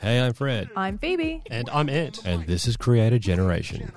Hey, 0.00 0.18
I'm 0.18 0.32
Fred. 0.32 0.70
I'm 0.76 0.96
Phoebe. 0.96 1.42
And 1.50 1.68
I'm 1.68 1.90
Ed. 1.90 2.18
And 2.24 2.46
this 2.46 2.66
is 2.66 2.78
Creator 2.78 3.18
Generation. 3.18 3.92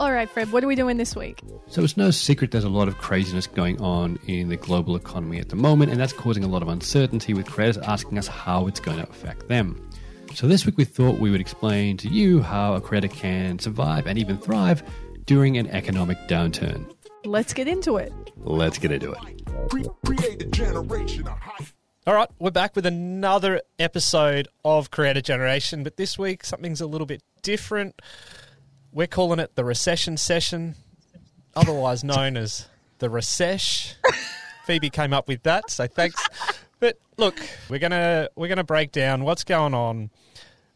All 0.00 0.10
right, 0.10 0.30
Fred, 0.30 0.50
what 0.50 0.64
are 0.64 0.66
we 0.66 0.74
doing 0.74 0.96
this 0.96 1.14
week? 1.14 1.42
So 1.66 1.84
it's 1.84 1.98
no 1.98 2.10
secret 2.10 2.50
there's 2.50 2.64
a 2.64 2.70
lot 2.70 2.88
of 2.88 2.96
craziness 2.96 3.46
going 3.46 3.78
on 3.82 4.18
in 4.26 4.48
the 4.48 4.56
global 4.56 4.96
economy 4.96 5.40
at 5.40 5.50
the 5.50 5.56
moment, 5.56 5.92
and 5.92 6.00
that's 6.00 6.14
causing 6.14 6.42
a 6.42 6.48
lot 6.48 6.62
of 6.62 6.68
uncertainty 6.68 7.34
with 7.34 7.44
creators 7.44 7.76
asking 7.76 8.16
us 8.16 8.26
how 8.26 8.66
it's 8.66 8.80
going 8.80 8.96
to 8.96 9.06
affect 9.10 9.46
them. 9.48 9.90
So 10.32 10.48
this 10.48 10.64
week 10.64 10.78
we 10.78 10.86
thought 10.86 11.20
we 11.20 11.30
would 11.30 11.42
explain 11.42 11.98
to 11.98 12.08
you 12.08 12.40
how 12.40 12.72
a 12.76 12.80
creator 12.80 13.08
can 13.08 13.58
survive 13.58 14.06
and 14.06 14.18
even 14.18 14.38
thrive 14.38 14.82
during 15.26 15.58
an 15.58 15.66
economic 15.68 16.16
downturn. 16.28 16.90
Let's 17.26 17.52
get 17.52 17.68
into 17.68 17.98
it. 17.98 18.10
Let's 18.38 18.78
get 18.78 18.90
into 18.90 19.12
it. 19.12 19.18
All 22.06 22.14
right, 22.14 22.28
we're 22.38 22.50
back 22.50 22.76
with 22.76 22.84
another 22.84 23.62
episode 23.78 24.46
of 24.62 24.90
Creator 24.90 25.22
Generation, 25.22 25.82
but 25.82 25.96
this 25.96 26.18
week 26.18 26.44
something's 26.44 26.82
a 26.82 26.86
little 26.86 27.06
bit 27.06 27.22
different. 27.40 28.02
We're 28.92 29.06
calling 29.06 29.38
it 29.38 29.54
the 29.54 29.64
Recession 29.64 30.18
Session, 30.18 30.74
otherwise 31.56 32.04
known 32.04 32.36
as 32.36 32.68
the 32.98 33.08
Recession. 33.08 33.96
Phoebe 34.66 34.90
came 34.90 35.14
up 35.14 35.28
with 35.28 35.44
that, 35.44 35.70
so 35.70 35.86
thanks. 35.86 36.22
But 36.78 36.98
look, 37.16 37.40
we're 37.70 37.78
gonna 37.78 38.28
we're 38.36 38.48
gonna 38.48 38.64
break 38.64 38.92
down 38.92 39.24
what's 39.24 39.44
going 39.44 39.72
on 39.72 40.10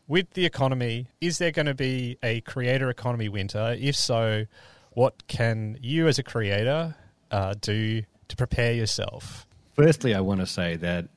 with 0.07 0.31
the 0.31 0.47
economy, 0.47 1.09
is 1.21 1.37
there 1.37 1.51
going 1.51 1.67
to 1.67 1.75
be 1.75 2.17
a 2.23 2.41
creator 2.41 2.89
economy 2.89 3.29
winter? 3.29 3.77
If 3.79 3.95
so, 3.95 4.47
what 4.93 5.29
can 5.29 5.79
you 5.83 6.09
as 6.09 6.19
a 6.19 6.23
creator 6.23 6.97
uh, 7.31 7.55
do 7.61 8.03
to 8.29 8.37
prepare 8.37 8.73
yourself? 8.73 9.47
Firstly, 9.75 10.15
I 10.15 10.21
want 10.21 10.41
to 10.41 10.47
say 10.47 10.77
that 10.77 11.09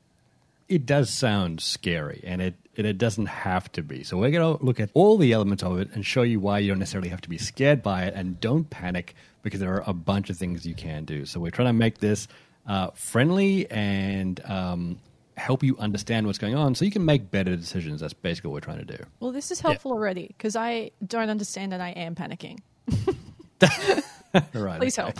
it 0.72 0.86
does 0.86 1.10
sound 1.10 1.60
scary 1.60 2.22
and 2.24 2.42
it, 2.42 2.56
and 2.78 2.88
it 2.88 2.98
doesn't 2.98 3.26
have 3.26 3.70
to 3.74 3.84
be. 3.84 4.04
So, 4.04 4.18
we're 4.18 4.32
going 4.32 4.58
to 4.58 4.64
look 4.64 4.80
at 4.80 4.90
all 4.94 5.18
the 5.18 5.34
elements 5.34 5.64
of 5.64 5.78
it 5.80 5.90
and 5.94 6.06
show 6.06 6.22
you 6.22 6.40
why 6.40 6.60
you 6.60 6.70
don't 6.70 6.80
necessarily 6.80 7.10
have 7.10 7.20
to 7.22 7.30
be 7.30 7.38
scared 7.38 7.84
by 7.84 8.04
it 8.04 8.14
and 8.16 8.40
don't 8.40 8.70
panic 8.70 9.14
because 9.44 9.60
there 9.60 9.74
are 9.74 9.84
a 9.86 9.94
bunch 9.94 10.30
of 10.30 10.38
things 10.38 10.66
you 10.66 10.74
can 10.74 11.04
do. 11.04 11.26
So, 11.26 11.42
we're 11.42 11.52
trying 11.52 11.68
to 11.68 11.74
make 11.74 11.98
this 11.98 12.30
uh, 12.66 12.92
friendly 12.92 13.70
and 13.70 14.40
um, 14.46 15.00
help 15.36 15.62
you 15.62 15.78
understand 15.78 16.26
what's 16.26 16.40
going 16.40 16.56
on 16.56 16.74
so 16.74 16.86
you 16.86 16.92
can 16.92 17.04
make 17.04 17.30
better 17.30 17.58
decisions. 17.58 18.00
That's 18.00 18.14
basically 18.14 18.50
what 18.50 18.56
we're 18.56 18.74
trying 18.74 18.86
to 18.86 18.98
do. 18.98 19.04
Well, 19.20 19.34
this 19.34 19.52
is 19.52 19.60
helpful 19.60 19.92
yeah. 19.92 19.96
already 19.96 20.28
because 20.28 20.56
I 20.56 20.92
don't 21.06 21.30
understand 21.30 21.74
and 21.74 21.84
I 21.84 21.90
am 21.90 22.16
panicking. 22.16 22.60
right. 24.54 24.80
Please 24.80 24.96
help. 24.96 25.20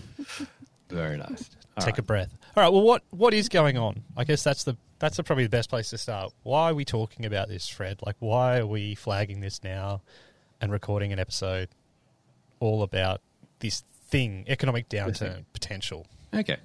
Very 0.88 1.18
nice. 1.18 1.50
All 1.76 1.84
Take 1.84 1.94
right. 1.94 1.98
a 2.00 2.02
breath. 2.02 2.36
All 2.56 2.62
right. 2.62 2.72
Well, 2.72 2.82
what 2.82 3.02
what 3.10 3.32
is 3.32 3.48
going 3.48 3.78
on? 3.78 4.02
I 4.16 4.24
guess 4.24 4.42
that's 4.42 4.64
the 4.64 4.76
that's 4.98 5.16
the, 5.16 5.24
probably 5.24 5.44
the 5.44 5.50
best 5.50 5.68
place 5.70 5.90
to 5.90 5.98
start. 5.98 6.32
Why 6.42 6.70
are 6.70 6.74
we 6.74 6.84
talking 6.84 7.26
about 7.26 7.48
this, 7.48 7.68
Fred? 7.68 8.00
Like, 8.06 8.16
why 8.20 8.58
are 8.58 8.66
we 8.66 8.94
flagging 8.94 9.40
this 9.40 9.64
now 9.64 10.02
and 10.60 10.70
recording 10.70 11.12
an 11.12 11.18
episode 11.18 11.70
all 12.60 12.82
about 12.82 13.20
this 13.58 13.82
thing, 14.06 14.44
economic 14.46 14.88
downturn 14.88 15.44
potential? 15.52 16.06
Okay. 16.32 16.58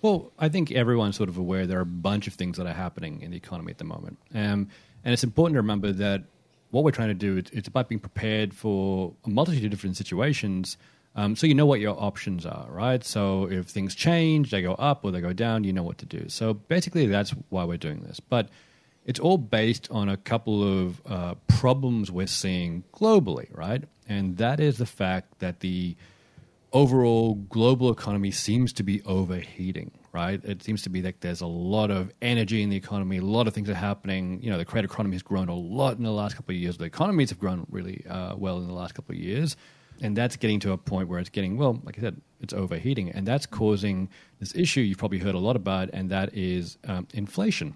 Well, 0.00 0.32
I 0.38 0.48
think 0.48 0.72
everyone's 0.72 1.16
sort 1.16 1.28
of 1.28 1.36
aware 1.36 1.66
there 1.66 1.78
are 1.78 1.82
a 1.82 1.86
bunch 1.86 2.26
of 2.26 2.34
things 2.34 2.56
that 2.56 2.66
are 2.66 2.72
happening 2.72 3.20
in 3.22 3.32
the 3.32 3.36
economy 3.36 3.72
at 3.72 3.78
the 3.78 3.84
moment. 3.84 4.18
Um, 4.34 4.68
and 5.04 5.12
it's 5.12 5.24
important 5.24 5.54
to 5.54 5.60
remember 5.60 5.92
that 5.92 6.22
what 6.70 6.84
we're 6.84 6.92
trying 6.92 7.08
to 7.08 7.14
do, 7.14 7.36
it's, 7.36 7.50
it's 7.50 7.68
about 7.68 7.88
being 7.88 7.98
prepared 7.98 8.54
for 8.54 9.12
a 9.24 9.28
multitude 9.28 9.64
of 9.64 9.70
different 9.70 9.96
situations 9.96 10.76
um, 11.16 11.34
so 11.34 11.46
you 11.46 11.54
know 11.54 11.64
what 11.64 11.80
your 11.80 12.00
options 12.00 12.44
are, 12.44 12.66
right? 12.68 13.02
So 13.02 13.50
if 13.50 13.66
things 13.66 13.94
change, 13.94 14.50
they 14.50 14.60
go 14.60 14.74
up 14.74 15.02
or 15.02 15.10
they 15.10 15.22
go 15.22 15.32
down, 15.32 15.64
you 15.64 15.72
know 15.72 15.82
what 15.82 15.96
to 15.98 16.06
do. 16.06 16.28
So 16.28 16.52
basically, 16.52 17.06
that's 17.06 17.30
why 17.48 17.64
we're 17.64 17.78
doing 17.78 18.00
this. 18.00 18.20
But 18.20 18.50
it's 19.06 19.18
all 19.18 19.38
based 19.38 19.88
on 19.90 20.10
a 20.10 20.18
couple 20.18 20.62
of 20.62 21.00
uh, 21.06 21.34
problems 21.48 22.12
we're 22.12 22.26
seeing 22.26 22.84
globally, 22.92 23.48
right? 23.56 23.84
And 24.06 24.36
that 24.36 24.60
is 24.60 24.76
the 24.76 24.86
fact 24.86 25.38
that 25.38 25.60
the 25.60 25.96
overall 26.74 27.34
global 27.34 27.90
economy 27.90 28.30
seems 28.30 28.74
to 28.74 28.82
be 28.82 29.00
overheating, 29.04 29.92
right? 30.12 30.44
It 30.44 30.62
seems 30.62 30.82
to 30.82 30.90
be 30.90 31.00
that 31.00 31.22
there's 31.22 31.40
a 31.40 31.46
lot 31.46 31.90
of 31.90 32.12
energy 32.20 32.62
in 32.62 32.68
the 32.68 32.76
economy, 32.76 33.16
a 33.16 33.22
lot 33.22 33.48
of 33.48 33.54
things 33.54 33.70
are 33.70 33.74
happening. 33.74 34.42
You 34.42 34.50
know, 34.50 34.58
the 34.58 34.66
creator 34.66 34.86
economy 34.92 35.14
has 35.14 35.22
grown 35.22 35.48
a 35.48 35.54
lot 35.54 35.96
in 35.96 36.02
the 36.02 36.10
last 36.10 36.36
couple 36.36 36.54
of 36.54 36.60
years. 36.60 36.76
The 36.76 36.84
economies 36.84 37.30
have 37.30 37.38
grown 37.38 37.66
really 37.70 38.04
uh, 38.06 38.34
well 38.36 38.58
in 38.58 38.66
the 38.66 38.74
last 38.74 38.94
couple 38.94 39.14
of 39.14 39.18
years. 39.18 39.56
And 40.02 40.16
that's 40.16 40.36
getting 40.36 40.60
to 40.60 40.72
a 40.72 40.78
point 40.78 41.08
where 41.08 41.18
it's 41.18 41.30
getting, 41.30 41.56
well, 41.56 41.80
like 41.84 41.98
I 41.98 42.00
said, 42.00 42.20
it's 42.40 42.52
overheating. 42.52 43.10
And 43.10 43.26
that's 43.26 43.46
causing 43.46 44.08
this 44.40 44.54
issue 44.54 44.80
you've 44.80 44.98
probably 44.98 45.18
heard 45.18 45.34
a 45.34 45.38
lot 45.38 45.56
about, 45.56 45.90
and 45.92 46.10
that 46.10 46.34
is 46.34 46.78
um, 46.86 47.08
inflation. 47.14 47.74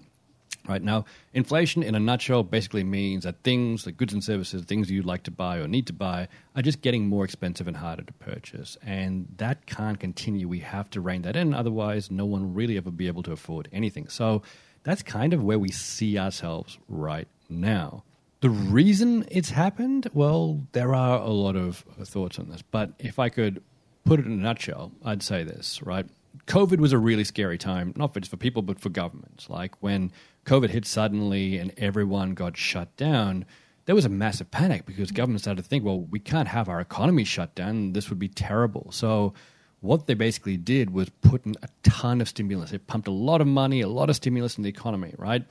Right 0.67 0.83
now, 0.83 1.05
inflation 1.33 1.81
in 1.81 1.95
a 1.95 1.99
nutshell 1.99 2.43
basically 2.43 2.83
means 2.83 3.23
that 3.23 3.41
things, 3.41 3.87
like 3.87 3.97
goods 3.97 4.13
and 4.13 4.23
services, 4.23 4.63
things 4.63 4.91
you'd 4.91 5.05
like 5.05 5.23
to 5.23 5.31
buy 5.31 5.57
or 5.57 5.67
need 5.67 5.87
to 5.87 5.93
buy, 5.93 6.27
are 6.55 6.61
just 6.61 6.81
getting 6.81 7.07
more 7.07 7.25
expensive 7.25 7.67
and 7.67 7.77
harder 7.77 8.03
to 8.03 8.13
purchase. 8.13 8.77
And 8.85 9.27
that 9.37 9.65
can't 9.65 9.99
continue. 9.99 10.47
We 10.47 10.59
have 10.59 10.87
to 10.91 11.01
rein 11.01 11.23
that 11.23 11.35
in. 11.35 11.55
Otherwise, 11.55 12.11
no 12.11 12.25
one 12.25 12.53
really 12.53 12.77
ever 12.77 12.91
be 12.91 13.07
able 13.07 13.23
to 13.23 13.31
afford 13.31 13.69
anything. 13.71 14.07
So 14.07 14.43
that's 14.83 15.01
kind 15.01 15.33
of 15.33 15.43
where 15.43 15.57
we 15.57 15.71
see 15.71 16.19
ourselves 16.19 16.77
right 16.87 17.27
now. 17.49 18.03
The 18.41 18.49
reason 18.49 19.23
it's 19.29 19.51
happened, 19.51 20.09
well, 20.13 20.65
there 20.71 20.95
are 20.95 21.19
a 21.19 21.29
lot 21.29 21.55
of 21.55 21.85
thoughts 22.03 22.39
on 22.39 22.49
this. 22.49 22.63
But 22.63 22.91
if 22.97 23.19
I 23.19 23.29
could 23.29 23.61
put 24.03 24.19
it 24.19 24.25
in 24.25 24.31
a 24.33 24.35
nutshell, 24.35 24.91
I'd 25.05 25.21
say 25.21 25.43
this, 25.43 25.81
right? 25.83 26.07
COVID 26.47 26.79
was 26.79 26.91
a 26.91 26.97
really 26.97 27.23
scary 27.23 27.59
time, 27.59 27.93
not 27.95 28.13
just 28.15 28.31
for 28.31 28.37
people, 28.37 28.63
but 28.63 28.79
for 28.79 28.89
governments. 28.89 29.47
Like 29.49 29.75
when 29.81 30.11
COVID 30.45 30.69
hit 30.69 30.87
suddenly 30.87 31.57
and 31.57 31.71
everyone 31.77 32.33
got 32.33 32.57
shut 32.57 32.95
down, 32.97 33.45
there 33.85 33.93
was 33.93 34.05
a 34.05 34.09
massive 34.09 34.49
panic 34.49 34.87
because 34.87 35.11
governments 35.11 35.43
started 35.43 35.61
to 35.61 35.67
think, 35.67 35.83
well, 35.83 36.01
we 36.01 36.19
can't 36.19 36.47
have 36.47 36.67
our 36.67 36.81
economy 36.81 37.23
shut 37.23 37.53
down. 37.53 37.93
This 37.93 38.09
would 38.09 38.19
be 38.19 38.27
terrible. 38.27 38.87
So, 38.91 39.33
what 39.81 40.05
they 40.05 40.13
basically 40.13 40.57
did 40.57 40.91
was 40.91 41.09
put 41.09 41.43
in 41.43 41.55
a 41.63 41.67
ton 41.81 42.21
of 42.21 42.29
stimulus. 42.29 42.69
They 42.69 42.77
pumped 42.77 43.07
a 43.07 43.11
lot 43.11 43.41
of 43.41 43.47
money, 43.47 43.81
a 43.81 43.87
lot 43.87 44.11
of 44.11 44.15
stimulus 44.15 44.55
in 44.57 44.63
the 44.63 44.69
economy, 44.69 45.15
right? 45.17 45.43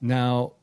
Now, 0.00 0.54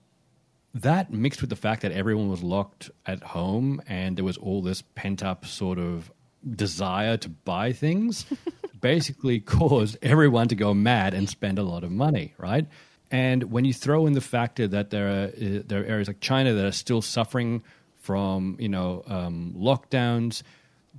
that 0.82 1.12
mixed 1.12 1.42
with 1.42 1.50
the 1.50 1.56
fact 1.56 1.82
that 1.82 1.92
everyone 1.92 2.30
was 2.30 2.44
locked 2.44 2.90
at 3.06 3.22
home 3.24 3.82
and 3.88 4.18
there 4.18 4.26
was 4.26 4.38
all 4.38 4.62
this 4.62 4.82
pent 4.96 5.24
up 5.24 5.46
sort 5.46 5.80
of 5.80 6.12
desire 6.50 7.18
to 7.18 7.30
buy 7.30 7.72
things 7.74 8.26
basically 8.82 9.40
caused 9.40 9.98
everyone 10.02 10.48
to 10.48 10.56
go 10.56 10.74
mad 10.74 11.14
and 11.14 11.30
spend 11.30 11.60
a 11.60 11.64
lot 11.64 11.84
of 11.84 11.92
money, 11.92 12.34
right? 12.38 12.68
And 13.10 13.52
when 13.52 13.66
you 13.66 13.74
throw 13.74 14.06
in 14.06 14.14
the 14.14 14.22
factor 14.22 14.68
that 14.68 14.90
there 14.90 15.08
are 15.08 15.26
uh, 15.28 15.62
there 15.66 15.82
are 15.82 15.86
areas 15.86 16.08
like 16.08 16.20
China 16.20 16.54
that 16.54 16.66
are 16.66 16.72
still 16.72 17.02
suffering 17.02 17.64
from 17.96 18.58
you 18.60 18.70
know 18.70 19.04
um, 19.08 19.56
lockdowns, 19.58 20.44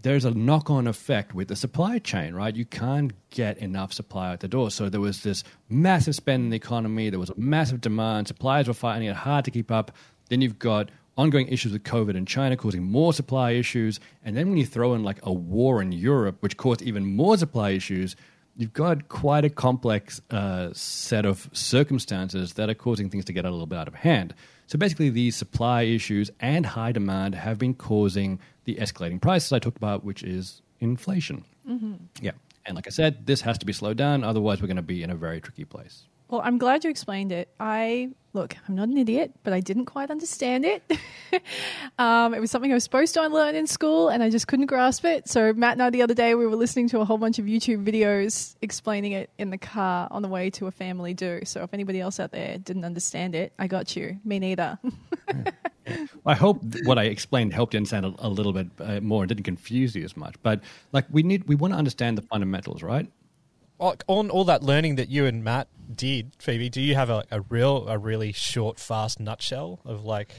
there's 0.02 0.24
a 0.24 0.30
knock 0.30 0.70
on 0.70 0.86
effect 0.86 1.34
with 1.34 1.48
the 1.48 1.56
supply 1.56 1.98
chain, 1.98 2.34
right? 2.34 2.54
You 2.54 2.64
can't 2.64 3.12
get 3.30 3.58
enough 3.58 3.92
supply 3.92 4.32
out 4.32 4.40
the 4.40 4.48
door. 4.48 4.70
So 4.70 4.88
there 4.88 5.00
was 5.00 5.22
this 5.22 5.44
massive 5.68 6.14
spend 6.14 6.44
in 6.44 6.50
the 6.50 6.56
economy. 6.56 7.10
There 7.10 7.18
was 7.18 7.30
a 7.30 7.38
massive 7.38 7.80
demand. 7.80 8.28
Suppliers 8.28 8.68
were 8.68 8.74
finding 8.74 9.08
it 9.08 9.16
hard 9.16 9.44
to 9.46 9.50
keep 9.50 9.70
up. 9.70 9.92
Then 10.28 10.40
you've 10.40 10.58
got 10.58 10.90
ongoing 11.16 11.48
issues 11.48 11.72
with 11.72 11.82
COVID 11.82 12.14
in 12.14 12.26
China 12.26 12.56
causing 12.56 12.84
more 12.84 13.12
supply 13.12 13.52
issues. 13.52 13.98
And 14.24 14.36
then 14.36 14.48
when 14.48 14.58
you 14.58 14.66
throw 14.66 14.94
in 14.94 15.02
like 15.02 15.18
a 15.24 15.32
war 15.32 15.82
in 15.82 15.90
Europe, 15.92 16.36
which 16.40 16.56
caused 16.56 16.82
even 16.82 17.04
more 17.04 17.36
supply 17.36 17.70
issues, 17.70 18.14
you've 18.56 18.72
got 18.72 19.08
quite 19.08 19.44
a 19.44 19.50
complex 19.50 20.20
uh, 20.30 20.70
set 20.72 21.26
of 21.26 21.48
circumstances 21.52 22.54
that 22.54 22.70
are 22.70 22.74
causing 22.74 23.10
things 23.10 23.24
to 23.24 23.32
get 23.32 23.44
a 23.44 23.50
little 23.50 23.66
bit 23.66 23.78
out 23.78 23.88
of 23.88 23.94
hand. 23.94 24.34
So 24.66 24.78
basically, 24.78 25.08
these 25.08 25.34
supply 25.34 25.82
issues 25.82 26.30
and 26.40 26.66
high 26.66 26.92
demand 26.92 27.34
have 27.34 27.58
been 27.58 27.74
causing 27.74 28.38
the 28.68 28.74
escalating 28.74 29.18
prices 29.18 29.50
I 29.50 29.58
talked 29.58 29.78
about, 29.78 30.04
which 30.04 30.22
is 30.22 30.60
inflation. 30.78 31.42
Mm-hmm. 31.66 31.94
Yeah. 32.20 32.32
And 32.66 32.76
like 32.76 32.86
I 32.86 32.90
said, 32.90 33.26
this 33.26 33.40
has 33.40 33.56
to 33.56 33.64
be 33.64 33.72
slowed 33.72 33.96
down, 33.96 34.22
otherwise, 34.22 34.60
we're 34.60 34.66
going 34.66 34.76
to 34.76 34.82
be 34.82 35.02
in 35.02 35.08
a 35.08 35.14
very 35.14 35.40
tricky 35.40 35.64
place. 35.64 36.04
Well, 36.28 36.42
I'm 36.44 36.58
glad 36.58 36.84
you 36.84 36.90
explained 36.90 37.32
it. 37.32 37.48
I 37.58 38.10
look, 38.34 38.54
I'm 38.68 38.74
not 38.74 38.88
an 38.88 38.98
idiot, 38.98 39.32
but 39.42 39.52
I 39.52 39.60
didn't 39.60 39.86
quite 39.86 40.10
understand 40.10 40.64
it. 40.64 40.82
um, 41.98 42.34
it 42.34 42.40
was 42.40 42.50
something 42.50 42.70
I 42.70 42.74
was 42.74 42.84
supposed 42.84 43.14
to 43.14 43.26
learn 43.26 43.54
in 43.54 43.66
school, 43.66 44.08
and 44.08 44.22
I 44.22 44.30
just 44.30 44.46
couldn't 44.46 44.66
grasp 44.66 45.04
it. 45.04 45.28
So 45.28 45.52
Matt 45.54 45.72
and 45.72 45.82
I, 45.82 45.90
the 45.90 46.02
other 46.02 46.14
day, 46.14 46.34
we 46.34 46.46
were 46.46 46.56
listening 46.56 46.88
to 46.90 47.00
a 47.00 47.04
whole 47.04 47.18
bunch 47.18 47.38
of 47.38 47.46
YouTube 47.46 47.84
videos 47.84 48.56
explaining 48.60 49.12
it 49.12 49.30
in 49.38 49.50
the 49.50 49.58
car 49.58 50.06
on 50.10 50.22
the 50.22 50.28
way 50.28 50.50
to 50.50 50.66
a 50.66 50.70
family 50.70 51.14
do. 51.14 51.40
So 51.44 51.62
if 51.62 51.72
anybody 51.72 52.00
else 52.00 52.20
out 52.20 52.30
there 52.30 52.58
didn't 52.58 52.84
understand 52.84 53.34
it, 53.34 53.52
I 53.58 53.66
got 53.66 53.96
you. 53.96 54.18
Me 54.24 54.38
neither. 54.38 54.78
I 56.26 56.34
hope 56.34 56.62
what 56.84 56.98
I 56.98 57.04
explained 57.04 57.54
helped 57.54 57.72
you 57.72 57.78
understand 57.78 58.04
a, 58.04 58.14
a 58.18 58.28
little 58.28 58.52
bit 58.52 58.68
uh, 58.78 59.00
more 59.00 59.22
and 59.22 59.28
didn't 59.28 59.44
confuse 59.44 59.94
you 59.96 60.04
as 60.04 60.16
much. 60.16 60.34
But 60.42 60.60
like 60.92 61.06
we 61.10 61.22
need, 61.22 61.44
we 61.44 61.54
want 61.54 61.72
to 61.72 61.78
understand 61.78 62.18
the 62.18 62.22
fundamentals, 62.22 62.82
right? 62.82 63.10
On 63.78 64.30
all 64.30 64.44
that 64.44 64.62
learning 64.62 64.96
that 64.96 65.08
you 65.08 65.26
and 65.26 65.42
Matt 65.44 65.68
did, 65.94 66.32
Phoebe, 66.38 66.68
do 66.68 66.80
you 66.80 66.94
have 66.94 67.10
a, 67.10 67.24
a 67.30 67.40
real, 67.42 67.88
a 67.88 67.98
really 67.98 68.32
short, 68.32 68.78
fast 68.78 69.20
nutshell 69.20 69.80
of 69.84 70.04
like, 70.04 70.34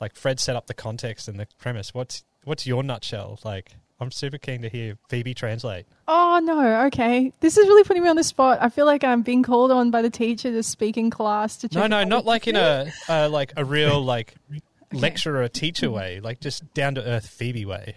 like 0.00 0.14
Fred 0.14 0.40
set 0.40 0.56
up 0.56 0.66
the 0.66 0.74
context 0.74 1.28
and 1.28 1.38
the 1.38 1.46
premise? 1.58 1.94
What's 1.94 2.24
what's 2.44 2.66
your 2.66 2.82
nutshell? 2.82 3.38
Like, 3.44 3.76
I'm 4.00 4.10
super 4.10 4.38
keen 4.38 4.62
to 4.62 4.68
hear 4.68 4.98
Phoebe 5.08 5.34
translate. 5.34 5.86
Oh 6.08 6.40
no, 6.42 6.86
okay. 6.86 7.32
This 7.40 7.56
is 7.56 7.66
really 7.66 7.84
putting 7.84 8.02
me 8.02 8.08
on 8.08 8.16
the 8.16 8.24
spot. 8.24 8.58
I 8.60 8.68
feel 8.68 8.86
like 8.86 9.04
I'm 9.04 9.22
being 9.22 9.42
called 9.42 9.70
on 9.70 9.90
by 9.90 10.02
the 10.02 10.10
teacher 10.10 10.50
to 10.50 10.62
speak 10.62 10.96
in 10.96 11.10
class 11.10 11.56
to 11.58 11.68
check. 11.68 11.80
No, 11.80 11.86
no, 11.86 12.04
not 12.04 12.24
like 12.24 12.46
in 12.46 12.56
a 12.56 12.92
uh, 13.08 13.28
like 13.30 13.52
a 13.56 13.64
real 13.64 14.02
like 14.02 14.34
lecturer 14.92 15.48
teacher 15.48 15.90
way, 15.90 16.20
like 16.20 16.40
just 16.40 16.74
down 16.74 16.96
to 16.96 17.04
earth 17.04 17.26
Phoebe 17.26 17.64
way. 17.64 17.96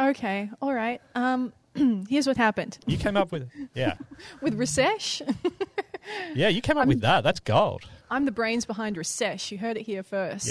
Okay, 0.00 0.48
all 0.62 0.72
right. 0.72 1.00
Um, 1.16 1.52
here's 2.08 2.26
what 2.26 2.36
happened 2.36 2.78
You 2.86 2.96
came 2.96 3.16
up 3.16 3.32
with 3.32 3.50
yeah, 3.74 3.94
with 4.40 4.58
Resesh. 4.58 5.22
yeah. 6.34 6.48
You 6.48 6.60
came 6.60 6.78
up 6.78 6.86
with 6.88 7.00
that. 7.02 7.24
That's 7.24 7.40
gold. 7.40 7.82
I'm 8.10 8.24
the 8.24 8.32
brains 8.32 8.64
behind 8.64 8.96
Resesh. 8.96 9.50
You 9.50 9.58
heard 9.58 9.76
it 9.76 9.82
here 9.82 10.02
first. 10.02 10.48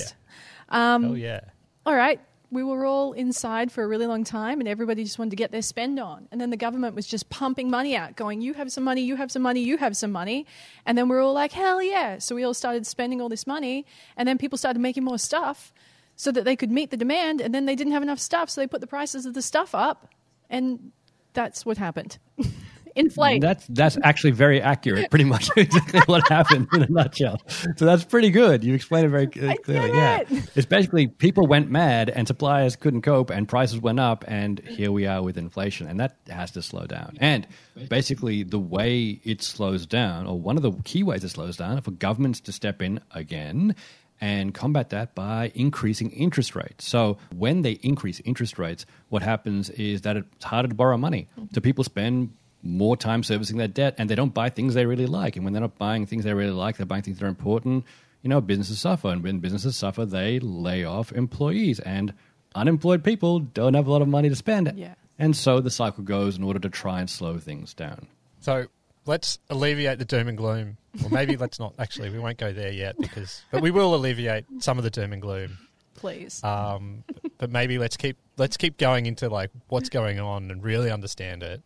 Yeah. 0.70 0.94
Um, 0.96 1.06
Oh 1.06 1.14
yeah. 1.14 1.42
all 1.86 1.96
right, 1.96 2.20
we 2.52 2.64
were 2.64 2.86
all 2.86 3.14
inside 3.14 3.72
for 3.72 3.84
a 3.84 3.88
really 3.88 4.06
long 4.06 4.24
time 4.24 4.60
and 4.60 4.68
everybody 4.70 5.04
just 5.04 5.18
wanted 5.20 5.32
to 5.32 5.36
get 5.36 5.52
their 5.52 5.62
spend 5.62 6.00
on. 6.00 6.28
And 6.32 6.40
then 6.40 6.50
the 6.50 6.58
government 6.58 6.96
was 6.96 7.06
just 7.08 7.30
pumping 7.30 7.70
money 7.70 7.96
out, 7.96 8.16
going, 8.16 8.42
You 8.42 8.54
have 8.54 8.72
some 8.72 8.84
money, 8.84 9.02
you 9.02 9.16
have 9.18 9.32
some 9.32 9.42
money, 9.42 9.62
you 9.62 9.78
have 9.78 9.98
some 9.98 10.12
money. 10.12 10.46
And 10.86 10.98
then 10.98 11.10
we 11.10 11.16
are 11.16 11.20
all 11.20 11.34
like, 11.34 11.52
Hell 11.52 11.82
yeah. 11.82 12.20
So 12.20 12.36
we 12.36 12.44
all 12.44 12.54
started 12.54 12.86
spending 12.88 13.22
all 13.22 13.30
this 13.30 13.48
money. 13.48 13.86
And 14.16 14.28
then 14.28 14.38
people 14.38 14.58
started 14.58 14.80
making 14.80 15.04
more 15.04 15.18
stuff 15.18 15.74
so 16.16 16.32
that 16.32 16.46
they 16.46 16.56
could 16.56 16.72
meet 16.72 16.90
the 16.90 16.98
demand. 16.98 17.42
And 17.42 17.54
then 17.54 17.66
they 17.66 17.76
didn't 17.76 17.94
have 17.94 18.04
enough 18.04 18.20
stuff. 18.20 18.50
So 18.50 18.62
they 18.62 18.68
put 18.68 18.82
the 18.82 18.88
prices 18.88 19.26
of 19.26 19.34
the 19.34 19.42
stuff 19.42 19.76
up. 19.76 20.14
And 20.50 20.92
that's 21.38 21.66
what 21.66 21.78
happened. 21.78 22.18
Inflate. 22.96 23.42
That's 23.42 23.68
that's 23.68 23.96
actually 24.04 24.32
very 24.32 24.60
accurate. 24.60 25.12
Pretty 25.12 25.24
much 25.24 25.52
exactly 25.56 26.00
what 26.08 26.28
happened 26.30 26.68
in 26.74 26.82
a 26.82 26.88
nutshell. 26.90 27.40
So 27.76 27.86
that's 27.86 28.04
pretty 28.04 28.32
good. 28.32 28.64
You 28.64 28.74
explained 28.74 29.06
it 29.06 29.10
very 29.10 29.26
I 29.48 29.56
clearly. 29.58 29.90
did 29.90 29.96
Yeah, 29.96 30.18
it. 30.22 30.28
it's 30.56 30.66
basically 30.66 31.06
people 31.06 31.46
went 31.46 31.70
mad 31.70 32.10
and 32.10 32.28
suppliers 32.28 32.76
couldn't 32.76 33.04
cope 33.04 33.30
and 33.30 33.48
prices 33.48 33.80
went 33.80 34.00
up, 34.00 34.26
and 34.28 34.60
here 34.62 34.92
we 34.92 35.06
are 35.06 35.22
with 35.22 35.38
inflation, 35.38 35.86
and 35.88 36.00
that 36.00 36.18
has 36.28 36.50
to 36.52 36.64
slow 36.64 36.88
down. 36.88 37.18
And 37.22 37.46
basically, 37.88 38.42
the 38.42 38.58
way 38.58 39.22
it 39.24 39.44
slows 39.44 39.86
down, 39.86 40.26
or 40.26 40.40
one 40.40 40.58
of 40.58 40.64
the 40.64 40.72
key 40.84 41.04
ways 41.04 41.24
it 41.24 41.30
slows 41.30 41.56
down, 41.56 41.78
are 41.78 41.82
for 41.82 41.92
governments 41.92 42.40
to 42.42 42.52
step 42.52 42.82
in 42.82 43.00
again 43.12 43.76
and 44.20 44.54
combat 44.54 44.90
that 44.90 45.14
by 45.16 45.52
increasing 45.54 46.10
interest 46.12 46.56
rates. 46.56 46.88
So 46.88 47.18
when 47.36 47.62
they 47.62 47.74
increase 47.84 48.20
interest 48.22 48.58
rates, 48.58 48.86
what 49.10 49.22
happens 49.22 49.70
is 49.70 50.02
that 50.02 50.18
it's 50.18 50.44
harder 50.44 50.70
to 50.70 50.76
borrow 50.76 50.98
money. 50.98 51.28
So 51.54 51.62
people 51.62 51.84
spend 51.84 52.34
more 52.64 52.98
time 52.98 53.24
servicing 53.24 53.58
their 53.58 53.68
debt 53.68 53.96
and 53.98 54.10
they 54.10 54.16
don't 54.16 54.34
buy 54.34 54.50
things 54.50 54.74
they 54.74 54.86
really 54.86 55.06
like. 55.06 55.36
And 55.36 55.46
when 55.46 55.54
they're 55.54 55.62
not 55.62 55.78
buying 55.78 56.06
things 56.06 56.24
they 56.24 56.34
really 56.34 56.52
like, 56.52 56.78
they're 56.78 56.86
buying 56.86 57.04
things 57.04 57.20
that 57.20 57.26
are 57.26 57.30
important, 57.30 57.86
you 58.22 58.30
know, 58.30 58.42
businesses 58.42 58.82
suffer. 58.82 59.10
And 59.10 59.24
when 59.24 59.40
businesses 59.40 59.76
suffer, 59.76 60.06
they 60.06 60.40
lay 60.40 60.84
off 60.84 61.12
employees. 61.12 61.80
And 61.80 62.14
unemployed 62.56 63.04
people 63.04 63.40
don't 63.40 63.76
have 63.76 63.88
a 63.88 63.92
lot 63.92 64.02
of 64.02 64.08
money 64.08 64.30
to 64.30 64.36
spend. 64.36 64.74
Yeah. 64.76 64.96
And 65.20 65.36
so 65.36 65.62
the 65.62 65.70
cycle 65.70 66.04
goes 66.04 66.38
in 66.38 66.44
order 66.44 66.60
to 66.60 66.70
try 66.70 67.00
and 67.00 67.10
slow 67.10 67.38
things 67.38 67.74
down. 67.74 68.08
So 68.40 68.68
let's 69.08 69.40
alleviate 69.50 70.00
the 70.00 70.06
doom 70.06 70.28
and 70.28 70.38
gloom. 70.38 70.78
Or 71.04 71.10
maybe 71.10 71.38
let's 71.44 71.60
not. 71.60 71.74
Actually, 71.80 72.10
we 72.10 72.20
won't 72.20 72.38
go 72.38 72.52
there 72.54 72.72
yet 72.72 72.98
because, 72.98 73.42
but 73.52 73.62
we 73.62 73.72
will 73.72 73.96
alleviate 73.96 74.46
some 74.60 74.78
of 74.78 74.84
the 74.84 74.90
doom 74.90 75.14
and 75.14 75.22
gloom. 75.22 75.58
Please. 75.96 76.44
Um, 76.44 77.04
but 77.38 77.50
maybe 77.50 77.78
let's 77.78 77.98
keep 77.98 78.18
let's 78.38 78.58
keep 78.58 78.78
going 78.78 79.06
into 79.06 79.30
like 79.30 79.50
what's 79.68 79.90
going 79.90 80.20
on 80.20 80.52
and 80.52 80.64
really 80.64 80.92
understand 80.92 81.44
it. 81.44 81.62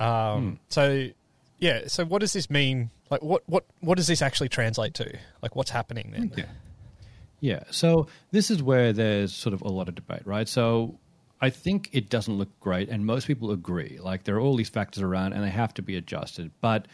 Um, 0.00 0.58
So, 0.68 1.08
yeah. 1.58 1.82
So, 1.88 2.04
what 2.04 2.20
does 2.20 2.32
this 2.32 2.48
mean? 2.48 2.90
Like, 3.10 3.22
what 3.22 3.42
what 3.46 3.64
what 3.80 3.96
does 3.96 4.06
this 4.06 4.22
actually 4.22 4.48
translate 4.48 4.94
to? 4.94 5.18
Like, 5.42 5.56
what's 5.56 5.70
happening 5.70 6.12
then? 6.12 6.32
Yeah. 6.36 6.44
Yeah. 7.40 7.62
So 7.70 8.08
this 8.32 8.50
is 8.50 8.62
where 8.62 8.92
there's 8.92 9.32
sort 9.32 9.54
of 9.54 9.62
a 9.62 9.68
lot 9.68 9.88
of 9.88 9.94
debate, 9.94 10.22
right? 10.24 10.48
So 10.48 10.98
I 11.40 11.50
think 11.50 11.90
it 11.92 12.10
doesn't 12.10 12.34
look 12.34 12.58
great, 12.60 12.88
and 12.88 13.06
most 13.06 13.26
people 13.26 13.50
agree. 13.50 13.98
Like 14.00 14.24
there 14.24 14.36
are 14.36 14.40
all 14.40 14.56
these 14.56 14.68
factors 14.68 15.02
around, 15.02 15.32
and 15.32 15.42
they 15.42 15.50
have 15.50 15.72
to 15.74 15.82
be 15.82 15.96
adjusted. 15.96 16.50
But 16.60 16.86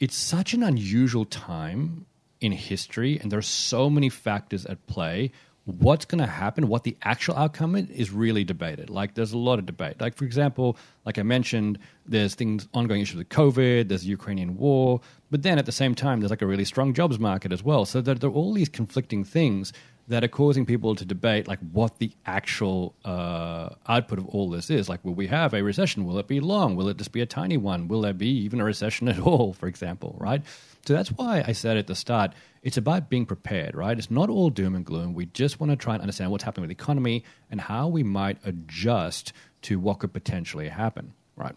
it's 0.00 0.16
such 0.16 0.54
an 0.54 0.62
unusual 0.62 1.24
time 1.24 2.06
in 2.40 2.52
history, 2.52 3.18
and 3.20 3.30
there 3.30 3.38
are 3.38 3.42
so 3.42 3.88
many 3.90 4.08
factors 4.08 4.66
at 4.66 4.86
play. 4.86 5.32
What's 5.64 6.04
going 6.04 6.20
to 6.20 6.30
happen, 6.30 6.68
what 6.68 6.84
the 6.84 6.94
actual 7.00 7.36
outcome 7.36 7.74
is, 7.74 7.88
is 7.88 8.10
really 8.10 8.44
debated. 8.44 8.90
Like, 8.90 9.14
there's 9.14 9.32
a 9.32 9.38
lot 9.38 9.58
of 9.58 9.64
debate. 9.64 9.98
Like, 9.98 10.14
for 10.14 10.26
example, 10.26 10.76
like 11.06 11.18
I 11.18 11.22
mentioned, 11.22 11.78
there's 12.04 12.34
things, 12.34 12.68
ongoing 12.74 13.00
issues 13.00 13.16
with 13.16 13.30
COVID, 13.30 13.88
there's 13.88 14.02
the 14.02 14.08
Ukrainian 14.08 14.58
war, 14.58 15.00
but 15.30 15.42
then 15.42 15.58
at 15.58 15.64
the 15.64 15.72
same 15.72 15.94
time, 15.94 16.20
there's 16.20 16.30
like 16.30 16.42
a 16.42 16.46
really 16.46 16.66
strong 16.66 16.92
jobs 16.92 17.18
market 17.18 17.50
as 17.50 17.62
well. 17.62 17.86
So 17.86 18.02
there, 18.02 18.14
there 18.14 18.28
are 18.28 18.32
all 18.34 18.52
these 18.52 18.68
conflicting 18.68 19.24
things 19.24 19.72
that 20.08 20.22
are 20.22 20.28
causing 20.28 20.66
people 20.66 20.94
to 20.94 21.04
debate 21.04 21.48
like 21.48 21.58
what 21.72 21.98
the 21.98 22.12
actual 22.26 22.94
uh, 23.04 23.70
output 23.88 24.18
of 24.18 24.26
all 24.26 24.50
this 24.50 24.68
is. 24.68 24.88
Like, 24.88 25.02
will 25.04 25.14
we 25.14 25.28
have 25.28 25.54
a 25.54 25.62
recession? 25.62 26.04
Will 26.04 26.18
it 26.18 26.28
be 26.28 26.40
long? 26.40 26.76
Will 26.76 26.88
it 26.88 26.98
just 26.98 27.12
be 27.12 27.22
a 27.22 27.26
tiny 27.26 27.56
one? 27.56 27.88
Will 27.88 28.02
there 28.02 28.12
be 28.12 28.28
even 28.28 28.60
a 28.60 28.64
recession 28.64 29.08
at 29.14 29.18
all? 29.18 29.54
For 29.54 29.66
example, 29.66 30.16
right? 30.18 30.42
So 30.86 30.92
that's 30.92 31.08
why 31.10 31.42
I 31.46 31.52
said 31.52 31.78
at 31.78 31.86
the 31.86 31.94
start, 31.94 32.32
it's 32.62 32.76
about 32.76 33.08
being 33.08 33.24
prepared, 33.24 33.74
right? 33.74 33.96
It's 33.96 34.10
not 34.10 34.28
all 34.28 34.50
doom 34.50 34.74
and 34.74 34.84
gloom. 34.84 35.14
We 35.14 35.26
just 35.26 35.58
want 35.58 35.70
to 35.70 35.76
try 35.76 35.94
and 35.94 36.02
understand 36.02 36.30
what's 36.30 36.44
happening 36.44 36.68
with 36.68 36.76
the 36.76 36.82
economy 36.82 37.24
and 37.50 37.60
how 37.60 37.88
we 37.88 38.02
might 38.02 38.38
adjust 38.44 39.32
to 39.62 39.78
what 39.78 40.00
could 40.00 40.12
potentially 40.12 40.68
happen, 40.68 41.14
right? 41.36 41.54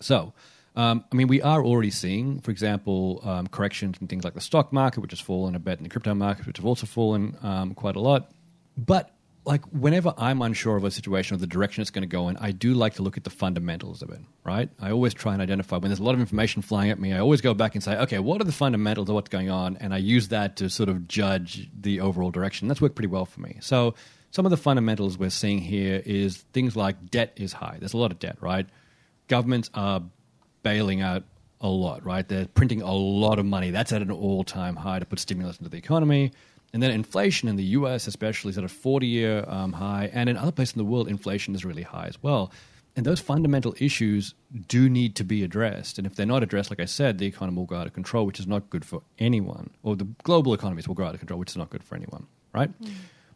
So, 0.00 0.32
um, 0.76 1.04
I 1.12 1.14
mean, 1.14 1.28
we 1.28 1.40
are 1.42 1.62
already 1.64 1.90
seeing, 1.90 2.40
for 2.40 2.50
example, 2.50 3.20
um, 3.24 3.46
corrections 3.46 3.96
in 4.00 4.08
things 4.08 4.24
like 4.24 4.34
the 4.34 4.40
stock 4.40 4.72
market, 4.72 5.00
which 5.00 5.12
has 5.12 5.20
fallen 5.20 5.54
a 5.54 5.58
bit, 5.58 5.78
and 5.78 5.86
the 5.86 5.90
crypto 5.90 6.14
market, 6.14 6.46
which 6.46 6.56
have 6.56 6.66
also 6.66 6.86
fallen 6.86 7.36
um, 7.42 7.74
quite 7.74 7.96
a 7.96 8.00
lot. 8.00 8.30
But 8.76 9.10
like 9.44 9.62
whenever 9.66 10.14
I'm 10.16 10.40
unsure 10.42 10.76
of 10.76 10.84
a 10.84 10.90
situation 10.90 11.34
or 11.34 11.38
the 11.38 11.46
direction 11.46 11.82
it's 11.82 11.90
going 11.90 12.02
to 12.02 12.08
go 12.08 12.28
in, 12.28 12.36
I 12.38 12.50
do 12.50 12.74
like 12.74 12.94
to 12.94 13.02
look 13.02 13.16
at 13.16 13.24
the 13.24 13.30
fundamentals 13.30 14.02
of 14.02 14.10
it, 14.10 14.20
right? 14.42 14.70
I 14.80 14.90
always 14.90 15.12
try 15.12 15.32
and 15.34 15.42
identify 15.42 15.76
when 15.76 15.90
there's 15.90 16.00
a 16.00 16.02
lot 16.02 16.14
of 16.14 16.20
information 16.20 16.62
flying 16.62 16.90
at 16.90 16.98
me. 16.98 17.12
I 17.12 17.20
always 17.20 17.40
go 17.40 17.52
back 17.52 17.74
and 17.74 17.84
say, 17.84 17.96
okay, 17.98 18.18
what 18.18 18.40
are 18.40 18.44
the 18.44 18.52
fundamentals 18.52 19.08
of 19.08 19.14
what's 19.14 19.28
going 19.28 19.50
on, 19.50 19.76
and 19.78 19.92
I 19.92 19.98
use 19.98 20.28
that 20.28 20.56
to 20.56 20.70
sort 20.70 20.88
of 20.88 21.06
judge 21.06 21.68
the 21.78 22.00
overall 22.00 22.30
direction. 22.30 22.68
That's 22.68 22.80
worked 22.80 22.96
pretty 22.96 23.08
well 23.08 23.26
for 23.26 23.40
me. 23.40 23.58
So 23.60 23.94
some 24.30 24.46
of 24.46 24.50
the 24.50 24.56
fundamentals 24.56 25.18
we're 25.18 25.30
seeing 25.30 25.58
here 25.58 26.02
is 26.04 26.38
things 26.52 26.74
like 26.74 27.10
debt 27.10 27.34
is 27.36 27.52
high. 27.52 27.76
There's 27.78 27.92
a 27.92 27.98
lot 27.98 28.12
of 28.12 28.18
debt, 28.18 28.38
right? 28.40 28.66
Governments 29.28 29.70
are 29.74 30.02
bailing 30.64 31.00
out 31.00 31.22
a 31.60 31.68
lot, 31.68 32.04
right? 32.04 32.26
They're 32.26 32.46
printing 32.46 32.82
a 32.82 32.92
lot 32.92 33.38
of 33.38 33.46
money. 33.46 33.70
That's 33.70 33.92
at 33.92 34.02
an 34.02 34.10
all 34.10 34.42
time 34.42 34.74
high 34.76 34.98
to 34.98 35.06
put 35.06 35.20
stimulus 35.20 35.58
into 35.58 35.70
the 35.70 35.78
economy. 35.78 36.32
And 36.72 36.82
then 36.82 36.90
inflation 36.90 37.48
in 37.48 37.54
the 37.54 37.64
US, 37.78 38.08
especially, 38.08 38.50
is 38.50 38.58
at 38.58 38.64
a 38.64 38.68
40 38.68 39.06
year 39.06 39.44
um, 39.46 39.72
high. 39.72 40.10
And 40.12 40.28
in 40.28 40.36
other 40.36 40.50
places 40.50 40.74
in 40.74 40.78
the 40.78 40.84
world, 40.84 41.08
inflation 41.08 41.54
is 41.54 41.64
really 41.64 41.82
high 41.82 42.06
as 42.06 42.20
well. 42.20 42.50
And 42.96 43.06
those 43.06 43.20
fundamental 43.20 43.74
issues 43.78 44.34
do 44.68 44.88
need 44.88 45.16
to 45.16 45.24
be 45.24 45.42
addressed. 45.42 45.98
And 45.98 46.06
if 46.06 46.14
they're 46.14 46.26
not 46.26 46.42
addressed, 46.42 46.70
like 46.70 46.80
I 46.80 46.84
said, 46.84 47.18
the 47.18 47.26
economy 47.26 47.58
will 47.58 47.66
go 47.66 47.76
out 47.76 47.86
of 47.86 47.92
control, 47.92 48.26
which 48.26 48.38
is 48.38 48.46
not 48.46 48.70
good 48.70 48.84
for 48.84 49.02
anyone. 49.18 49.70
Or 49.82 49.96
the 49.96 50.06
global 50.22 50.54
economies 50.54 50.86
will 50.86 50.94
go 50.94 51.04
out 51.04 51.14
of 51.14 51.20
control, 51.20 51.40
which 51.40 51.50
is 51.50 51.56
not 51.56 51.70
good 51.70 51.82
for 51.82 51.96
anyone, 51.96 52.26
right? 52.52 52.70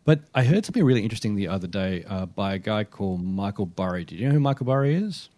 But 0.05 0.21
I 0.35 0.45
heard 0.45 0.65
something 0.65 0.85
really 0.85 1.03
interesting 1.03 1.35
the 1.35 1.49
other 1.49 1.67
day 1.67 2.05
uh, 2.09 2.27
by 2.27 2.55
a 2.55 2.59
guy 2.59 2.85
called 2.85 3.23
Michael 3.23 3.67
Burry. 3.67 4.05
Do 4.05 4.15
you 4.15 4.29
know 4.29 4.35
who 4.35 4.41
Michael 4.41 4.67
Burry 4.67 4.95
is? 4.95 5.29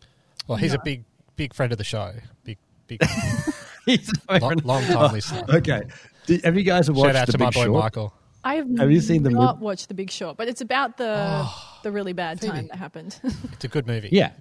Well, 0.47 0.59
he's 0.59 0.75
a 0.75 0.78
big 0.78 1.04
big 1.40 1.54
friend 1.54 1.73
of 1.73 1.78
the 1.78 1.85
show. 1.85 2.12
Big 2.44 2.59
big 2.87 3.02
He's 3.87 4.12
long, 4.28 4.59
long 4.59 4.82
time 4.85 5.12
listener. 5.12 5.42
Okay. 5.49 5.82
Did, 6.26 6.44
have 6.44 6.54
you 6.56 6.62
guys 6.64 6.90
watched 6.90 7.14
Shout 7.14 7.16
out 7.16 7.26
The 7.26 7.32
to 7.32 7.38
Big 7.38 7.47
my 7.47 7.50
boy 7.50 7.64
Short? 7.64 7.82
Michael. 7.85 8.14
I 8.44 8.54
have, 8.56 8.78
Have 8.78 8.90
you 8.90 9.00
seen 9.00 9.23
the 9.23 9.30
not 9.30 9.56
mov- 9.56 9.61
watched 9.61 9.88
The 9.88 9.94
Big 9.94 10.11
Short, 10.11 10.37
but 10.37 10.49
it's 10.49 10.61
about 10.61 10.99
the 10.99 11.49
the 11.82 11.90
really 11.90 12.12
bad 12.12 12.40
Phoebe. 12.40 12.52
time 12.52 12.66
that 12.68 12.76
happened. 12.76 13.18
It's 13.54 13.64
a 13.64 13.68
good 13.68 13.87
movie. 13.87 14.11
Yeah, 14.12 14.32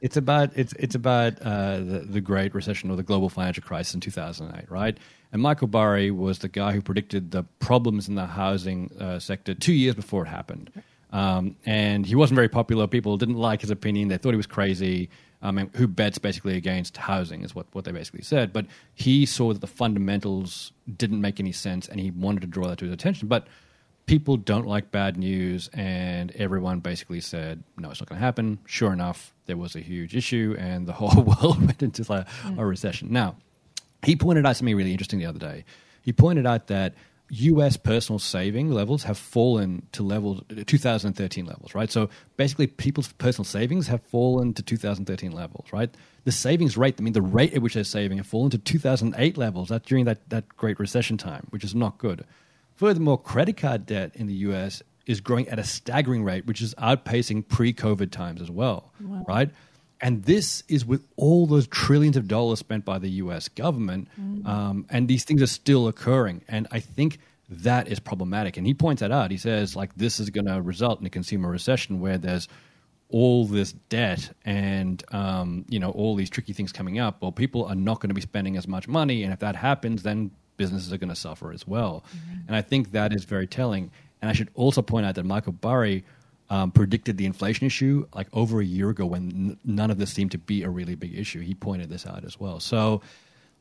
it's 0.00 0.16
about 0.16 0.50
it's 0.56 0.72
it's 0.78 0.94
about 0.94 1.40
uh, 1.42 1.76
the 1.78 2.06
the 2.08 2.20
Great 2.22 2.54
Recession 2.54 2.90
or 2.90 2.96
the 2.96 3.02
global 3.02 3.28
financial 3.28 3.62
crisis 3.62 3.94
in 3.94 4.00
two 4.00 4.10
thousand 4.10 4.48
and 4.48 4.58
eight, 4.62 4.70
right? 4.70 4.96
And 5.32 5.42
Michael 5.42 5.68
Burry 5.68 6.10
was 6.10 6.38
the 6.38 6.48
guy 6.48 6.72
who 6.72 6.80
predicted 6.80 7.32
the 7.32 7.42
problems 7.58 8.08
in 8.08 8.14
the 8.14 8.26
housing 8.26 8.90
uh, 8.98 9.18
sector 9.18 9.54
two 9.54 9.72
years 9.74 9.94
before 9.94 10.24
it 10.24 10.28
happened. 10.28 10.70
Um, 11.12 11.56
and 11.64 12.04
he 12.04 12.14
wasn't 12.14 12.36
very 12.36 12.48
popular. 12.48 12.86
People 12.86 13.16
didn't 13.16 13.36
like 13.36 13.60
his 13.60 13.70
opinion. 13.70 14.08
They 14.08 14.18
thought 14.18 14.30
he 14.30 14.36
was 14.36 14.46
crazy. 14.46 15.08
Um, 15.42 15.58
and 15.58 15.70
who 15.76 15.86
bets 15.86 16.18
basically 16.18 16.56
against 16.56 16.96
housing 16.96 17.42
is 17.42 17.54
what, 17.54 17.66
what 17.72 17.84
they 17.84 17.92
basically 17.92 18.22
said. 18.22 18.52
But 18.52 18.66
he 18.94 19.26
saw 19.26 19.52
that 19.52 19.60
the 19.60 19.66
fundamentals 19.66 20.72
didn't 20.96 21.20
make 21.20 21.38
any 21.38 21.52
sense, 21.52 21.88
and 21.88 22.00
he 22.00 22.10
wanted 22.10 22.40
to 22.40 22.46
draw 22.46 22.68
that 22.68 22.78
to 22.78 22.86
his 22.86 22.94
attention. 22.94 23.28
But 23.28 23.46
people 24.06 24.36
don't 24.36 24.66
like 24.66 24.90
bad 24.90 25.16
news, 25.16 25.68
and 25.74 26.32
everyone 26.32 26.80
basically 26.80 27.20
said, 27.20 27.62
no, 27.76 27.90
it's 27.90 28.00
not 28.00 28.08
going 28.08 28.18
to 28.18 28.24
happen. 28.24 28.58
Sure 28.64 28.92
enough, 28.92 29.34
there 29.46 29.56
was 29.56 29.76
a 29.76 29.80
huge 29.80 30.16
issue, 30.16 30.56
and 30.58 30.86
the 30.86 30.92
whole 30.94 31.22
world 31.22 31.64
went 31.64 31.82
into 31.82 32.10
a, 32.12 32.26
a 32.56 32.64
recession. 32.64 33.12
Now, 33.12 33.36
he 34.02 34.16
pointed 34.16 34.46
out 34.46 34.56
something 34.56 34.76
really 34.76 34.92
interesting 34.92 35.18
the 35.18 35.26
other 35.26 35.38
day. 35.38 35.64
He 36.02 36.12
pointed 36.12 36.46
out 36.46 36.68
that 36.68 36.94
U.S. 37.28 37.76
personal 37.76 38.18
saving 38.18 38.70
levels 38.70 39.02
have 39.02 39.18
fallen 39.18 39.86
to 39.92 40.02
levels 40.02 40.42
2013 40.66 41.44
levels, 41.44 41.74
right? 41.74 41.90
So 41.90 42.08
basically, 42.36 42.68
people's 42.68 43.12
personal 43.14 43.44
savings 43.44 43.88
have 43.88 44.02
fallen 44.02 44.54
to 44.54 44.62
2013 44.62 45.32
levels, 45.32 45.66
right? 45.72 45.92
The 46.24 46.32
savings 46.32 46.76
rate, 46.76 46.94
I 46.98 47.02
mean, 47.02 47.14
the 47.14 47.22
rate 47.22 47.52
at 47.54 47.62
which 47.62 47.74
they're 47.74 47.84
saving, 47.84 48.18
have 48.18 48.26
fallen 48.26 48.50
to 48.50 48.58
2008 48.58 49.36
levels. 49.36 49.68
That's 49.68 49.86
during 49.86 50.04
that, 50.04 50.28
that 50.30 50.48
Great 50.56 50.78
Recession 50.78 51.16
time, 51.18 51.48
which 51.50 51.64
is 51.64 51.74
not 51.74 51.98
good. 51.98 52.24
Furthermore, 52.76 53.20
credit 53.20 53.56
card 53.56 53.86
debt 53.86 54.12
in 54.14 54.26
the 54.26 54.34
U.S. 54.34 54.82
is 55.06 55.20
growing 55.20 55.48
at 55.48 55.58
a 55.58 55.64
staggering 55.64 56.22
rate, 56.22 56.46
which 56.46 56.60
is 56.62 56.74
outpacing 56.76 57.48
pre-COVID 57.48 58.10
times 58.12 58.40
as 58.40 58.50
well, 58.50 58.92
right? 59.26 59.50
And 60.00 60.24
this 60.24 60.62
is 60.68 60.84
with 60.84 61.04
all 61.16 61.46
those 61.46 61.66
trillions 61.66 62.16
of 62.16 62.28
dollars 62.28 62.58
spent 62.58 62.84
by 62.84 62.98
the 62.98 63.08
U.S. 63.10 63.48
government, 63.48 64.08
um, 64.44 64.86
and 64.90 65.08
these 65.08 65.24
things 65.24 65.42
are 65.42 65.46
still 65.46 65.88
occurring. 65.88 66.42
And 66.48 66.66
I 66.70 66.80
think 66.80 67.18
that 67.48 67.88
is 67.88 67.98
problematic. 68.00 68.56
And 68.56 68.66
he 68.66 68.74
points 68.74 69.00
that 69.00 69.10
out. 69.10 69.30
He 69.30 69.36
says, 69.38 69.76
like, 69.76 69.94
this 69.96 70.20
is 70.20 70.30
going 70.30 70.46
to 70.46 70.60
result 70.60 71.00
in 71.00 71.06
a 71.06 71.10
consumer 71.10 71.50
recession 71.50 72.00
where 72.00 72.18
there's 72.18 72.48
all 73.08 73.46
this 73.46 73.72
debt 73.88 74.30
and 74.44 75.04
um, 75.12 75.64
you 75.68 75.78
know 75.78 75.90
all 75.92 76.16
these 76.16 76.30
tricky 76.30 76.52
things 76.52 76.72
coming 76.72 76.98
up. 76.98 77.22
Well, 77.22 77.32
people 77.32 77.64
are 77.64 77.74
not 77.74 78.00
going 78.00 78.08
to 78.08 78.14
be 78.14 78.20
spending 78.20 78.56
as 78.56 78.66
much 78.66 78.88
money, 78.88 79.22
and 79.22 79.32
if 79.32 79.38
that 79.40 79.56
happens, 79.56 80.02
then 80.02 80.30
businesses 80.56 80.92
are 80.92 80.98
going 80.98 81.10
to 81.10 81.16
suffer 81.16 81.52
as 81.52 81.66
well. 81.66 82.04
And 82.46 82.56
I 82.56 82.62
think 82.62 82.92
that 82.92 83.12
is 83.14 83.24
very 83.24 83.46
telling. 83.46 83.90
And 84.22 84.30
I 84.30 84.32
should 84.32 84.48
also 84.54 84.82
point 84.82 85.06
out 85.06 85.14
that 85.16 85.24
Michael 85.24 85.52
Burry 85.52 86.04
um, 86.50 86.70
predicted 86.70 87.16
the 87.16 87.26
inflation 87.26 87.66
issue 87.66 88.06
like 88.14 88.28
over 88.32 88.60
a 88.60 88.64
year 88.64 88.90
ago 88.90 89.06
when 89.06 89.28
n- 89.30 89.58
none 89.64 89.90
of 89.90 89.98
this 89.98 90.12
seemed 90.12 90.30
to 90.32 90.38
be 90.38 90.62
a 90.62 90.70
really 90.70 90.94
big 90.94 91.18
issue. 91.18 91.40
He 91.40 91.54
pointed 91.54 91.88
this 91.88 92.06
out 92.06 92.24
as 92.24 92.38
well. 92.38 92.60
So, 92.60 93.02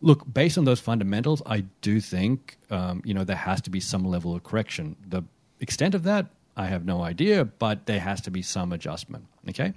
look, 0.02 0.32
based 0.32 0.58
on 0.58 0.66
those 0.66 0.80
fundamentals, 0.80 1.42
I 1.46 1.62
do 1.82 2.00
think 2.00 2.58
um, 2.70 3.02
you 3.06 3.14
know 3.14 3.24
there 3.24 3.36
has 3.36 3.62
to 3.62 3.70
be 3.70 3.80
some 3.80 4.06
level 4.06 4.36
of 4.36 4.44
correction. 4.44 4.96
The 5.08 5.24
extent 5.60 5.96
of 5.96 6.04
that, 6.04 6.28
I 6.56 6.66
have 6.68 6.86
no 6.86 7.02
idea, 7.02 7.46
but 7.46 7.86
there 7.86 8.00
has 8.00 8.22
to 8.22 8.32
be 8.32 8.42
some 8.42 8.72
adjustment. 8.72 9.26
Okay, 9.50 9.74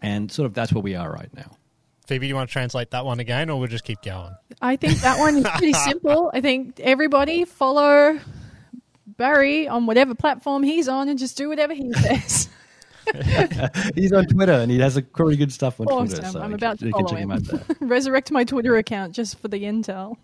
and 0.00 0.30
sort 0.30 0.46
of 0.46 0.54
that's 0.54 0.72
where 0.72 0.82
we 0.82 0.94
are 0.94 1.10
right 1.10 1.32
now. 1.34 1.50
Phoebe, 2.06 2.24
do 2.24 2.28
you 2.28 2.34
want 2.36 2.48
to 2.48 2.52
translate 2.54 2.92
that 2.92 3.04
one 3.04 3.20
again, 3.20 3.50
or 3.50 3.58
we'll 3.58 3.68
just 3.68 3.84
keep 3.84 4.00
going? 4.00 4.34
I 4.62 4.76
think 4.76 4.98
that 5.00 5.18
one 5.18 5.36
is 5.36 5.44
pretty 5.44 5.72
simple. 5.90 6.30
I 6.32 6.40
think 6.40 6.80
everybody 6.80 7.44
follow 7.44 8.18
Burry 9.16 9.66
on 9.68 9.86
whatever 9.86 10.14
platform 10.14 10.62
he's 10.62 10.88
on 10.88 11.08
and 11.08 11.18
just 11.18 11.36
do 11.36 11.48
whatever 11.48 11.74
he 11.74 11.92
says. 11.94 12.48
He's 13.94 14.12
on 14.12 14.26
Twitter 14.26 14.52
and 14.52 14.70
he 14.70 14.78
has 14.80 14.98
a 14.98 15.02
pretty 15.02 15.38
good 15.38 15.50
stuff 15.50 15.80
on 15.80 15.86
Awesome. 15.86 16.08
Twitter. 16.08 16.28
So 16.28 16.40
I'm 16.42 16.52
about 16.52 16.78
can, 16.78 16.88
to 16.88 16.92
follow 16.92 17.14
him 17.14 17.30
him. 17.30 17.60
Resurrect 17.80 18.30
my 18.30 18.44
Twitter 18.44 18.76
account 18.76 19.14
just 19.14 19.38
for 19.38 19.48
the 19.48 19.62
intel. 19.62 20.16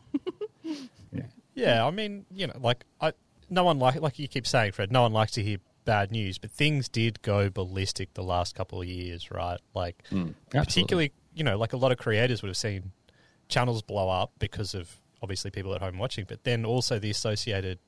Yeah, 1.10 1.22
yeah, 1.54 1.86
I 1.86 1.90
mean, 1.90 2.26
you 2.30 2.46
know, 2.46 2.54
like 2.60 2.84
I, 3.00 3.12
no 3.48 3.64
one 3.64 3.78
like 3.78 4.00
like 4.00 4.18
you 4.18 4.28
keep 4.28 4.46
saying, 4.46 4.72
Fred. 4.72 4.92
No 4.92 5.02
one 5.02 5.14
likes 5.14 5.32
to 5.32 5.42
hear 5.42 5.58
bad 5.84 6.10
news, 6.10 6.38
but 6.38 6.50
things 6.50 6.88
did 6.88 7.22
go 7.22 7.48
ballistic 7.48 8.14
the 8.14 8.22
last 8.22 8.54
couple 8.54 8.80
of 8.80 8.86
years, 8.86 9.30
right? 9.30 9.60
Like, 9.74 10.02
hmm. 10.08 10.28
absolutely. 10.54 10.60
particularly, 10.60 11.12
you 11.34 11.44
know, 11.44 11.56
like 11.56 11.72
a 11.72 11.76
lot 11.76 11.92
of 11.92 11.98
creators 11.98 12.42
would 12.42 12.48
have 12.48 12.56
seen 12.56 12.92
channels 13.48 13.82
blow 13.82 14.08
up 14.08 14.32
because 14.38 14.74
of 14.74 14.98
obviously 15.22 15.50
people 15.50 15.74
at 15.74 15.80
home 15.80 15.98
watching, 15.98 16.24
but 16.28 16.44
then 16.44 16.64
also 16.64 16.98
the 16.98 17.10
associated 17.10 17.78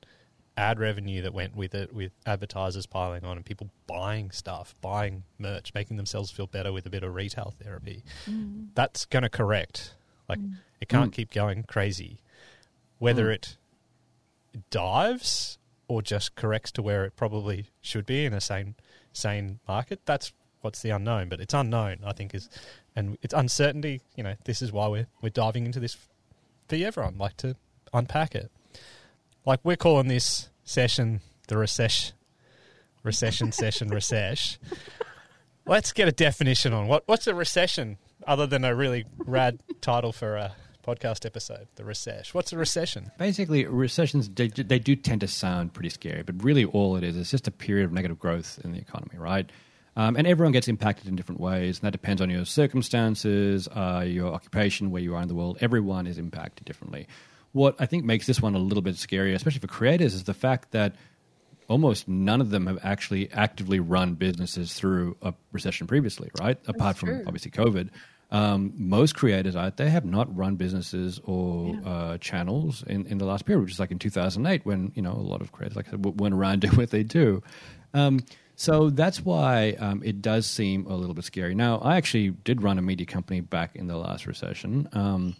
ad 0.57 0.79
revenue 0.79 1.21
that 1.21 1.33
went 1.33 1.55
with 1.55 1.75
it, 1.75 1.93
with 1.93 2.11
advertisers 2.25 2.85
piling 2.85 3.23
on 3.23 3.37
and 3.37 3.45
people 3.45 3.69
buying 3.85 4.31
stuff, 4.31 4.75
buying 4.81 5.23
merch, 5.37 5.73
making 5.73 5.97
themselves 5.97 6.31
feel 6.31 6.47
better 6.47 6.73
with 6.73 6.85
a 6.85 6.89
bit 6.89 7.03
of 7.03 7.13
retail 7.13 7.53
therapy. 7.61 8.03
Mm. 8.29 8.69
That's 8.73 9.05
going 9.05 9.23
to 9.23 9.29
correct. 9.29 9.93
Like, 10.27 10.39
mm. 10.39 10.55
it 10.81 10.89
can't 10.89 11.11
Mm. 11.11 11.15
keep 11.15 11.31
going 11.31 11.63
crazy. 11.63 12.21
Whether 12.99 13.27
mm. 13.27 13.35
it 13.35 13.57
dives 14.71 15.59
or 15.87 16.01
just 16.01 16.35
corrects 16.35 16.71
to 16.73 16.81
where 16.81 17.05
it 17.05 17.15
probably 17.15 17.67
should 17.81 18.05
be 18.05 18.25
in 18.25 18.33
a 18.33 18.41
sane 18.41 18.75
sane 19.13 19.59
market, 19.67 20.01
that's 20.05 20.33
what's 20.61 20.81
the 20.81 20.89
unknown. 20.89 21.29
But 21.29 21.39
it's 21.39 21.53
unknown, 21.53 21.99
I 22.05 22.13
think, 22.13 22.33
is 22.33 22.49
and 22.95 23.17
it's 23.21 23.33
uncertainty. 23.33 24.01
You 24.15 24.23
know, 24.23 24.35
this 24.45 24.61
is 24.61 24.71
why 24.71 24.87
we're 24.87 25.07
we're 25.21 25.29
diving 25.29 25.65
into 25.65 25.79
this 25.79 25.95
for 26.67 26.75
everyone. 26.75 27.17
Like 27.17 27.37
to 27.37 27.55
unpack 27.93 28.35
it. 28.35 28.51
Like 29.47 29.61
we're 29.63 29.77
calling 29.77 30.09
this 30.09 30.49
session 30.65 31.21
the 31.47 31.57
recession, 31.57 32.15
recession 33.01 33.53
session, 33.53 33.87
recession. 33.87 34.59
Let's 35.65 35.93
get 35.93 36.09
a 36.09 36.11
definition 36.11 36.73
on 36.73 36.87
what 36.87 37.03
what's 37.05 37.27
a 37.27 37.33
recession 37.33 37.97
other 38.27 38.45
than 38.45 38.65
a 38.65 38.75
really 38.75 39.05
rad 39.19 39.61
title 39.79 40.11
for 40.11 40.35
a 40.35 40.53
podcast 40.85 41.25
episode. 41.25 41.69
The 41.75 41.85
recession. 41.85 42.31
What's 42.33 42.51
a 42.51 42.57
recession? 42.57 43.09
Basically, 43.17 43.65
recessions 43.65 44.27
they, 44.27 44.49
they 44.49 44.79
do 44.79 44.97
tend 44.97 45.21
to 45.21 45.29
sound 45.29 45.73
pretty 45.73 45.91
scary, 45.91 46.23
but 46.23 46.43
really 46.43 46.65
all 46.65 46.97
it 46.97 47.05
is 47.05 47.15
is 47.15 47.31
just 47.31 47.47
a 47.47 47.51
period 47.51 47.85
of 47.85 47.93
negative 47.93 48.19
growth 48.19 48.59
in 48.65 48.73
the 48.73 48.79
economy, 48.79 49.17
right? 49.17 49.49
Um, 49.95 50.17
and 50.17 50.27
everyone 50.27 50.51
gets 50.51 50.67
impacted 50.67 51.07
in 51.07 51.15
different 51.15 51.39
ways, 51.39 51.79
and 51.79 51.87
that 51.87 51.91
depends 51.91 52.21
on 52.21 52.29
your 52.29 52.43
circumstances, 52.43 53.69
uh, 53.69 54.03
your 54.05 54.33
occupation, 54.33 54.91
where 54.91 55.01
you 55.01 55.15
are 55.15 55.21
in 55.21 55.29
the 55.29 55.35
world. 55.35 55.57
Everyone 55.61 56.05
is 56.05 56.17
impacted 56.17 56.65
differently. 56.65 57.07
What 57.53 57.75
I 57.79 57.85
think 57.85 58.05
makes 58.05 58.27
this 58.27 58.41
one 58.41 58.55
a 58.55 58.59
little 58.59 58.81
bit 58.81 58.95
scarier, 58.95 59.33
especially 59.33 59.61
for 59.61 59.67
creators, 59.67 60.13
is 60.13 60.25
the 60.25 60.33
fact 60.33 60.71
that 60.71 60.95
almost 61.67 62.07
none 62.07 62.41
of 62.41 62.49
them 62.49 62.67
have 62.67 62.79
actually 62.83 63.31
actively 63.31 63.79
run 63.79 64.15
businesses 64.15 64.73
through 64.73 65.17
a 65.21 65.33
recession 65.51 65.87
previously, 65.87 66.29
right? 66.39 66.57
Apart 66.67 66.97
from 66.97 67.09
true. 67.09 67.23
obviously 67.27 67.51
COVID. 67.51 67.89
Um, 68.29 68.73
most 68.75 69.15
creators 69.15 69.55
out 69.55 69.77
there 69.77 69.89
have 69.89 70.03
not 70.03 70.35
run 70.35 70.55
businesses 70.55 71.21
or 71.23 71.79
uh, 71.85 72.17
channels 72.17 72.83
in, 72.85 73.05
in 73.07 73.19
the 73.19 73.25
last 73.25 73.45
period, 73.45 73.61
which 73.61 73.71
is 73.71 73.79
like 73.79 73.91
in 73.91 73.99
2008 73.99 74.65
when, 74.65 74.91
you 74.95 75.01
know, 75.01 75.13
a 75.13 75.15
lot 75.15 75.41
of 75.41 75.51
creators 75.51 75.77
like 75.77 75.87
I 75.87 75.91
said, 75.91 76.19
went 76.19 76.33
around 76.33 76.59
doing 76.61 76.75
what 76.75 76.91
they 76.91 77.03
do. 77.03 77.41
Um, 77.93 78.19
so 78.55 78.89
that's 78.89 79.23
why 79.23 79.77
um, 79.79 80.01
it 80.03 80.21
does 80.21 80.45
seem 80.45 80.87
a 80.87 80.95
little 80.95 81.13
bit 81.13 81.23
scary. 81.23 81.55
Now, 81.55 81.77
I 81.77 81.95
actually 81.95 82.31
did 82.31 82.63
run 82.63 82.77
a 82.79 82.81
media 82.81 83.05
company 83.05 83.39
back 83.39 83.75
in 83.75 83.87
the 83.87 83.95
last 83.95 84.25
recession. 84.25 84.89
Um, 84.93 85.35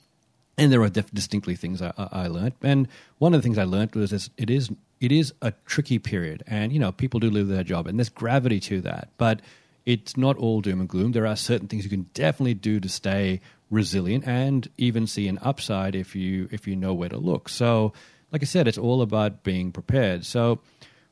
and 0.57 0.71
there 0.71 0.81
are 0.81 0.89
def- 0.89 1.11
distinctly 1.11 1.55
things 1.55 1.81
I, 1.81 1.93
I 1.97 2.07
I 2.11 2.27
learned. 2.27 2.53
And 2.61 2.87
one 3.19 3.33
of 3.33 3.41
the 3.41 3.43
things 3.43 3.57
I 3.57 3.63
learned 3.63 3.95
was 3.95 4.11
this, 4.11 4.29
it 4.37 4.49
is 4.49 4.69
it 4.99 5.11
is 5.11 5.33
a 5.41 5.53
tricky 5.65 5.99
period, 5.99 6.43
and 6.47 6.73
you 6.73 6.79
know 6.79 6.91
people 6.91 7.19
do 7.19 7.29
lose 7.29 7.47
their 7.47 7.63
job, 7.63 7.87
and 7.87 7.99
there's 7.99 8.09
gravity 8.09 8.59
to 8.61 8.81
that. 8.81 9.09
But 9.17 9.41
it's 9.85 10.17
not 10.17 10.35
all 10.37 10.61
doom 10.61 10.81
and 10.81 10.89
gloom. 10.89 11.13
There 11.13 11.27
are 11.27 11.35
certain 11.35 11.67
things 11.67 11.83
you 11.85 11.89
can 11.89 12.09
definitely 12.13 12.55
do 12.55 12.79
to 12.79 12.89
stay 12.89 13.39
resilient 13.69 14.27
and 14.27 14.67
even 14.77 15.07
see 15.07 15.27
an 15.27 15.39
upside 15.41 15.95
if 15.95 16.15
you 16.15 16.49
if 16.51 16.67
you 16.67 16.75
know 16.75 16.93
where 16.93 17.09
to 17.09 17.17
look. 17.17 17.49
So, 17.49 17.93
like 18.31 18.41
I 18.41 18.45
said, 18.45 18.67
it's 18.67 18.77
all 18.77 19.01
about 19.01 19.43
being 19.43 19.71
prepared. 19.71 20.25
So 20.25 20.59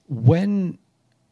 when 0.08 0.78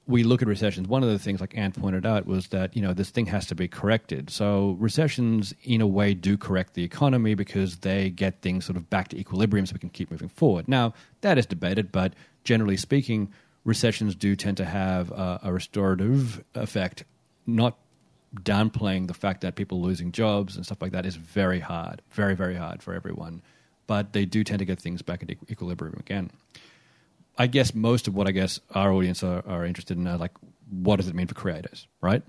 we 0.06 0.24
look 0.24 0.42
at 0.42 0.48
recessions, 0.48 0.88
one 0.88 1.02
of 1.02 1.10
the 1.10 1.18
things, 1.18 1.40
like 1.40 1.58
Anne 1.58 1.72
pointed 1.72 2.06
out, 2.06 2.26
was 2.26 2.48
that 2.50 2.76
you 2.76 2.82
know 2.82 2.94
this 2.94 3.10
thing 3.10 3.26
has 3.28 3.46
to 3.48 3.56
be 3.56 3.68
corrected. 3.68 4.30
So 4.30 4.76
recessions, 4.80 5.54
in 5.64 5.80
a 5.80 5.88
way, 5.88 6.14
do 6.14 6.38
correct 6.38 6.74
the 6.74 6.84
economy 6.84 7.36
because 7.36 7.78
they 7.78 8.10
get 8.10 8.42
things 8.42 8.66
sort 8.66 8.76
of 8.76 8.90
back 8.90 9.08
to 9.10 9.18
equilibrium, 9.18 9.66
so 9.66 9.74
we 9.74 9.80
can 9.80 9.90
keep 9.90 10.12
moving 10.12 10.30
forward. 10.30 10.68
Now 10.68 10.94
that 11.22 11.38
is 11.38 11.46
debated, 11.46 11.92
but 11.92 12.14
generally 12.44 12.76
speaking, 12.76 13.32
recessions 13.64 14.14
do 14.16 14.36
tend 14.36 14.58
to 14.58 14.66
have 14.66 15.12
a 15.12 15.52
restorative 15.54 16.44
effect. 16.54 17.06
Not 17.48 17.78
downplaying 18.42 19.08
the 19.08 19.14
fact 19.14 19.42
that 19.42 19.56
people 19.56 19.82
losing 19.82 20.12
jobs 20.12 20.56
and 20.56 20.66
stuff 20.66 20.82
like 20.82 20.92
that 20.92 21.06
is 21.06 21.16
very 21.16 21.60
hard, 21.60 22.02
very 22.10 22.36
very 22.36 22.56
hard 22.56 22.84
for 22.84 22.94
everyone. 22.94 23.42
But 23.88 24.14
they 24.14 24.26
do 24.26 24.44
tend 24.44 24.60
to 24.60 24.66
get 24.66 24.80
things 24.80 25.02
back 25.02 25.22
into 25.22 25.36
equilibrium 25.50 25.96
again. 26.00 26.32
I 27.38 27.48
guess 27.48 27.74
most 27.74 28.08
of 28.08 28.16
what 28.16 28.28
I 28.28 28.32
guess 28.32 28.60
our 28.72 28.92
audience 28.92 29.24
are, 29.24 29.44
are 29.48 29.66
interested 29.66 29.98
in 29.98 30.08
are 30.08 30.18
like, 30.18 30.32
what 30.70 30.98
does 30.98 31.08
it 31.08 31.16
mean 31.16 31.28
for 31.28 31.34
creators, 31.34 31.88
right? 32.02 32.22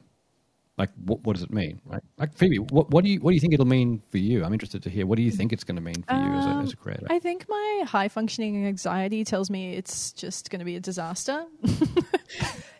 Like, 0.77 0.91
what, 1.05 1.23
what 1.23 1.35
does 1.35 1.45
it 1.45 1.53
mean, 1.53 1.81
right? 1.85 2.03
Like, 2.19 2.35
Phoebe, 2.37 2.59
what, 2.59 2.91
what 2.91 3.05
do 3.05 3.11
you 3.11 3.21
what 3.21 3.31
do 3.31 3.35
you 3.35 3.41
think 3.41 3.55
it'll 3.55 3.67
mean 3.67 4.03
for 4.11 4.19
you? 4.19 4.45
I'm 4.45 4.53
interested 4.53 4.83
to 4.83 4.91
hear. 4.91 5.07
What 5.07 5.17
do 5.17 5.23
you 5.23 5.31
think 5.31 5.53
it's 5.53 5.63
going 5.63 5.77
to 5.77 5.83
mean 5.83 6.03
for 6.03 6.15
you 6.15 6.33
as 6.33 6.47
a, 6.47 6.49
as 6.49 6.73
a 6.73 6.77
um, 6.77 6.83
creator? 6.83 7.07
I 7.09 7.21
think 7.21 7.47
my 7.49 7.85
high 7.87 8.09
functioning 8.09 8.67
anxiety 8.67 9.25
tells 9.25 9.51
me 9.51 9.75
it's 9.75 10.13
just 10.13 10.51
going 10.51 10.59
to 10.59 10.65
be 10.65 10.75
a 10.75 10.81
disaster. 10.81 11.45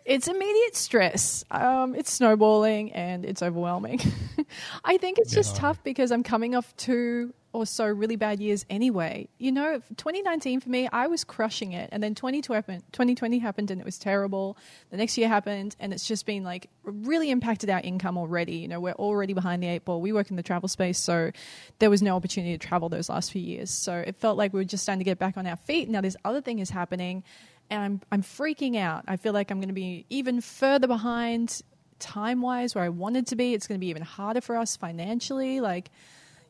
it's 0.05 0.27
immediate 0.27 0.75
stress. 0.75 1.43
Um, 1.49 1.95
it's 1.95 2.11
snowballing 2.11 2.93
and 2.93 3.25
it's 3.25 3.41
overwhelming. 3.41 3.99
I 4.85 4.97
think 4.97 5.17
it's 5.17 5.33
just 5.33 5.55
tough 5.55 5.83
because 5.83 6.11
I'm 6.11 6.23
coming 6.23 6.55
off 6.55 6.75
two 6.77 7.33
or 7.53 7.65
so 7.65 7.87
really 7.87 8.17
bad 8.17 8.39
years 8.39 8.65
anyway. 8.69 9.29
You 9.39 9.51
know, 9.51 9.81
2019 9.95 10.59
for 10.59 10.69
me, 10.69 10.89
I 10.91 11.07
was 11.07 11.23
crushing 11.23 11.71
it. 11.71 11.89
And 11.91 12.03
then 12.03 12.13
2020 12.13 12.55
happened, 12.55 12.83
2020 12.91 13.39
happened 13.39 13.71
and 13.71 13.79
it 13.79 13.85
was 13.85 13.97
terrible. 13.97 14.57
The 14.91 14.97
next 14.97 15.17
year 15.17 15.27
happened 15.27 15.75
and 15.79 15.93
it's 15.93 16.05
just 16.05 16.25
been 16.25 16.43
like 16.43 16.69
really 16.83 17.31
impacted 17.31 17.69
our 17.69 17.79
income 17.79 18.17
already. 18.17 18.57
You 18.57 18.67
know, 18.67 18.79
we're 18.79 18.93
already 18.93 19.33
behind 19.33 19.63
the 19.63 19.67
eight 19.67 19.85
ball. 19.85 20.01
We 20.01 20.11
work 20.11 20.29
in 20.29 20.35
the 20.35 20.43
travel 20.43 20.67
space, 20.67 20.99
so 20.99 21.31
there 21.79 21.89
was 21.89 22.01
no 22.01 22.15
opportunity 22.15 22.57
to 22.57 22.67
travel 22.67 22.89
those 22.89 23.09
last 23.09 23.31
few 23.31 23.41
years. 23.41 23.71
So 23.71 23.95
it 23.95 24.17
felt 24.17 24.37
like 24.37 24.53
we 24.53 24.59
were 24.59 24.65
just 24.65 24.83
starting 24.83 24.99
to 24.99 25.05
get 25.05 25.17
back 25.17 25.37
on 25.37 25.47
our 25.47 25.57
feet. 25.57 25.89
Now 25.89 26.01
this 26.01 26.17
other 26.25 26.41
thing 26.41 26.59
is 26.59 26.69
happening 26.69 27.23
and 27.69 27.81
I'm 27.83 28.01
I'm 28.11 28.21
freaking 28.23 28.77
out. 28.77 29.03
I 29.07 29.17
feel 29.17 29.33
like 29.33 29.51
I'm 29.51 29.59
going 29.59 29.69
to 29.69 29.73
be 29.73 30.05
even 30.09 30.41
further 30.41 30.87
behind 30.87 31.61
time 31.99 32.41
wise 32.41 32.75
where 32.75 32.83
I 32.83 32.89
wanted 32.89 33.27
to 33.27 33.35
be. 33.35 33.53
It's 33.53 33.67
going 33.67 33.79
to 33.79 33.83
be 33.83 33.89
even 33.89 34.03
harder 34.03 34.41
for 34.41 34.55
us 34.55 34.75
financially. 34.75 35.61
Like, 35.61 35.89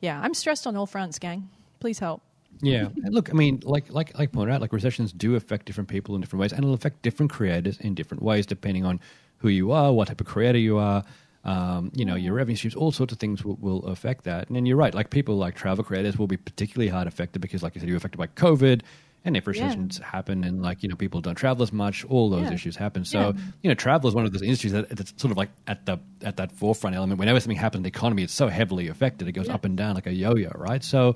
yeah, 0.02 0.20
I'm 0.22 0.34
stressed 0.34 0.68
on 0.68 0.76
all 0.76 0.86
fronts, 0.86 1.20
gang. 1.20 1.50
Please 1.80 2.00
help. 2.00 2.22
Yeah, 2.62 2.90
look, 3.10 3.30
I 3.30 3.34
mean, 3.34 3.62
like 3.64 3.92
like 3.92 4.18
like 4.18 4.32
pointed 4.32 4.54
out, 4.54 4.62
like 4.62 4.74
recessions 4.74 5.12
do 5.12 5.36
affect 5.36 5.66
different 5.66 5.90
people 5.90 6.16
in 6.16 6.22
different 6.22 6.42
ways, 6.42 6.52
and 6.52 6.64
it'll 6.64 6.74
affect 6.74 7.02
different 7.02 7.32
creators 7.32 7.80
in 7.80 7.96
different 7.96 8.24
ways 8.24 8.46
depending 8.46 8.86
on 8.86 9.00
who 9.40 9.50
you 9.50 9.72
are, 9.72 9.92
what 9.94 10.08
type 10.08 10.22
of 10.22 10.28
creator 10.28 10.58
you 10.58 10.78
are. 10.78 11.04
Um, 11.44 11.92
you 11.94 12.06
know, 12.06 12.16
your 12.16 12.34
revenue 12.34 12.56
streams, 12.56 12.74
all 12.74 12.92
sorts 12.92 13.14
of 13.14 13.20
things 13.20 13.46
will, 13.46 13.58
will 13.58 13.86
affect 13.86 14.24
that. 14.24 14.48
And 14.48 14.56
then 14.56 14.66
you're 14.66 14.78
right, 14.78 14.96
like 14.96 15.12
people 15.12 15.38
like 15.38 15.54
travel 15.54 15.84
creators 15.84 16.18
will 16.18 16.26
be 16.26 16.38
particularly 16.38 16.90
hard 16.90 17.08
affected 17.08 17.40
because, 17.40 17.62
like 17.62 17.76
you 17.76 17.82
said, 17.82 17.88
you're 17.88 17.98
affected 17.98 18.18
by 18.18 18.28
COVID, 18.28 18.82
And 19.26 19.36
if 19.36 19.48
recessions 19.48 19.98
happen 19.98 20.44
and 20.44 20.62
like, 20.62 20.84
you 20.84 20.90
know, 20.90 20.96
people 20.96 21.20
don't 21.20 21.36
travel 21.36 21.64
as 21.64 21.74
much, 21.74 22.06
all 22.06 22.30
those 22.30 22.44
Yeah. 22.44 22.54
issues 22.54 22.76
happen. 22.76 23.04
So, 23.06 23.20
Yeah. 23.36 23.42
you 23.64 23.70
know, 23.70 23.74
travel 23.74 24.08
is 24.08 24.14
one 24.16 24.24
of 24.26 24.32
those 24.32 24.44
industries 24.44 24.72
that 24.74 24.88
that's 24.90 25.14
sort 25.18 25.32
of 25.32 25.38
like 25.38 25.50
at 25.68 25.86
the 25.88 25.98
at 26.24 26.38
that 26.38 26.52
forefront 26.52 26.96
element. 26.96 27.20
Whenever 27.20 27.40
something 27.40 27.58
happens 27.58 27.80
in 27.80 27.84
the 27.84 27.90
economy, 27.90 28.22
it's 28.24 28.34
so 28.34 28.48
heavily 28.48 28.88
affected. 28.88 29.28
It 29.28 29.32
goes 29.34 29.48
Yeah. 29.48 29.56
up 29.56 29.66
and 29.66 29.76
down 29.76 29.96
like 29.96 30.06
a 30.08 30.14
yo-yo, 30.14 30.52
right? 30.56 30.84
So 30.84 31.16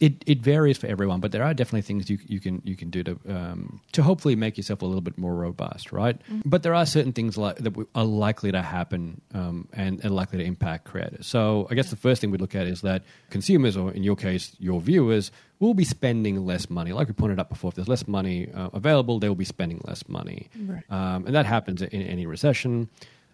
it, 0.00 0.24
it 0.26 0.40
varies 0.40 0.78
for 0.78 0.86
everyone, 0.86 1.20
but 1.20 1.30
there 1.30 1.42
are 1.44 1.52
definitely 1.54 1.82
things 1.82 2.08
you 2.08 2.18
you 2.26 2.40
can 2.40 2.62
you 2.64 2.74
can 2.74 2.88
do 2.90 3.02
to 3.04 3.18
um, 3.28 3.80
to 3.92 4.02
hopefully 4.02 4.34
make 4.34 4.56
yourself 4.56 4.80
a 4.82 4.86
little 4.86 5.02
bit 5.02 5.18
more 5.18 5.34
robust, 5.34 5.92
right? 5.92 6.18
But 6.44 6.62
there 6.62 6.74
are 6.74 6.86
certain 6.86 7.12
things 7.12 7.36
like 7.36 7.56
that 7.58 7.74
are 7.94 8.04
likely 8.04 8.50
to 8.52 8.62
happen 8.62 9.20
um, 9.34 9.68
and, 9.74 10.02
and 10.02 10.14
likely 10.14 10.38
to 10.38 10.44
impact 10.44 10.84
creators. 10.86 11.26
So 11.26 11.68
I 11.70 11.74
guess 11.74 11.90
the 11.90 11.96
first 11.96 12.20
thing 12.20 12.30
we 12.30 12.38
look 12.38 12.54
at 12.54 12.66
is 12.66 12.80
that 12.80 13.02
consumers, 13.28 13.76
or 13.76 13.92
in 13.92 14.02
your 14.02 14.16
case, 14.16 14.56
your 14.58 14.80
viewers, 14.80 15.30
will 15.58 15.74
be 15.74 15.84
spending 15.84 16.46
less 16.46 16.70
money. 16.70 16.92
Like 16.92 17.08
we 17.08 17.12
pointed 17.14 17.38
out 17.38 17.50
before, 17.50 17.68
if 17.68 17.74
there's 17.74 17.88
less 17.88 18.08
money 18.08 18.48
uh, 18.54 18.70
available, 18.72 19.18
they 19.18 19.28
will 19.28 19.34
be 19.36 19.44
spending 19.44 19.80
less 19.84 20.08
money, 20.08 20.48
Right. 20.58 20.82
um, 20.90 21.26
and 21.26 21.34
that 21.34 21.44
happens 21.46 21.82
in 21.82 22.02
any 22.02 22.24
recession. 22.26 22.88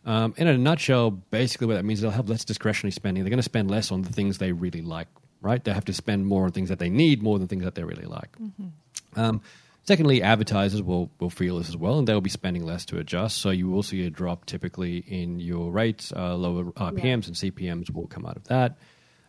Um, 0.05 0.35
in 0.37 0.47
a 0.47 0.57
nutshell, 0.59 1.11
basically 1.11 1.67
what 1.69 1.75
that 1.75 1.85
means 1.85 1.99
is 1.99 2.03
they'll 2.03 2.11
have 2.13 2.29
less 2.29 2.45
discretionary 2.45 2.93
spending. 2.93 3.25
They're 3.25 3.31
going 3.31 3.39
to 3.39 3.43
spend 3.55 3.71
less 3.71 3.91
on 3.93 4.03
the 4.03 4.13
things 4.13 4.39
they 4.39 4.53
really 4.53 4.81
like, 4.83 5.09
right? 5.47 5.62
They 5.62 5.73
have 5.73 5.85
to 5.87 5.93
spend 5.93 6.26
more 6.26 6.45
on 6.45 6.53
things 6.53 6.69
that 6.69 6.79
they 6.79 6.91
need 6.91 7.23
more 7.23 7.38
than 7.38 7.49
things 7.49 7.65
that 7.65 7.75
they 7.76 7.85
really 7.85 8.05
like. 8.05 8.37
Um, 9.15 9.41
secondly, 9.85 10.23
advertisers 10.23 10.83
will, 10.83 11.11
will 11.21 11.31
feel 11.31 11.59
this 11.59 11.69
as 11.69 11.76
well, 11.76 11.99
and 11.99 12.07
they'll 12.07 12.21
be 12.21 12.31
spending 12.31 12.67
less 12.67 12.85
to 12.87 12.99
adjust. 12.99 13.38
So 13.38 13.50
you 13.50 13.71
will 13.71 13.83
see 13.83 14.05
a 14.05 14.11
drop 14.11 14.45
typically 14.45 14.99
in 14.99 15.41
your 15.41 15.71
rates, 15.71 16.12
uh, 16.15 16.35
lower 16.35 16.65
RPMs 16.73 17.26
and 17.29 17.37
CPMs 17.37 17.91
will 17.95 18.09
come 18.09 18.26
out 18.26 18.37
of 18.37 18.45
that. 18.45 18.76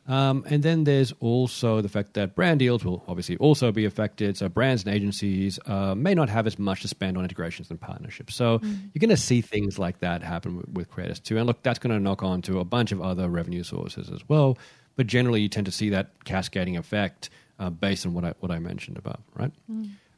Um, 0.08 0.46
and 0.48 0.64
then 0.64 0.86
there's 0.86 1.14
also 1.20 1.82
the 1.82 1.90
fact 1.90 2.14
that 2.14 2.34
brand 2.34 2.60
deals 2.60 2.86
will 2.86 3.04
obviously 3.08 3.36
also 3.38 3.74
be 3.74 3.84
affected. 3.84 4.38
So 4.38 4.48
brands 4.48 4.86
and 4.86 4.96
agencies 4.96 5.60
uh, 5.66 5.96
may 5.96 6.16
not 6.16 6.30
have 6.30 6.48
as 6.48 6.58
much 6.58 6.82
to 6.84 6.88
spend 6.88 7.18
on 7.18 7.24
integrations 7.24 7.70
and 7.70 7.80
partnerships. 7.80 8.34
So 8.34 8.60
you're 8.62 9.00
going 9.00 9.10
to 9.10 9.18
see 9.18 9.42
things 9.42 9.78
like 9.78 10.00
that 10.00 10.24
happen 10.24 10.58
with, 10.58 10.70
with 10.70 10.90
creators 10.90 11.20
too. 11.20 11.38
And 11.38 11.46
look, 11.46 11.62
that's 11.62 11.80
going 11.80 11.94
to 11.94 12.00
knock 12.00 12.24
on 12.24 12.42
to 12.44 12.60
a 12.60 12.64
bunch 12.64 12.94
of 12.94 13.02
other 13.02 13.28
revenue 13.28 13.64
sources 13.64 14.10
as 14.10 14.22
well. 14.30 14.58
But 14.98 15.08
generally, 15.08 15.42
you 15.42 15.48
tend 15.48 15.66
to 15.68 15.72
see 15.72 15.90
that 15.92 16.26
cascading 16.26 16.76
effect 16.76 17.30
uh, 17.60 17.70
based 17.70 18.06
on 18.06 18.14
what 18.14 18.26
I 18.26 18.34
what 18.40 18.52
I 18.52 18.60
mentioned 18.60 18.98
above, 18.98 19.22
right? 19.36 19.52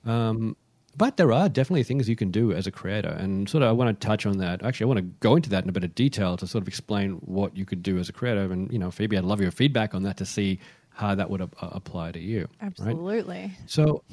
Um, 0.05 0.55
but 0.97 1.17
there 1.17 1.31
are 1.31 1.47
definitely 1.47 1.83
things 1.83 2.09
you 2.09 2.15
can 2.15 2.31
do 2.31 2.51
as 2.51 2.65
a 2.65 2.71
creator, 2.71 3.09
and 3.09 3.47
sort 3.47 3.61
of 3.61 3.69
I 3.69 3.71
want 3.73 3.99
to 3.99 4.07
touch 4.07 4.25
on 4.25 4.37
that. 4.39 4.63
Actually, 4.63 4.85
I 4.85 4.87
want 4.87 4.97
to 4.97 5.13
go 5.19 5.35
into 5.35 5.49
that 5.51 5.63
in 5.63 5.69
a 5.69 5.71
bit 5.71 5.83
of 5.83 5.93
detail 5.93 6.35
to 6.37 6.47
sort 6.47 6.63
of 6.63 6.67
explain 6.67 7.11
what 7.21 7.55
you 7.55 7.65
could 7.65 7.83
do 7.83 7.99
as 7.99 8.09
a 8.09 8.13
creator. 8.13 8.51
And 8.51 8.71
you 8.71 8.79
know, 8.79 8.89
Phoebe, 8.89 9.17
I'd 9.17 9.23
love 9.23 9.39
your 9.39 9.51
feedback 9.51 9.93
on 9.93 10.03
that 10.03 10.17
to 10.17 10.25
see 10.25 10.59
how 10.99 11.15
that 11.15 11.29
would 11.29 11.41
uh, 11.41 11.47
apply 11.61 12.11
to 12.11 12.19
you. 12.19 12.49
right? 12.61 12.67
Absolutely. 12.67 13.51
So 13.67 14.03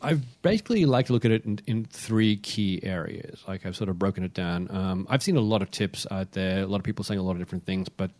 I 0.00 0.14
basically 0.42 0.84
like 0.84 1.06
to 1.06 1.12
look 1.12 1.24
at 1.24 1.32
it 1.32 1.44
in, 1.44 1.58
in 1.66 1.84
three 1.86 2.36
key 2.36 2.78
areas. 2.84 3.42
Like 3.48 3.66
I've 3.66 3.74
sort 3.74 3.90
of 3.90 3.98
broken 3.98 4.22
it 4.22 4.32
down. 4.32 4.68
Um, 4.70 5.06
I've 5.10 5.24
seen 5.24 5.36
a 5.36 5.40
lot 5.40 5.62
of 5.62 5.72
tips 5.72 6.06
out 6.10 6.32
there, 6.32 6.62
a 6.62 6.66
lot 6.66 6.76
of 6.76 6.84
people 6.84 7.04
saying 7.04 7.18
a 7.18 7.22
lot 7.24 7.32
of 7.32 7.38
different 7.38 7.66
things, 7.66 7.88
but 7.88 8.12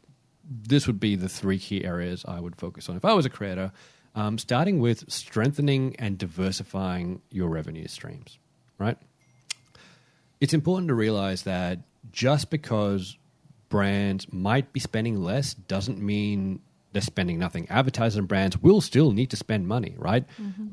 this 0.48 0.86
would 0.86 1.00
be 1.00 1.16
the 1.16 1.28
three 1.28 1.58
key 1.58 1.84
areas 1.84 2.24
I 2.26 2.40
would 2.40 2.56
focus 2.56 2.88
on 2.88 2.96
if 2.96 3.04
I 3.04 3.14
was 3.14 3.26
a 3.26 3.30
creator. 3.30 3.72
Um, 4.14 4.38
starting 4.38 4.80
with 4.80 5.10
strengthening 5.12 5.94
and 5.98 6.16
diversifying 6.16 7.20
your 7.30 7.50
revenue 7.50 7.86
streams, 7.86 8.38
right? 8.78 8.96
It's 10.40 10.54
important 10.54 10.88
to 10.88 10.94
realize 10.94 11.42
that 11.42 11.80
just 12.12 12.48
because 12.48 13.18
brands 13.68 14.32
might 14.32 14.72
be 14.72 14.80
spending 14.80 15.22
less 15.22 15.52
doesn't 15.52 15.98
mean 15.98 16.60
they're 16.92 17.02
spending 17.02 17.38
nothing. 17.38 17.68
Advertisers 17.68 18.16
and 18.16 18.26
brands 18.26 18.56
will 18.62 18.80
still 18.80 19.12
need 19.12 19.28
to 19.30 19.36
spend 19.36 19.68
money, 19.68 19.94
right? 19.98 20.24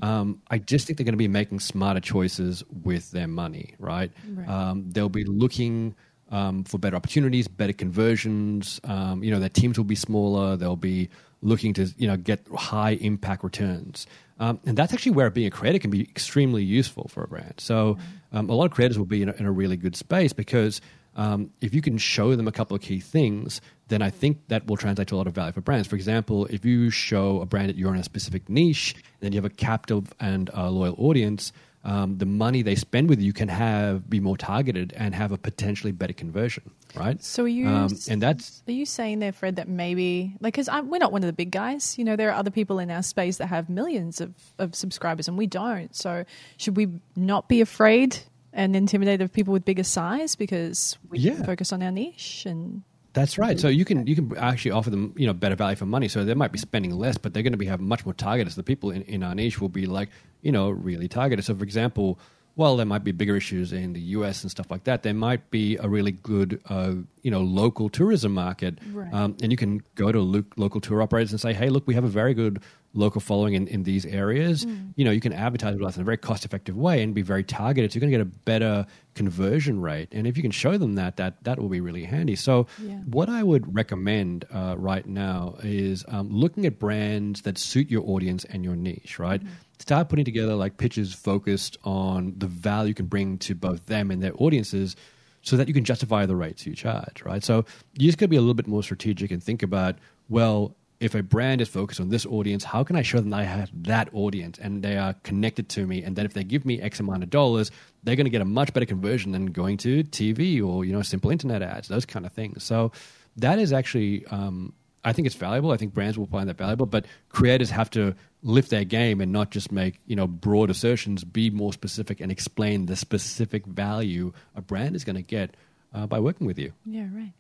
Um, 0.02 0.42
I 0.50 0.58
just 0.58 0.88
think 0.88 0.96
they're 0.96 1.04
going 1.04 1.12
to 1.14 1.18
be 1.18 1.28
making 1.28 1.60
smarter 1.60 2.00
choices 2.00 2.64
with 2.84 3.12
their 3.12 3.28
money, 3.28 3.76
right? 3.78 4.10
Right. 4.30 4.48
Um, 4.48 4.90
they'll 4.90 5.10
be 5.10 5.26
looking 5.26 5.96
um, 6.34 6.64
for 6.64 6.80
better 6.80 6.96
opportunities, 6.96 7.48
better 7.48 7.74
conversions. 7.74 8.82
Um, 8.84 9.24
you 9.24 9.32
know, 9.32 9.40
their 9.40 9.50
teams 9.50 9.78
will 9.78 9.86
be 9.86 9.96
smaller. 9.96 10.58
They'll 10.58 10.76
be 10.76 11.10
looking 11.42 11.74
to 11.76 11.94
you 11.98 12.08
know 12.08 12.18
get 12.18 12.46
high 12.56 12.92
impact 12.92 13.44
returns, 13.44 14.08
um, 14.40 14.60
and 14.66 14.76
that's 14.76 14.94
actually 14.94 15.12
where 15.14 15.30
being 15.30 15.48
a 15.48 15.52
creator 15.52 15.80
can 15.80 15.92
be 15.92 16.02
extremely 16.02 16.64
useful 16.64 17.08
for 17.08 17.24
a 17.24 17.28
brand. 17.28 17.54
So, 17.60 17.98
um, 18.32 18.50
a 18.50 18.54
lot 18.56 18.66
of 18.66 18.72
creators 18.72 18.98
will 18.98 19.06
be 19.06 19.22
in 19.22 19.30
a, 19.30 19.34
in 19.34 19.46
a 19.46 19.52
really 19.52 19.78
good 19.78 19.96
space 19.96 20.34
because 20.34 20.82
um, 21.16 21.52
if 21.62 21.76
you 21.76 21.82
can 21.82 22.00
show 22.00 22.36
them 22.36 22.48
a 22.48 22.52
couple 22.52 22.76
of 22.76 22.82
key 22.82 23.00
things, 23.00 23.62
then 23.90 24.02
I 24.02 24.10
think 24.10 24.48
that 24.48 24.66
will 24.66 24.78
translate 24.78 25.10
to 25.10 25.16
a 25.16 25.18
lot 25.18 25.28
of 25.28 25.36
value 25.36 25.52
for 25.52 25.62
brands. 25.62 25.88
For 25.88 25.96
example, 25.96 26.48
if 26.48 26.66
you 26.66 26.90
show 26.90 27.42
a 27.42 27.46
brand 27.46 27.70
that 27.70 27.76
you're 27.76 27.94
in 27.94 28.00
a 28.00 28.04
specific 28.04 28.50
niche, 28.50 28.96
then 29.20 29.34
you 29.34 29.38
have 29.38 29.46
a 29.46 29.54
captive 29.54 30.12
and 30.20 30.50
uh, 30.56 30.72
loyal 30.72 30.96
audience. 30.98 31.54
Um, 31.86 32.18
the 32.18 32.26
money 32.26 32.62
they 32.62 32.76
spend 32.76 33.10
with 33.10 33.20
you 33.20 33.34
can 33.34 33.50
have 33.50 34.10
be 34.10 34.22
more 34.22 34.38
targeted 34.38 34.94
and 34.96 35.14
have 35.14 35.34
a 35.34 35.38
potentially 35.38 35.92
better 35.92 36.14
conversion, 36.14 36.72
right? 36.96 37.22
So 37.22 37.44
are 37.44 37.48
you 37.50 37.68
Um, 37.68 37.92
and 38.10 38.22
that's 38.22 38.64
Are 38.68 38.72
you 38.72 38.86
saying 38.86 39.20
there, 39.20 39.34
Fred, 39.34 39.58
that 39.58 39.68
maybe, 39.68 40.38
like, 40.40 40.54
because 40.54 40.70
we're 40.86 40.98
not 41.00 41.12
one 41.12 41.24
of 41.24 41.28
the 41.28 41.34
big 41.34 41.52
guys, 41.52 41.98
you 41.98 42.06
know, 42.06 42.16
there 42.16 42.30
are 42.30 42.36
other 42.36 42.52
people 42.52 42.80
in 42.80 42.90
our 42.90 43.04
space 43.04 43.36
that 43.38 43.48
have 43.48 43.70
millions 43.70 44.22
of, 44.22 44.34
of 44.60 44.76
subscribers 44.76 45.28
and 45.28 45.38
we 45.38 45.46
don't. 45.46 45.94
So 45.94 46.24
should 46.56 46.78
we 46.78 46.88
not 47.18 47.50
be 47.50 47.60
afraid 47.60 48.18
and 48.54 48.76
intimidated 48.78 49.20
of 49.22 49.34
people 49.34 49.52
with 49.52 49.66
bigger 49.66 49.84
size 49.84 50.38
because 50.38 50.98
we 51.10 51.20
Yeah. 51.20 51.44
focus 51.44 51.74
on 51.74 51.84
our 51.84 51.92
niche 51.92 52.46
and 52.46 52.84
That's 53.12 53.38
right. 53.38 53.60
So 53.60 53.68
you 53.68 53.84
can 53.84 54.08
you 54.08 54.16
can 54.16 54.38
actually 54.38 54.72
offer 54.72 54.90
them 54.90 55.14
you 55.18 55.28
know 55.28 55.34
better 55.34 55.56
value 55.56 55.76
for 55.76 55.86
money. 55.86 56.08
So 56.08 56.24
they 56.24 56.34
might 56.34 56.52
be 56.54 56.60
spending 56.60 56.96
less, 56.96 57.18
but 57.18 57.34
they're 57.34 57.44
going 57.44 57.52
to 57.54 57.58
be 57.58 57.66
have 57.66 57.82
much 57.82 58.06
more 58.06 58.14
targeted. 58.14 58.54
So 58.54 58.62
the 58.62 58.64
people 58.64 58.90
in, 58.92 59.02
in 59.04 59.22
our 59.22 59.36
niche 59.36 59.60
will 59.60 59.70
be 59.70 59.86
like 59.86 60.10
you 60.44 60.52
know 60.52 60.70
really 60.70 61.08
targeted. 61.08 61.44
So 61.46 61.56
for 61.56 61.64
example, 61.64 62.20
while 62.56 62.78
there 62.78 62.86
might 62.86 63.04
be 63.04 63.12
bigger 63.12 63.36
issues 63.36 63.74
in 63.74 63.94
the 63.94 64.02
US 64.18 64.44
and 64.44 64.52
stuff 64.52 64.70
like 64.70 64.84
that, 64.84 65.02
there 65.02 65.16
might 65.16 65.50
be 65.50 65.76
a 65.78 65.88
really 65.90 66.12
good 66.12 66.62
uh, 66.70 66.94
you 67.24 67.32
know 67.32 67.42
local 67.42 67.90
tourism 67.90 68.32
market, 68.34 68.78
Right. 68.94 69.12
um, 69.14 69.36
and 69.42 69.52
you 69.52 69.58
can 69.58 69.82
go 69.96 70.12
to 70.12 70.20
lo- 70.22 70.44
local 70.56 70.80
tour 70.80 71.02
operators 71.02 71.32
and 71.32 71.42
say, 71.42 71.54
hey, 71.54 71.70
look, 71.70 71.88
we 71.88 71.96
have 71.96 72.04
a 72.04 72.16
very 72.22 72.36
good 72.36 72.62
local 72.96 73.20
following 73.20 73.56
in, 73.56 73.68
in 73.70 73.82
these 73.84 74.06
areas. 74.06 74.68
You 74.96 75.04
know, 75.06 75.10
you 75.10 75.20
can 75.20 75.34
advertise 75.34 75.74
with 75.80 75.88
us 75.88 75.96
in 75.96 76.04
a 76.04 76.06
very 76.06 76.18
cost 76.30 76.46
effective 76.46 76.78
way 76.78 77.02
and 77.02 77.16
be 77.16 77.24
very 77.24 77.44
targeted. 77.44 77.92
So 77.92 77.96
you're 77.98 78.02
going 78.08 78.12
to 78.12 78.18
get 78.20 78.28
a 78.28 78.38
better 78.46 78.86
conversion 79.16 79.82
rate, 79.82 80.10
and 80.12 80.28
if 80.28 80.38
you 80.38 80.44
can 80.44 80.52
show 80.52 80.78
them 80.78 80.94
that, 80.96 81.18
that 81.18 81.44
that 81.44 81.58
will 81.60 81.70
be 81.70 81.82
really 81.82 82.04
handy. 82.04 82.36
So 82.36 82.68
Yeah. 82.80 82.98
what 83.18 83.30
I 83.30 83.42
would 83.42 83.74
recommend 83.74 84.46
uh, 84.54 84.76
right 84.78 85.08
now 85.08 85.56
is 85.64 86.06
um, 86.08 86.30
looking 86.30 86.66
at 86.68 86.78
brands 86.78 87.42
that 87.44 87.58
suit 87.58 87.90
your 87.90 88.04
audience 88.08 88.44
and 88.46 88.64
your 88.64 88.76
niche, 88.76 89.18
right? 89.18 89.42
Start 89.84 90.08
putting 90.08 90.24
together 90.24 90.56
like 90.56 90.78
pitches 90.78 91.14
focused 91.14 91.78
on 91.84 92.36
the 92.38 92.48
value 92.48 92.88
you 92.88 92.94
can 92.94 93.08
bring 93.08 93.38
to 93.40 93.54
both 93.54 93.86
them 93.88 94.12
and 94.12 94.24
their 94.24 94.32
audiences 94.38 94.96
so 95.42 95.58
that 95.58 95.68
you 95.68 95.74
can 95.74 95.84
justify 95.84 96.26
the 96.26 96.38
rates 96.38 96.66
you 96.66 96.74
charge, 96.74 97.22
right? 97.26 97.44
So 97.44 97.66
you 97.98 98.08
just 98.08 98.18
got 98.18 98.28
to 98.28 98.30
be 98.30 98.38
a 98.38 98.40
little 98.40 98.54
bit 98.54 98.66
more 98.66 98.82
strategic 98.82 99.30
and 99.30 99.44
think 99.44 99.62
about, 99.62 99.98
well, 100.30 100.74
if 101.02 101.16
a 101.16 101.22
brand 101.22 101.60
is 101.60 101.68
focused 101.68 102.00
on 102.00 102.08
this 102.08 102.26
audience, 102.26 102.64
how 102.64 102.86
can 102.86 102.96
I 102.96 103.02
show 103.02 103.20
them 103.20 103.34
I 103.34 103.44
have 103.44 103.72
that 103.84 104.08
audience 104.14 104.58
and 104.58 104.82
they 104.82 104.96
are 104.96 105.16
connected 105.24 105.68
to 105.72 105.86
me? 105.86 106.02
And 106.02 106.16
that 106.16 106.24
if 106.24 106.32
they 106.32 106.46
give 106.46 106.64
me 106.64 106.80
X 106.80 107.02
amount 107.02 107.24
of 107.24 107.30
dollars, 107.30 107.70
they're 108.04 108.16
going 108.16 108.26
to 108.26 108.30
get 108.30 108.42
a 108.42 108.46
much 108.46 108.72
better 108.72 108.86
conversion 108.86 109.34
than 109.34 109.48
going 109.48 109.76
to 109.80 110.06
TV 110.06 110.66
or 110.66 110.86
you 110.86 110.94
know 110.94 111.02
simple 111.02 111.30
internet 111.30 111.62
ads, 111.62 111.90
those 111.90 112.06
kind 112.06 112.26
of 112.26 112.32
things. 112.32 112.64
So 112.64 112.94
that 113.36 113.60
is 113.60 113.74
actually, 113.74 114.26
um, 114.28 114.72
I 115.04 115.14
think 115.14 115.26
it's 115.26 115.36
valuable. 115.36 115.72
I 115.72 115.78
think 115.78 115.94
brands 115.94 116.18
will 116.18 116.28
find 116.28 116.48
that 116.50 116.58
valuable, 116.58 116.86
but 116.86 117.06
creators 117.30 117.70
have 117.70 117.90
to 117.92 118.16
lift 118.42 118.70
their 118.70 118.84
game 118.84 119.22
and 119.22 119.32
not 119.32 119.52
just 119.52 119.72
make 119.72 120.00
you 120.06 120.16
know 120.16 120.28
broad 120.28 120.70
assertions. 120.70 121.24
Be 121.24 121.50
more 121.50 121.74
specific 121.74 122.22
and 122.22 122.32
explain 122.32 122.86
the 122.86 122.96
specific 122.96 123.66
value 123.66 124.34
a 124.56 124.62
brand 124.62 124.96
is 124.96 125.04
going 125.04 125.16
to 125.16 125.22
get 125.22 125.56
uh, 125.94 126.08
by 126.08 126.20
working 126.20 126.48
with 126.48 126.58
you. 126.58 126.74
yeah, 126.86 127.08
right. 127.14 127.34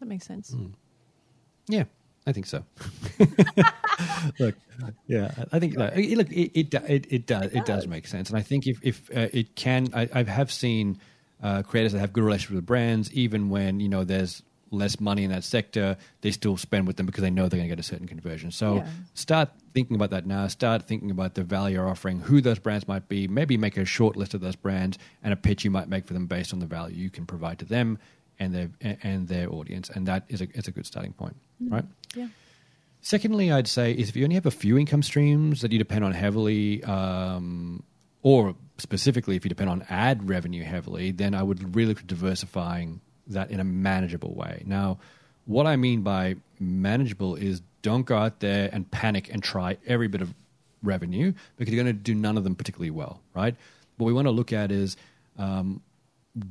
That 0.00 0.06
makes 0.06 0.26
sense. 0.26 0.52
Mm. 0.52 0.72
Yeah, 1.66 1.84
I 2.26 2.32
think 2.32 2.46
so. 2.46 2.64
look, 4.38 4.54
yeah, 5.06 5.32
I 5.52 5.58
think 5.58 5.76
look, 5.76 5.92
it, 5.94 6.54
it, 6.54 6.74
it, 6.74 7.06
it 7.10 7.26
does 7.26 7.52
it 7.52 7.66
does 7.66 7.86
make 7.86 8.06
sense, 8.06 8.30
and 8.30 8.38
I 8.38 8.42
think 8.42 8.66
if 8.66 8.78
if 8.82 9.10
uh, 9.10 9.28
it 9.32 9.54
can, 9.56 9.88
I, 9.92 10.08
I 10.12 10.22
have 10.22 10.52
seen 10.52 10.98
uh, 11.42 11.62
creators 11.62 11.92
that 11.92 12.00
have 12.00 12.12
good 12.12 12.24
relationships 12.24 12.54
with 12.54 12.66
brands, 12.66 13.12
even 13.12 13.50
when 13.50 13.80
you 13.80 13.88
know 13.88 14.04
there's 14.04 14.42
less 14.70 15.00
money 15.00 15.24
in 15.24 15.30
that 15.30 15.44
sector, 15.44 15.96
they 16.20 16.30
still 16.30 16.56
spend 16.56 16.86
with 16.86 16.96
them 16.96 17.06
because 17.06 17.22
they 17.22 17.30
know 17.30 17.48
they're 17.48 17.58
going 17.58 17.68
to 17.68 17.74
get 17.76 17.80
a 17.80 17.86
certain 17.86 18.06
conversion. 18.06 18.50
So 18.50 18.76
Yeah. 18.76 18.86
start 19.14 19.50
thinking 19.74 19.96
about 19.96 20.10
that 20.10 20.26
now. 20.26 20.46
Start 20.48 20.82
thinking 20.86 21.10
about 21.10 21.34
the 21.34 21.44
value 21.44 21.76
you're 21.76 21.88
offering, 21.88 22.20
who 22.20 22.40
those 22.40 22.58
brands 22.58 22.86
might 22.88 23.08
be. 23.08 23.28
Maybe 23.28 23.56
make 23.56 23.76
a 23.76 23.84
short 23.84 24.16
list 24.16 24.34
of 24.34 24.40
those 24.40 24.56
brands 24.56 24.98
and 25.22 25.32
a 25.32 25.36
pitch 25.36 25.64
you 25.64 25.70
might 25.70 25.88
make 25.88 26.06
for 26.06 26.14
them 26.14 26.26
based 26.26 26.52
on 26.52 26.58
the 26.58 26.66
value 26.66 26.96
you 26.96 27.10
can 27.10 27.26
provide 27.26 27.58
to 27.60 27.64
them 27.64 27.98
and 28.38 28.54
their 28.54 28.70
and 29.02 29.28
their 29.28 29.52
audience. 29.52 29.90
And 29.90 30.06
that 30.06 30.24
is 30.28 30.40
a 30.40 30.48
is 30.56 30.68
a 30.68 30.70
good 30.70 30.86
starting 30.86 31.12
point, 31.12 31.36
right? 31.60 31.84
Yeah. 32.14 32.28
Secondly, 33.00 33.50
I'd 33.52 33.68
say 33.68 33.92
is 33.92 34.08
if 34.08 34.16
you 34.16 34.24
only 34.24 34.34
have 34.34 34.46
a 34.46 34.50
few 34.50 34.76
income 34.76 35.02
streams 35.02 35.60
that 35.62 35.72
you 35.72 35.78
depend 35.78 36.04
on 36.04 36.12
heavily, 36.12 36.82
um, 36.84 37.82
or 38.22 38.54
specifically 38.78 39.36
if 39.36 39.44
you 39.44 39.48
depend 39.48 39.70
on 39.70 39.84
ad 39.88 40.28
revenue 40.28 40.64
heavily, 40.64 41.12
then 41.12 41.34
I 41.34 41.42
would 41.42 41.74
really 41.76 41.90
look 41.90 42.00
at 42.00 42.06
diversifying 42.08 43.00
that 43.28 43.50
in 43.50 43.60
a 43.60 43.64
manageable 43.64 44.34
way. 44.34 44.62
Now, 44.66 44.98
what 45.46 45.66
I 45.66 45.76
mean 45.76 46.02
by 46.02 46.36
manageable 46.60 47.36
is 47.36 47.62
don't 47.82 48.04
go 48.04 48.16
out 48.16 48.40
there 48.40 48.68
and 48.72 48.90
panic 48.90 49.28
and 49.32 49.42
try 49.42 49.78
every 49.86 50.08
bit 50.08 50.20
of 50.20 50.34
revenue 50.82 51.32
because 51.56 51.72
you're 51.72 51.82
going 51.82 51.94
to 51.94 52.02
do 52.02 52.14
none 52.14 52.36
of 52.36 52.44
them 52.44 52.54
particularly 52.54 52.90
well, 52.90 53.20
right? 53.34 53.54
What 53.96 54.06
we 54.06 54.12
want 54.12 54.26
to 54.26 54.32
look 54.32 54.52
at 54.52 54.70
is 54.70 54.96
um, 55.38 55.80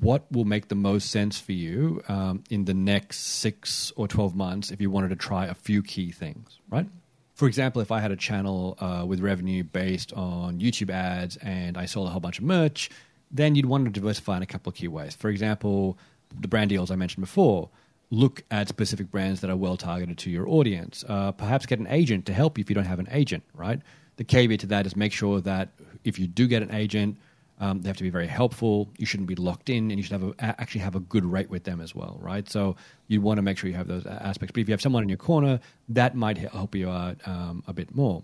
what 0.02 0.30
will 0.32 0.46
make 0.46 0.68
the 0.68 0.76
most 0.76 1.12
sense 1.12 1.40
for 1.40 1.52
you 1.54 2.02
um, 2.08 2.44
in 2.50 2.66
the 2.66 2.74
next 2.74 3.20
six 3.20 3.92
or 3.96 4.08
12 4.08 4.36
months 4.36 4.72
if 4.72 4.82
you 4.82 4.90
wanted 4.90 5.10
to 5.10 5.16
try 5.16 5.46
a 5.46 5.54
few 5.54 5.84
key 5.84 6.12
things, 6.12 6.60
right? 6.70 6.88
For 7.36 7.48
example, 7.48 7.82
if 7.82 7.92
I 7.92 8.00
had 8.00 8.12
a 8.12 8.16
channel 8.16 8.78
uh, 8.80 9.06
with 9.08 9.20
revenue 9.20 9.64
based 9.64 10.12
on 10.14 10.60
YouTube 10.60 10.90
ads 10.90 11.38
and 11.38 11.78
I 11.78 11.86
sold 11.86 12.08
a 12.08 12.10
whole 12.10 12.20
bunch 12.20 12.40
of 12.40 12.46
merch, 12.46 12.90
then 13.30 13.56
you'd 13.56 13.68
want 13.68 13.86
to 13.86 13.92
diversify 13.92 14.38
in 14.38 14.44
a 14.44 14.48
couple 14.48 14.72
of 14.72 14.76
key 14.76 14.88
ways. 14.88 15.16
For 15.16 15.30
example, 15.30 15.98
the 16.40 16.48
brand 16.48 16.70
deals 16.70 16.92
I 16.92 16.96
mentioned 16.96 17.22
before. 17.22 17.70
Look 18.10 18.44
at 18.52 18.70
specific 18.70 19.12
brands 19.12 19.42
that 19.42 19.50
are 19.50 19.58
well 19.58 19.76
targeted 19.76 20.18
to 20.20 20.30
your 20.30 20.48
audience. 20.48 21.04
Uh, 21.08 21.32
perhaps 21.34 21.66
get 21.66 21.80
an 21.80 21.88
agent 21.88 22.26
to 22.28 22.34
help 22.34 22.58
you 22.58 22.62
if 22.62 22.70
you 22.70 22.76
don't 22.76 22.86
have 22.86 23.00
an 23.00 23.08
agent, 23.12 23.44
right? 23.54 23.82
The 24.16 24.24
caveat 24.24 24.62
to 24.62 24.68
that 24.68 24.86
is 24.86 24.96
make 24.96 25.12
sure 25.12 25.42
that 25.42 25.70
if 26.04 26.18
you 26.18 26.28
do 26.28 26.48
get 26.48 26.62
an 26.62 26.72
agent, 26.72 27.18
um, 27.60 27.82
they 27.82 27.90
have 27.90 27.98
to 27.98 28.04
be 28.04 28.10
very 28.10 28.28
helpful. 28.28 28.90
You 28.98 29.06
shouldn't 29.06 29.28
be 29.28 29.36
locked 29.36 29.70
in, 29.70 29.90
and 29.90 30.00
you 30.00 30.04
should 30.04 30.14
have 30.14 30.24
a, 30.24 30.34
actually 30.40 30.82
have 30.82 30.96
a 30.96 31.00
good 31.00 31.26
rate 31.26 31.50
with 31.50 31.64
them 31.64 31.82
as 31.82 31.96
well, 31.96 32.18
right? 32.22 32.48
So 32.48 32.76
you 33.08 33.20
want 33.20 33.40
to 33.40 33.42
make 33.42 33.58
sure 33.58 33.70
you 33.70 33.76
have 33.76 33.88
those 33.88 34.06
aspects. 34.06 34.52
But 34.54 34.62
if 34.62 34.70
you 34.70 34.74
have 34.74 34.82
someone 34.82 35.04
in 35.04 35.10
your 35.10 35.18
corner, 35.18 35.60
that 35.90 36.16
might 36.16 36.38
help 36.38 36.76
you 36.76 36.90
out 36.90 37.18
um, 37.26 37.64
a 37.68 37.74
bit 37.74 37.96
more. 37.96 38.24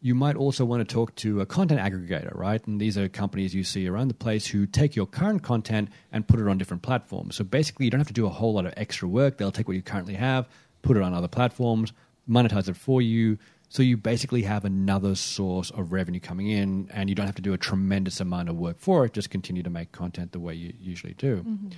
You 0.00 0.14
might 0.14 0.36
also 0.36 0.64
want 0.64 0.86
to 0.86 0.92
talk 0.92 1.14
to 1.16 1.40
a 1.40 1.46
content 1.46 1.80
aggregator, 1.80 2.36
right? 2.36 2.64
And 2.66 2.80
these 2.80 2.96
are 2.96 3.08
companies 3.08 3.54
you 3.54 3.64
see 3.64 3.88
around 3.88 4.08
the 4.08 4.14
place 4.14 4.46
who 4.46 4.64
take 4.64 4.94
your 4.94 5.06
current 5.06 5.42
content 5.42 5.90
and 6.12 6.26
put 6.26 6.38
it 6.38 6.46
on 6.46 6.56
different 6.56 6.82
platforms. 6.82 7.34
So 7.34 7.42
basically, 7.42 7.86
you 7.86 7.90
don't 7.90 8.00
have 8.00 8.06
to 8.08 8.12
do 8.12 8.26
a 8.26 8.30
whole 8.30 8.52
lot 8.52 8.64
of 8.64 8.74
extra 8.76 9.08
work. 9.08 9.38
They'll 9.38 9.50
take 9.50 9.66
what 9.66 9.76
you 9.76 9.82
currently 9.82 10.14
have, 10.14 10.48
put 10.82 10.96
it 10.96 11.02
on 11.02 11.14
other 11.14 11.28
platforms, 11.28 11.92
monetize 12.28 12.68
it 12.68 12.76
for 12.76 13.02
you 13.02 13.38
so 13.68 13.82
you 13.82 13.96
basically 13.96 14.42
have 14.42 14.64
another 14.64 15.14
source 15.14 15.70
of 15.70 15.92
revenue 15.92 16.20
coming 16.20 16.48
in, 16.48 16.88
and 16.92 17.08
you 17.08 17.14
don't 17.14 17.26
have 17.26 17.34
to 17.34 17.42
do 17.42 17.52
a 17.52 17.58
tremendous 17.58 18.20
amount 18.20 18.48
of 18.48 18.56
work 18.56 18.78
for 18.78 19.04
it. 19.04 19.12
Just 19.12 19.30
continue 19.30 19.62
to 19.62 19.70
make 19.70 19.92
content 19.92 20.32
the 20.32 20.40
way 20.40 20.54
you 20.54 20.72
usually 20.80 21.14
do. 21.14 21.44
Mm-hmm. 21.46 21.68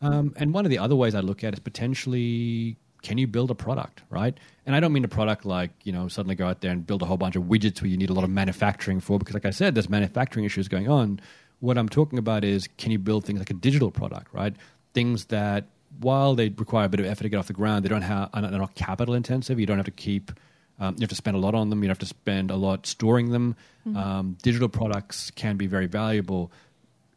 Um, 0.00 0.34
and 0.36 0.52
one 0.52 0.64
of 0.64 0.70
the 0.70 0.78
other 0.78 0.96
ways 0.96 1.14
I 1.14 1.20
look 1.20 1.44
at 1.44 1.54
is 1.54 1.60
potentially 1.60 2.76
can 3.02 3.18
you 3.18 3.26
build 3.26 3.50
a 3.50 3.54
product, 3.54 4.02
right? 4.10 4.36
And 4.66 4.74
I 4.74 4.80
don't 4.80 4.92
mean 4.92 5.04
a 5.04 5.08
product 5.08 5.44
like 5.44 5.70
you 5.84 5.92
know 5.92 6.08
suddenly 6.08 6.34
go 6.34 6.46
out 6.46 6.60
there 6.60 6.72
and 6.72 6.86
build 6.86 7.02
a 7.02 7.06
whole 7.06 7.16
bunch 7.16 7.36
of 7.36 7.44
widgets 7.44 7.80
where 7.80 7.88
you 7.88 7.96
need 7.96 8.10
a 8.10 8.12
lot 8.12 8.24
of 8.24 8.30
manufacturing 8.30 9.00
for, 9.00 9.18
because 9.18 9.34
like 9.34 9.46
I 9.46 9.50
said, 9.50 9.74
there's 9.74 9.88
manufacturing 9.88 10.44
issues 10.44 10.68
going 10.68 10.88
on. 10.88 11.20
What 11.60 11.76
I'm 11.76 11.88
talking 11.88 12.18
about 12.18 12.44
is 12.44 12.68
can 12.78 12.92
you 12.92 12.98
build 12.98 13.24
things 13.24 13.38
like 13.38 13.50
a 13.50 13.54
digital 13.54 13.90
product, 13.90 14.32
right? 14.32 14.54
Things 14.94 15.26
that 15.26 15.66
while 16.00 16.34
they 16.34 16.48
require 16.50 16.86
a 16.86 16.88
bit 16.88 17.00
of 17.00 17.06
effort 17.06 17.24
to 17.24 17.28
get 17.28 17.38
off 17.38 17.46
the 17.46 17.52
ground, 17.52 17.84
they 17.84 17.88
don't 17.88 18.02
have 18.02 18.30
they're 18.32 18.50
not 18.50 18.74
capital 18.74 19.14
intensive. 19.14 19.58
You 19.58 19.66
don't 19.66 19.78
have 19.78 19.86
to 19.86 19.90
keep 19.90 20.32
um, 20.80 20.94
you 20.96 21.02
have 21.02 21.08
to 21.10 21.16
spend 21.16 21.36
a 21.36 21.40
lot 21.40 21.54
on 21.54 21.70
them. 21.70 21.82
You 21.82 21.88
don't 21.88 21.96
have 21.96 21.98
to 22.00 22.06
spend 22.06 22.50
a 22.50 22.56
lot 22.56 22.86
storing 22.86 23.30
them. 23.30 23.56
Mm-hmm. 23.86 23.96
Um, 23.96 24.36
digital 24.42 24.68
products 24.68 25.30
can 25.32 25.56
be 25.56 25.66
very 25.66 25.86
valuable 25.86 26.52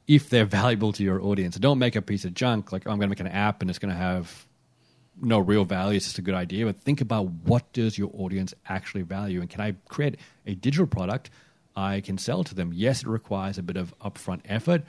if 0.08 0.30
they're 0.30 0.46
valuable 0.62 0.94
to 0.94 1.04
your 1.04 1.22
audience. 1.22 1.58
Don't 1.58 1.80
make 1.80 1.96
a 1.96 2.02
piece 2.02 2.26
of 2.26 2.34
junk 2.34 2.72
like 2.72 2.84
oh, 2.86 2.92
I'm 2.92 2.98
going 2.98 3.10
to 3.10 3.10
make 3.10 3.20
an 3.20 3.28
app 3.28 3.62
and 3.62 3.70
it's 3.70 3.80
going 3.80 3.94
to 3.94 4.00
have 4.00 4.46
no 5.20 5.40
real 5.40 5.66
value. 5.66 5.98
It's 5.98 6.06
just 6.06 6.18
a 6.18 6.22
good 6.22 6.36
idea. 6.36 6.66
But 6.66 6.80
think 6.80 7.02
about 7.02 7.28
what 7.46 7.72
does 7.74 7.98
your 7.98 8.12
audience 8.14 8.54
actually 8.68 9.04
value, 9.04 9.42
and 9.42 9.50
can 9.50 9.62
I 9.62 9.76
create 9.90 10.18
a 10.46 10.56
digital 10.56 10.88
product 10.88 11.30
I 11.76 12.02
can 12.02 12.18
sell 12.18 12.44
to 12.44 12.56
them? 12.56 12.72
Yes, 12.74 13.02
it 13.02 13.08
requires 13.08 13.58
a 13.58 13.64
bit 13.64 13.78
of 13.78 13.98
upfront 14.00 14.42
effort, 14.46 14.84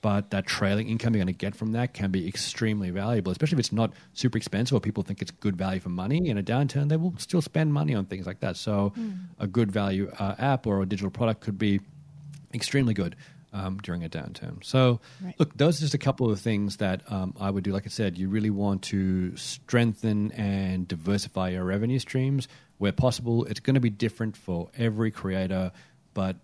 but 0.00 0.30
that 0.30 0.46
trailing 0.46 0.88
income 0.88 1.14
you're 1.14 1.24
going 1.24 1.34
to 1.34 1.38
get 1.38 1.54
from 1.54 1.72
that 1.72 1.94
can 1.94 2.10
be 2.10 2.28
extremely 2.28 2.90
valuable, 2.90 3.32
especially 3.32 3.56
if 3.56 3.60
it's 3.60 3.72
not 3.72 3.92
super 4.12 4.36
expensive 4.36 4.76
or 4.76 4.80
people 4.80 5.02
think 5.02 5.22
it's 5.22 5.30
good 5.30 5.56
value 5.56 5.80
for 5.80 5.88
money. 5.88 6.28
In 6.28 6.38
a 6.38 6.42
downturn, 6.42 6.88
they 6.88 6.96
will 6.96 7.14
still 7.18 7.42
spend 7.42 7.72
money 7.72 7.94
on 7.94 8.04
things 8.06 8.26
like 8.26 8.40
that. 8.40 8.56
So, 8.56 8.92
mm. 8.98 9.18
a 9.38 9.46
good 9.46 9.72
value 9.72 10.10
uh, 10.18 10.34
app 10.38 10.66
or 10.66 10.82
a 10.82 10.86
digital 10.86 11.10
product 11.10 11.40
could 11.40 11.58
be 11.58 11.80
extremely 12.52 12.94
good 12.94 13.16
um, 13.54 13.78
during 13.78 14.04
a 14.04 14.08
downturn. 14.08 14.62
So, 14.62 15.00
right. 15.22 15.34
look, 15.38 15.56
those 15.56 15.78
are 15.78 15.80
just 15.80 15.94
a 15.94 15.98
couple 15.98 16.30
of 16.30 16.40
things 16.40 16.78
that 16.78 17.00
um, 17.10 17.34
I 17.40 17.48
would 17.48 17.64
do. 17.64 17.72
Like 17.72 17.86
I 17.86 17.88
said, 17.88 18.18
you 18.18 18.28
really 18.28 18.50
want 18.50 18.82
to 18.82 19.34
strengthen 19.36 20.32
and 20.32 20.86
diversify 20.86 21.50
your 21.50 21.64
revenue 21.64 22.00
streams 22.00 22.48
where 22.78 22.92
possible. 22.92 23.44
It's 23.44 23.60
going 23.60 23.74
to 23.74 23.80
be 23.80 23.90
different 23.90 24.36
for 24.36 24.70
every 24.76 25.12
creator, 25.12 25.72
but 26.12 26.36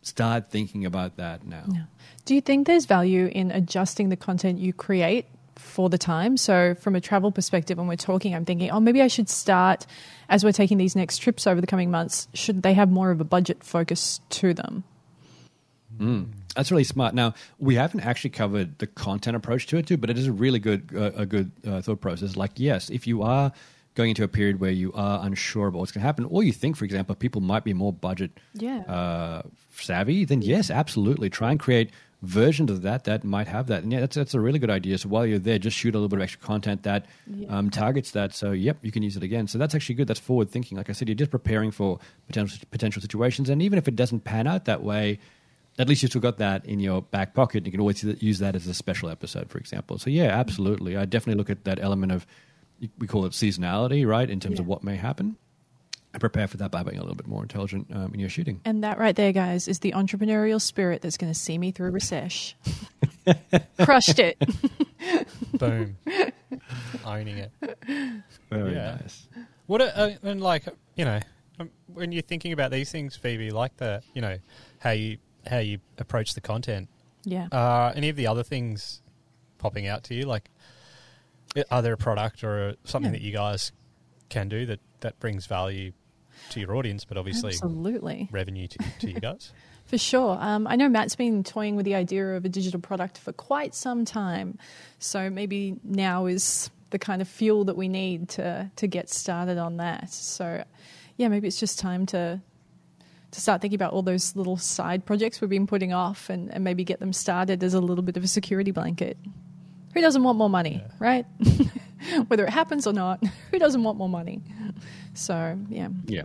start 0.00 0.50
thinking 0.50 0.86
about 0.86 1.18
that 1.18 1.46
now. 1.46 1.64
Yeah. 1.70 1.84
Do 2.24 2.34
you 2.34 2.40
think 2.40 2.66
there's 2.66 2.86
value 2.86 3.26
in 3.30 3.50
adjusting 3.50 4.08
the 4.08 4.16
content 4.16 4.58
you 4.58 4.72
create 4.72 5.26
for 5.56 5.90
the 5.90 5.98
time? 5.98 6.38
So, 6.38 6.74
from 6.74 6.96
a 6.96 7.02
travel 7.02 7.30
perspective, 7.30 7.76
when 7.76 7.86
we're 7.86 7.96
talking, 7.96 8.34
I'm 8.34 8.46
thinking, 8.46 8.70
oh, 8.70 8.80
maybe 8.80 9.02
I 9.02 9.08
should 9.08 9.28
start 9.28 9.86
as 10.30 10.42
we're 10.42 10.52
taking 10.52 10.78
these 10.78 10.96
next 10.96 11.18
trips 11.18 11.46
over 11.46 11.60
the 11.60 11.66
coming 11.66 11.90
months. 11.90 12.28
Should 12.32 12.62
they 12.62 12.72
have 12.72 12.90
more 12.90 13.10
of 13.10 13.20
a 13.20 13.24
budget 13.24 13.62
focus 13.62 14.20
to 14.30 14.54
them? 14.54 14.84
Mm, 15.98 16.28
that's 16.54 16.70
really 16.70 16.84
smart. 16.84 17.14
Now 17.14 17.34
we 17.58 17.74
haven't 17.74 18.00
actually 18.00 18.30
covered 18.30 18.78
the 18.78 18.86
content 18.86 19.36
approach 19.36 19.66
to 19.68 19.76
it 19.78 19.86
too, 19.86 19.96
but 19.96 20.10
it 20.10 20.18
is 20.18 20.26
a 20.26 20.32
really 20.32 20.58
good 20.58 20.90
uh, 20.94 21.12
a 21.16 21.26
good 21.26 21.50
uh, 21.66 21.80
thought 21.80 22.00
process. 22.00 22.36
Like, 22.36 22.52
yes, 22.56 22.90
if 22.90 23.06
you 23.06 23.22
are 23.22 23.52
going 23.94 24.10
into 24.10 24.22
a 24.22 24.28
period 24.28 24.60
where 24.60 24.70
you 24.70 24.92
are 24.92 25.24
unsure 25.24 25.68
about 25.68 25.78
what's 25.78 25.90
going 25.90 26.02
to 26.02 26.06
happen, 26.06 26.26
or 26.26 26.42
you 26.42 26.52
think, 26.52 26.76
for 26.76 26.84
example, 26.84 27.14
people 27.14 27.40
might 27.40 27.64
be 27.64 27.72
more 27.72 27.92
budget 27.92 28.30
yeah. 28.52 28.80
uh, 28.80 29.42
savvy, 29.72 30.24
then 30.24 30.42
yes, 30.42 30.70
absolutely. 30.70 31.30
Try 31.30 31.50
and 31.50 31.58
create 31.58 31.90
versions 32.22 32.70
of 32.70 32.82
that 32.82 33.04
that 33.04 33.24
might 33.24 33.46
have 33.46 33.68
that. 33.68 33.82
And 33.82 33.92
yeah, 33.92 34.00
that's, 34.00 34.16
that's 34.16 34.34
a 34.34 34.40
really 34.40 34.58
good 34.58 34.70
idea. 34.70 34.98
So 34.98 35.08
while 35.08 35.24
you're 35.24 35.38
there, 35.38 35.58
just 35.58 35.76
shoot 35.76 35.94
a 35.94 35.98
little 35.98 36.08
bit 36.08 36.18
of 36.18 36.22
extra 36.24 36.40
content 36.40 36.82
that 36.82 37.06
yeah. 37.26 37.48
um, 37.48 37.70
targets 37.70 38.10
that. 38.10 38.34
So, 38.34 38.52
yep, 38.52 38.76
you 38.82 38.92
can 38.92 39.02
use 39.02 39.16
it 39.16 39.22
again. 39.22 39.46
So 39.46 39.56
that's 39.56 39.74
actually 39.74 39.94
good. 39.94 40.08
That's 40.08 40.20
forward 40.20 40.50
thinking. 40.50 40.76
Like 40.76 40.90
I 40.90 40.92
said, 40.92 41.08
you're 41.08 41.14
just 41.14 41.30
preparing 41.30 41.70
for 41.70 41.98
potential, 42.26 42.58
potential 42.70 43.00
situations. 43.00 43.48
And 43.48 43.62
even 43.62 43.78
if 43.78 43.88
it 43.88 43.96
doesn't 43.96 44.24
pan 44.24 44.46
out 44.46 44.66
that 44.66 44.82
way, 44.82 45.18
at 45.78 45.88
least 45.88 46.02
you 46.02 46.08
still 46.08 46.20
got 46.20 46.38
that 46.38 46.64
in 46.64 46.80
your 46.80 47.02
back 47.02 47.34
pocket. 47.34 47.66
You 47.66 47.72
can 47.72 47.80
always 47.80 48.02
use 48.02 48.38
that 48.38 48.56
as 48.56 48.66
a 48.66 48.74
special 48.74 49.10
episode, 49.10 49.50
for 49.50 49.58
example. 49.58 49.98
So, 49.98 50.10
yeah, 50.10 50.26
absolutely. 50.26 50.96
I 50.96 51.04
definitely 51.04 51.38
look 51.38 51.50
at 51.50 51.64
that 51.64 51.78
element 51.80 52.12
of 52.12 52.26
we 52.98 53.06
call 53.06 53.24
it 53.24 53.32
seasonality, 53.32 54.06
right, 54.06 54.28
in 54.28 54.40
terms 54.40 54.56
yeah. 54.56 54.62
of 54.62 54.66
what 54.66 54.84
may 54.84 54.96
happen. 54.96 55.36
And 56.12 56.20
prepare 56.20 56.46
for 56.46 56.56
that 56.58 56.70
by 56.70 56.82
being 56.82 56.96
a 56.96 57.00
little 57.00 57.14
bit 57.14 57.26
more 57.26 57.42
intelligent 57.42 57.88
um, 57.92 58.14
in 58.14 58.20
your 58.20 58.30
shooting. 58.30 58.60
And 58.64 58.82
that 58.84 58.98
right 58.98 59.14
there, 59.14 59.32
guys, 59.32 59.68
is 59.68 59.80
the 59.80 59.92
entrepreneurial 59.92 60.60
spirit 60.60 61.02
that's 61.02 61.18
going 61.18 61.30
to 61.30 61.38
see 61.38 61.58
me 61.58 61.72
through 61.72 61.90
recession. 61.90 62.56
Crushed 63.84 64.18
it. 64.18 64.38
Boom. 65.52 65.98
Owning 67.04 67.38
it. 67.38 67.52
Very 68.50 68.74
yeah. 68.74 68.98
nice. 69.02 69.28
What, 69.66 69.82
uh, 69.82 70.10
and 70.22 70.40
like, 70.40 70.64
you 70.94 71.04
know, 71.04 71.20
um, 71.58 71.70
when 71.92 72.12
you're 72.12 72.22
thinking 72.22 72.52
about 72.52 72.70
these 72.70 72.90
things, 72.90 73.14
Phoebe, 73.16 73.50
like 73.50 73.76
the, 73.76 74.02
you 74.14 74.22
know, 74.22 74.38
how 74.78 74.92
you 74.92 75.18
how 75.46 75.58
you 75.58 75.78
approach 75.98 76.34
the 76.34 76.40
content. 76.40 76.88
Yeah. 77.24 77.48
Uh, 77.50 77.92
any 77.94 78.08
of 78.08 78.16
the 78.16 78.26
other 78.26 78.42
things 78.42 79.02
popping 79.58 79.86
out 79.86 80.04
to 80.04 80.14
you, 80.14 80.24
like 80.24 80.50
are 81.70 81.82
there 81.82 81.94
a 81.94 81.96
product 81.96 82.44
or 82.44 82.74
something 82.84 83.12
yeah. 83.12 83.18
that 83.18 83.24
you 83.24 83.32
guys 83.32 83.72
can 84.28 84.48
do 84.48 84.66
that, 84.66 84.80
that 85.00 85.18
brings 85.20 85.46
value 85.46 85.92
to 86.50 86.60
your 86.60 86.74
audience, 86.76 87.04
but 87.04 87.16
obviously 87.16 87.50
absolutely 87.50 88.28
revenue 88.30 88.68
to, 88.68 88.78
to 89.00 89.10
you 89.10 89.20
guys? 89.20 89.52
For 89.86 89.98
sure. 89.98 90.36
Um, 90.40 90.66
I 90.66 90.74
know 90.74 90.88
Matt's 90.88 91.14
been 91.14 91.44
toying 91.44 91.76
with 91.76 91.84
the 91.84 91.94
idea 91.94 92.34
of 92.34 92.44
a 92.44 92.48
digital 92.48 92.80
product 92.80 93.18
for 93.18 93.32
quite 93.32 93.72
some 93.72 94.04
time. 94.04 94.58
So 94.98 95.30
maybe 95.30 95.76
now 95.84 96.26
is 96.26 96.70
the 96.90 96.98
kind 96.98 97.22
of 97.22 97.28
fuel 97.28 97.64
that 97.66 97.76
we 97.76 97.86
need 97.86 98.28
to, 98.30 98.68
to 98.74 98.86
get 98.88 99.08
started 99.08 99.58
on 99.58 99.76
that. 99.76 100.12
So, 100.12 100.64
yeah, 101.16 101.28
maybe 101.28 101.46
it's 101.46 101.60
just 101.60 101.78
time 101.78 102.04
to 102.06 102.42
to 103.32 103.40
start 103.40 103.60
thinking 103.60 103.76
about 103.76 103.92
all 103.92 104.02
those 104.02 104.34
little 104.36 104.56
side 104.56 105.04
projects 105.04 105.40
we've 105.40 105.50
been 105.50 105.66
putting 105.66 105.92
off 105.92 106.30
and, 106.30 106.52
and 106.52 106.64
maybe 106.64 106.84
get 106.84 107.00
them 107.00 107.12
started 107.12 107.62
as 107.62 107.74
a 107.74 107.80
little 107.80 108.02
bit 108.02 108.16
of 108.16 108.24
a 108.24 108.28
security 108.28 108.70
blanket. 108.70 109.18
Who 109.94 110.00
doesn't 110.00 110.22
want 110.22 110.38
more 110.38 110.50
money, 110.50 110.82
yeah. 110.84 110.92
right? 110.98 111.26
Whether 112.28 112.44
it 112.44 112.50
happens 112.50 112.86
or 112.86 112.92
not, 112.92 113.24
who 113.50 113.58
doesn't 113.58 113.82
want 113.82 113.98
more 113.98 114.08
money? 114.08 114.42
So, 115.14 115.58
yeah. 115.68 115.88
Yeah. 116.06 116.22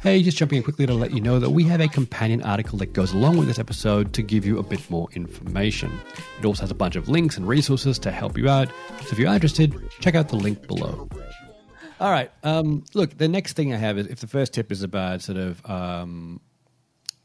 Hey, 0.00 0.22
just 0.22 0.36
jumping 0.36 0.58
in 0.58 0.62
quickly 0.62 0.86
to 0.86 0.94
let 0.94 1.10
you 1.10 1.20
know 1.20 1.40
that 1.40 1.50
we 1.50 1.64
have 1.64 1.80
a 1.80 1.88
companion 1.88 2.40
article 2.42 2.78
that 2.78 2.92
goes 2.92 3.12
along 3.12 3.36
with 3.36 3.48
this 3.48 3.58
episode 3.58 4.12
to 4.12 4.22
give 4.22 4.46
you 4.46 4.58
a 4.58 4.62
bit 4.62 4.88
more 4.88 5.08
information. 5.12 5.90
It 6.38 6.44
also 6.44 6.62
has 6.62 6.70
a 6.70 6.74
bunch 6.74 6.94
of 6.94 7.08
links 7.08 7.36
and 7.36 7.48
resources 7.48 7.98
to 8.00 8.12
help 8.12 8.38
you 8.38 8.48
out. 8.48 8.68
So 9.00 9.08
if 9.10 9.18
you're 9.18 9.32
interested, 9.32 9.74
check 9.98 10.14
out 10.14 10.28
the 10.28 10.36
link 10.36 10.68
below. 10.68 11.08
All 12.00 12.10
right. 12.10 12.30
Um, 12.44 12.84
look, 12.94 13.18
the 13.18 13.26
next 13.26 13.54
thing 13.54 13.74
I 13.74 13.76
have 13.76 13.98
is 13.98 14.06
if 14.06 14.20
the 14.20 14.28
first 14.28 14.52
tip 14.52 14.70
is 14.70 14.82
about 14.82 15.20
sort 15.20 15.38
of 15.38 15.68
um, 15.68 16.40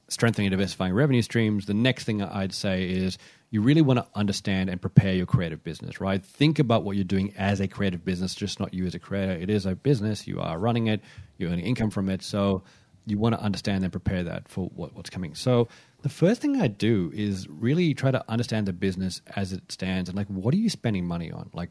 strengthening 0.07 0.47
and 0.47 0.51
diversifying 0.51 0.93
revenue 0.93 1.21
streams, 1.21 1.67
the 1.67 1.75
next 1.75 2.05
thing 2.05 2.23
I'd 2.23 2.53
say 2.53 2.89
is 2.89 3.19
you 3.51 3.61
really 3.61 3.83
want 3.83 3.99
to 3.99 4.07
understand 4.15 4.71
and 4.71 4.81
prepare 4.81 5.13
your 5.13 5.27
creative 5.27 5.63
business, 5.63 6.01
right? 6.01 6.25
Think 6.25 6.57
about 6.57 6.83
what 6.83 6.95
you're 6.95 7.03
doing 7.03 7.33
as 7.37 7.59
a 7.59 7.67
creative 7.67 8.03
business, 8.03 8.33
just 8.33 8.59
not 8.59 8.73
you 8.73 8.87
as 8.87 8.95
a 8.95 8.99
creator. 8.99 9.33
It 9.33 9.51
is 9.51 9.67
a 9.67 9.75
business, 9.75 10.27
you 10.27 10.39
are 10.39 10.57
running 10.57 10.87
it, 10.87 11.01
you're 11.37 11.51
earning 11.51 11.65
income 11.65 11.91
from 11.91 12.09
it. 12.09 12.23
So 12.23 12.63
you 13.05 13.19
want 13.19 13.35
to 13.35 13.41
understand 13.41 13.83
and 13.83 13.91
prepare 13.91 14.23
that 14.23 14.47
for 14.47 14.69
what, 14.69 14.95
what's 14.95 15.11
coming. 15.11 15.35
So 15.35 15.67
the 16.01 16.09
first 16.09 16.41
thing 16.41 16.59
I 16.59 16.67
do 16.67 17.11
is 17.13 17.47
really 17.47 17.93
try 17.93 18.09
to 18.09 18.23
understand 18.27 18.67
the 18.67 18.73
business 18.73 19.21
as 19.35 19.53
it 19.53 19.71
stands 19.71 20.09
and 20.09 20.17
like 20.17 20.27
what 20.27 20.53
are 20.55 20.57
you 20.57 20.69
spending 20.69 21.05
money 21.05 21.31
on? 21.31 21.51
Like 21.53 21.69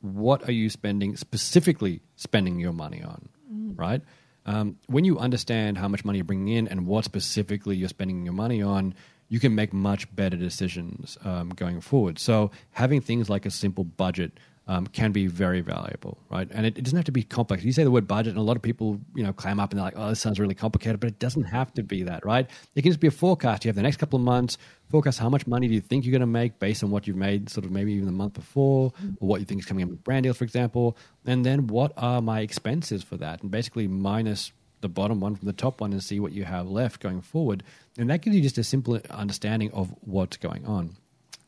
what 0.00 0.48
are 0.48 0.52
you 0.52 0.70
spending 0.70 1.16
specifically 1.16 2.00
spending 2.16 2.58
your 2.58 2.72
money 2.72 3.02
on, 3.02 3.28
mm. 3.52 3.78
right? 3.78 4.02
Um, 4.46 4.76
when 4.86 5.04
you 5.04 5.18
understand 5.18 5.78
how 5.78 5.88
much 5.88 6.04
money 6.04 6.18
you're 6.18 6.24
bringing 6.24 6.56
in 6.56 6.68
and 6.68 6.86
what 6.86 7.04
specifically 7.04 7.76
you're 7.76 7.88
spending 7.88 8.24
your 8.24 8.32
money 8.32 8.62
on, 8.62 8.94
you 9.28 9.38
can 9.38 9.54
make 9.54 9.72
much 9.72 10.12
better 10.14 10.36
decisions 10.36 11.16
um, 11.24 11.50
going 11.50 11.80
forward. 11.80 12.18
So 12.18 12.50
having 12.72 13.00
things 13.00 13.30
like 13.30 13.46
a 13.46 13.50
simple 13.50 13.84
budget 13.84 14.32
um, 14.66 14.86
can 14.86 15.10
be 15.10 15.26
very 15.26 15.60
valuable, 15.60 16.18
right? 16.30 16.48
And 16.52 16.64
it, 16.64 16.78
it, 16.78 16.82
doesn't 16.82 16.96
have 16.96 17.06
to 17.06 17.12
be 17.12 17.22
complex. 17.22 17.64
You 17.64 17.72
say 17.72 17.82
the 17.82 17.90
word 17.90 18.06
budget, 18.06 18.30
and 18.30 18.38
a 18.38 18.42
lot 18.42 18.56
of 18.56 18.62
people, 18.62 19.00
you 19.14 19.24
know, 19.24 19.32
clam 19.32 19.58
up 19.58 19.70
and 19.70 19.78
they're 19.78 19.84
like, 19.84 19.94
"Oh, 19.96 20.10
this 20.10 20.20
sounds 20.20 20.38
really 20.38 20.54
complicated," 20.54 21.00
but 21.00 21.08
it 21.08 21.18
doesn't 21.18 21.44
have 21.44 21.74
to 21.74 21.82
be 21.82 22.04
that, 22.04 22.24
right? 22.24 22.48
It 22.74 22.82
can 22.82 22.90
just 22.90 23.00
be 23.00 23.08
a 23.08 23.12
forecast. 23.12 23.64
You 23.64 23.68
have 23.68 23.76
the 23.76 23.82
next 23.82 23.96
couple 23.96 24.18
of 24.18 24.24
months. 24.24 24.58
Forecast 24.88 25.18
how 25.18 25.28
much 25.28 25.46
money 25.46 25.68
do 25.68 25.74
you 25.74 25.80
think 25.80 26.04
you're 26.04 26.12
going 26.12 26.20
to 26.20 26.26
make 26.26 26.58
based 26.58 26.84
on 26.84 26.90
what 26.90 27.06
you've 27.06 27.16
made, 27.16 27.48
sort 27.48 27.64
of 27.64 27.70
maybe 27.70 27.92
even 27.92 28.06
the 28.06 28.12
month 28.12 28.34
before, 28.34 28.92
or 29.20 29.28
what 29.28 29.40
you 29.40 29.46
think 29.46 29.60
is 29.60 29.66
coming 29.66 29.82
in 29.82 29.88
with 29.88 30.02
brand 30.04 30.24
deals, 30.24 30.36
for 30.36 30.44
example. 30.44 30.96
And 31.26 31.44
then 31.44 31.66
what 31.66 31.92
are 31.96 32.20
my 32.20 32.40
expenses 32.40 33.02
for 33.02 33.16
that? 33.16 33.42
And 33.42 33.50
basically 33.50 33.86
minus 33.88 34.52
the 34.80 34.88
bottom 34.88 35.20
one 35.20 35.36
from 35.36 35.46
the 35.46 35.52
top 35.52 35.80
one 35.80 35.92
and 35.92 36.02
see 36.02 36.20
what 36.20 36.32
you 36.32 36.44
have 36.44 36.68
left 36.68 37.00
going 37.00 37.20
forward. 37.20 37.62
And 37.98 38.08
that 38.10 38.22
gives 38.22 38.36
you 38.36 38.42
just 38.42 38.58
a 38.58 38.64
simple 38.64 39.00
understanding 39.10 39.70
of 39.72 39.94
what's 40.00 40.36
going 40.36 40.66
on. 40.66 40.96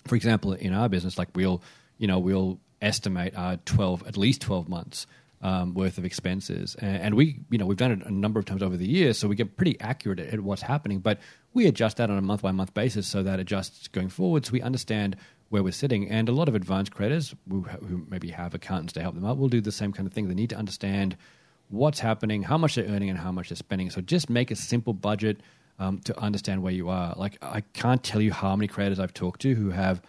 For 0.06 0.16
example, 0.16 0.52
in 0.52 0.74
our 0.74 0.88
business, 0.88 1.18
like 1.18 1.28
we'll, 1.34 1.62
you 1.98 2.06
know, 2.06 2.18
we'll 2.18 2.58
estimate 2.82 3.34
our 3.36 3.56
12, 3.58 4.06
at 4.06 4.16
least 4.16 4.42
12 4.42 4.68
months 4.68 5.06
um, 5.42 5.74
worth 5.74 5.98
of 5.98 6.04
expenses. 6.04 6.76
And, 6.78 7.02
and, 7.02 7.14
we, 7.14 7.40
you 7.50 7.58
know, 7.58 7.66
we've 7.66 7.76
done 7.76 7.92
it 7.92 8.02
a 8.06 8.12
number 8.12 8.38
of 8.38 8.46
times 8.46 8.62
over 8.62 8.76
the 8.76 8.86
years, 8.86 9.18
so 9.18 9.28
we 9.28 9.36
get 9.36 9.56
pretty 9.56 9.80
accurate 9.80 10.20
at, 10.20 10.34
at 10.34 10.40
what's 10.40 10.62
happening. 10.62 11.00
But 11.00 11.18
we 11.52 11.66
adjust 11.66 11.96
that 11.96 12.10
on 12.10 12.18
a 12.18 12.22
month 12.22 12.42
by 12.42 12.52
month 12.52 12.74
basis 12.74 13.06
so 13.06 13.22
that 13.22 13.40
adjusts 13.40 13.88
going 13.88 14.08
forward, 14.08 14.46
so 14.46 14.52
we 14.52 14.62
understand 14.62 15.16
where 15.48 15.62
we're 15.62 15.72
sitting. 15.72 16.08
And 16.08 16.28
a 16.28 16.32
lot 16.32 16.48
of 16.48 16.54
advanced 16.54 16.92
creditors 16.92 17.34
who, 17.48 17.62
who 17.62 18.06
maybe 18.08 18.30
have 18.30 18.54
accountants 18.54 18.92
to 18.94 19.02
help 19.02 19.14
them 19.14 19.24
out 19.24 19.36
will 19.36 19.48
do 19.48 19.60
the 19.60 19.72
same 19.72 19.92
kind 19.92 20.06
of 20.06 20.12
thing. 20.12 20.28
They 20.28 20.34
need 20.34 20.50
to 20.50 20.56
understand 20.56 21.16
what's 21.68 22.00
happening, 22.00 22.42
how 22.42 22.56
much 22.56 22.76
they're 22.76 22.86
earning, 22.86 23.10
and 23.10 23.18
how 23.18 23.32
much 23.32 23.48
they're 23.48 23.56
spending. 23.56 23.90
So 23.90 24.00
just 24.00 24.30
make 24.30 24.50
a 24.50 24.56
simple 24.56 24.92
budget 24.92 25.40
um, 25.78 25.98
to 26.00 26.18
understand 26.18 26.62
where 26.62 26.72
you 26.72 26.88
are. 26.88 27.14
Like 27.16 27.38
I 27.42 27.62
can't 27.72 28.02
tell 28.02 28.20
you 28.20 28.32
how 28.32 28.54
many 28.54 28.68
creditors 28.68 29.00
I've 29.00 29.14
talked 29.14 29.42
to 29.42 29.54
who 29.54 29.70
have 29.70 30.00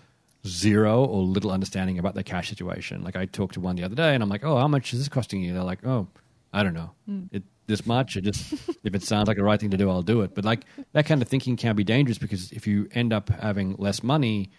zero 0.46 1.06
or 1.06 1.22
little 1.24 1.52
understanding 1.52 2.00
about 2.00 2.14
their 2.14 2.24
cash 2.24 2.50
situation. 2.50 3.04
Like 3.04 3.16
I 3.16 3.26
talked 3.26 3.54
to 3.56 3.60
one 3.60 3.76
the 3.76 3.84
other 3.84 3.96
day, 3.96 4.14
and 4.14 4.22
I'm 4.22 4.30
like, 4.30 4.44
"Oh, 4.44 4.58
how 4.58 4.68
much 4.68 4.94
is 4.94 5.00
this 5.00 5.10
costing 5.10 5.42
you?" 5.42 5.54
They're 5.54 5.64
like, 5.64 5.86
"Oh, 5.86 6.08
I 6.52 6.64
don't 6.64 6.74
know, 6.74 6.92
mm. 7.10 7.30
it, 7.32 7.44
this 7.68 7.86
much." 7.86 8.18
It 8.18 8.22
just 8.22 8.54
if 8.84 8.94
it 8.94 9.04
sounds 9.04 9.28
like 9.28 9.38
the 9.38 9.44
right 9.44 9.60
thing 9.60 9.72
to 9.72 9.78
do, 9.78 9.90
I'll 9.90 10.02
do 10.02 10.22
it. 10.22 10.36
But 10.36 10.46
like 10.46 10.66
that 10.92 11.06
kind 11.06 11.22
of 11.22 11.28
thinking 11.28 11.56
can 11.56 11.76
be 11.76 11.84
dangerous 11.84 12.18
because 12.18 12.52
if 12.52 12.68
you 12.68 12.88
end 12.94 13.14
up 13.14 13.30
having 13.30 13.76
less 13.78 14.04
money 14.04 14.52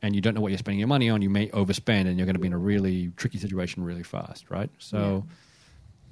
and 0.00 0.14
you 0.14 0.20
don't 0.20 0.34
know 0.34 0.40
what 0.40 0.52
you're 0.52 0.58
spending 0.58 0.78
your 0.78 0.88
money 0.88 1.10
on, 1.10 1.22
you 1.22 1.30
may 1.30 1.48
overspend, 1.48 2.06
and 2.06 2.16
you're 2.16 2.26
going 2.26 2.36
to 2.36 2.40
be 2.40 2.46
in 2.46 2.52
a 2.52 2.58
really 2.58 3.10
tricky 3.16 3.38
situation 3.38 3.84
really 3.84 4.04
fast, 4.04 4.50
right? 4.50 4.70
So 4.78 5.24
yeah. 5.26 5.34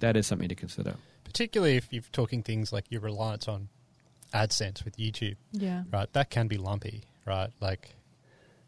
that 0.00 0.16
is 0.16 0.26
something 0.26 0.48
to 0.48 0.54
consider. 0.54 0.94
Particularly 1.24 1.76
if 1.76 1.92
you're 1.92 2.02
talking 2.12 2.42
things 2.42 2.72
like 2.72 2.84
your 2.90 3.00
reliance 3.00 3.46
on 3.48 3.68
AdSense 4.34 4.84
with 4.84 4.96
YouTube. 4.96 5.36
Yeah. 5.52 5.84
Right. 5.92 6.12
That 6.12 6.30
can 6.30 6.48
be 6.48 6.56
lumpy, 6.56 7.04
right? 7.24 7.50
Like 7.60 7.94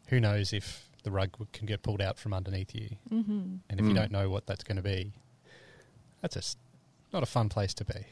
who 0.09 0.19
knows 0.19 0.53
if 0.53 0.89
the 1.03 1.11
rug 1.11 1.31
can 1.53 1.65
get 1.65 1.81
pulled 1.81 2.01
out 2.01 2.17
from 2.17 2.33
underneath 2.33 2.73
you. 2.75 2.89
Mm-hmm. 3.11 3.55
And 3.69 3.79
if 3.79 3.85
mm. 3.85 3.89
you 3.89 3.93
don't 3.93 4.11
know 4.11 4.29
what 4.29 4.45
that's 4.45 4.63
going 4.63 4.77
to 4.77 4.81
be, 4.81 5.13
that's 6.21 6.35
just 6.35 6.57
not 7.13 7.23
a 7.23 7.25
fun 7.25 7.49
place 7.49 7.73
to 7.75 7.85
be. 7.85 8.05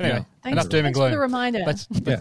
anyway, 0.00 0.26
yeah. 0.44 0.50
enough 0.50 0.68
doom 0.68 0.86
and 0.86 0.94
gloom. 0.94 1.12
the 1.12 1.18
reminder. 1.18 1.60
Let's, 1.64 1.86
yeah. 2.04 2.16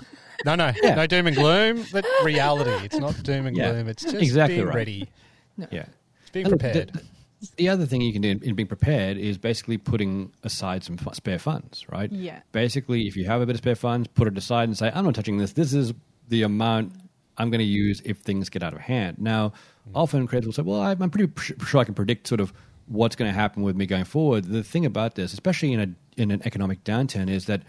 No, 0.45 0.55
no, 0.55 0.71
yeah. 0.81 0.95
no 0.95 1.07
doom 1.07 1.27
and 1.27 1.35
gloom, 1.35 1.85
but 1.91 2.05
reality. 2.23 2.85
It's 2.85 2.97
not 2.97 3.21
doom 3.23 3.47
and 3.47 3.55
gloom. 3.55 3.87
It's 3.87 4.03
just 4.03 4.15
exactly 4.15 4.57
being 4.57 4.67
right. 4.67 4.75
ready. 4.75 5.09
No. 5.57 5.67
Yeah, 5.71 5.85
it's 6.21 6.29
being 6.31 6.47
prepared. 6.47 6.93
The, 6.93 7.47
the, 7.55 7.69
other 7.69 7.85
thing 7.85 8.01
you 8.01 8.13
can 8.13 8.21
do 8.21 8.39
in 8.41 8.55
being 8.55 8.67
prepared 8.67 9.17
is 9.17 9.37
basically 9.37 9.77
putting 9.77 10.31
aside 10.43 10.83
some 10.83 10.99
spare 11.13 11.39
funds, 11.39 11.85
right? 11.89 12.11
Yeah. 12.11 12.41
Basically, 12.51 13.07
if 13.07 13.15
you 13.15 13.25
have 13.25 13.41
a 13.41 13.45
bit 13.45 13.55
of 13.55 13.59
spare 13.59 13.75
funds, 13.75 14.07
put 14.13 14.27
it 14.27 14.37
aside 14.37 14.69
and 14.69 14.77
say, 14.77 14.91
"I'm 14.93 15.05
not 15.05 15.15
touching 15.15 15.37
this. 15.37 15.53
This 15.53 15.73
is 15.73 15.93
the 16.27 16.43
amount 16.43 16.93
I'm 17.37 17.49
going 17.49 17.59
to 17.59 17.65
use 17.65 18.01
if 18.03 18.17
things 18.17 18.49
get 18.49 18.63
out 18.63 18.73
of 18.73 18.79
hand. 18.79 19.17
Now, 19.19 19.53
often 19.93 20.27
creators 20.27 20.47
will 20.47 20.53
say, 20.53 20.61
well, 20.63 20.81
I'm 20.81 21.09
pretty 21.09 21.31
sure 21.65 21.79
I 21.79 21.83
can 21.83 21.93
predict 21.93 22.27
sort 22.27 22.41
of 22.41 22.51
what's 22.87 23.15
going 23.15 23.31
to 23.31 23.37
happen 23.37 23.63
with 23.63 23.75
me 23.75 23.85
going 23.85 24.05
forward. 24.05 24.45
The 24.45 24.63
thing 24.63 24.85
about 24.85 25.15
this, 25.15 25.33
especially 25.33 25.73
in, 25.73 25.79
a, 25.79 26.21
in 26.21 26.31
an 26.31 26.41
economic 26.45 26.83
downturn, 26.83 27.29
is 27.29 27.45
that 27.45 27.61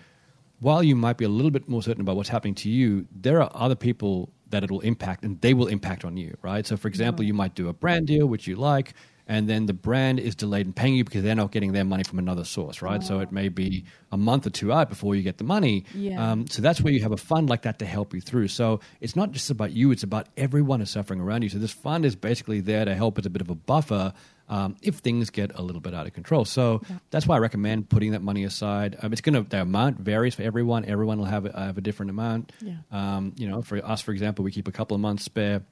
while 0.61 0.83
you 0.83 0.97
might 0.97 1.17
be 1.17 1.25
a 1.25 1.29
little 1.29 1.51
bit 1.51 1.69
more 1.69 1.83
certain 1.83 2.01
about 2.01 2.17
what's 2.17 2.29
happening 2.29 2.55
to 2.57 2.69
you, 2.69 3.07
there 3.15 3.43
are 3.43 3.51
other 3.55 3.77
people 3.77 4.31
that 4.51 4.65
it 4.65 4.71
will 4.71 4.81
impact 4.81 5.25
and 5.25 5.41
they 5.41 5.55
will 5.55 5.67
impact 5.67 6.05
on 6.05 6.17
you, 6.17 6.37
right? 6.43 6.67
So, 6.67 6.77
for 6.77 6.89
example, 6.89 7.25
you 7.25 7.35
might 7.35 7.55
do 7.55 7.69
a 7.69 7.73
brand 7.73 8.07
deal, 8.07 8.27
which 8.27 8.47
you 8.47 8.57
like, 8.57 8.95
and 9.27 9.47
then 9.47 9.67
the 9.67 9.75
brand 9.75 10.19
is 10.19 10.35
delayed 10.35 10.67
in 10.67 10.73
paying 10.73 10.95
you 10.95 11.05
because 11.05 11.23
they're 11.23 11.35
not 11.35 11.53
getting 11.53 11.73
their 11.73 11.85
money 11.85 12.03
from 12.03 12.19
another 12.19 12.45
source, 12.45 12.81
right? 12.81 13.01
Oh. 13.03 13.07
So 13.07 13.21
it 13.21 13.31
may 13.31 13.51
be 13.51 13.85
a 14.11 14.17
month 14.17 14.47
or 14.47 14.51
two 14.51 14.73
out 14.73 14.89
before 14.89 15.15
you 15.15 15.23
get 15.23 15.37
the 15.37 15.45
money. 15.45 15.85
Yeah. 15.95 16.33
Um, 16.33 16.47
so 16.47 16.63
that's 16.63 16.81
where 16.81 16.93
you 16.93 17.03
have 17.03 17.13
a 17.13 17.19
fund 17.19 17.51
like 17.51 17.63
that 17.63 17.79
to 17.81 17.87
help 17.87 18.15
you 18.15 18.23
through. 18.23 18.49
So 18.49 18.81
it's 19.01 19.15
not 19.15 19.33
just 19.33 19.51
about 19.51 19.73
you; 19.73 19.91
it's 19.91 20.03
about 20.03 20.29
everyone 20.39 20.81
who's 20.81 20.91
suffering 20.91 21.21
around 21.21 21.43
you. 21.43 21.51
So 21.51 21.59
this 21.59 21.73
fund 21.73 22.07
is 22.07 22.17
basically 22.17 22.61
there 22.61 22.87
to 22.87 22.95
help 22.95 23.19
as 23.19 23.27
a 23.27 23.31
bit 23.31 23.43
of 23.43 23.51
a 23.51 23.55
buffer 23.55 24.15
um, 24.49 24.77
if 24.83 24.97
things 24.97 25.31
get 25.31 25.53
a 25.55 25.63
little 25.63 25.81
bit 25.81 25.95
out 25.95 26.07
of 26.07 26.13
control. 26.13 26.45
So 26.45 26.81
yeah. 26.89 26.97
that's 27.11 27.27
why 27.27 27.37
I 27.37 27.39
recommend 27.39 27.89
putting 27.89 28.13
that 28.13 28.23
money 28.23 28.45
aside. 28.45 28.97
Um, 29.03 29.13
it's 29.13 29.21
going 29.21 29.35
to 29.35 29.49
the 29.49 29.63
amount 29.63 29.99
varies 29.99 30.35
for 30.35 30.43
everyone. 30.43 30.85
Everyone 30.85 31.19
will 31.19 31.27
have 31.27 31.47
a, 31.47 31.59
have 31.59 31.79
a 31.79 31.81
different 31.81 32.11
amount. 32.11 32.53
Yeah. 32.61 32.77
Um, 32.91 33.35
you 33.37 33.49
know, 33.49 33.63
for 33.63 33.85
us, 33.85 34.01
for 34.01 34.13
example, 34.13 34.45
we 34.45 34.51
keep 34.51 34.69
a 34.69 34.73
couple 34.73 34.95
of 34.95 35.01
months 35.01 35.25
spare 35.25 35.63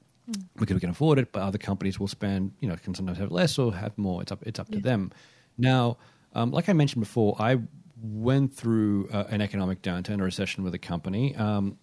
because 0.57 0.73
we 0.73 0.79
can 0.79 0.89
afford 0.89 1.19
it, 1.19 1.31
but 1.31 1.41
other 1.41 1.57
companies 1.57 1.99
will 1.99 2.07
spend, 2.07 2.51
you 2.59 2.67
know, 2.67 2.75
can 2.75 2.93
sometimes 2.93 3.17
have 3.17 3.31
less 3.31 3.57
or 3.57 3.73
have 3.73 3.97
more. 3.97 4.21
It's 4.21 4.31
up, 4.31 4.43
it's 4.45 4.59
up 4.59 4.69
to 4.71 4.79
them. 4.79 5.11
Now, 5.57 5.97
um, 6.33 6.51
like 6.51 6.69
I 6.69 6.73
mentioned 6.73 7.01
before, 7.01 7.35
I 7.39 7.59
went 8.01 8.53
through 8.53 9.09
uh, 9.11 9.23
an 9.29 9.41
economic 9.41 9.81
downturn, 9.81 10.19
a 10.19 10.23
recession 10.23 10.63
with 10.63 10.73
a 10.73 10.79
company. 10.79 11.35
Um, 11.35 11.77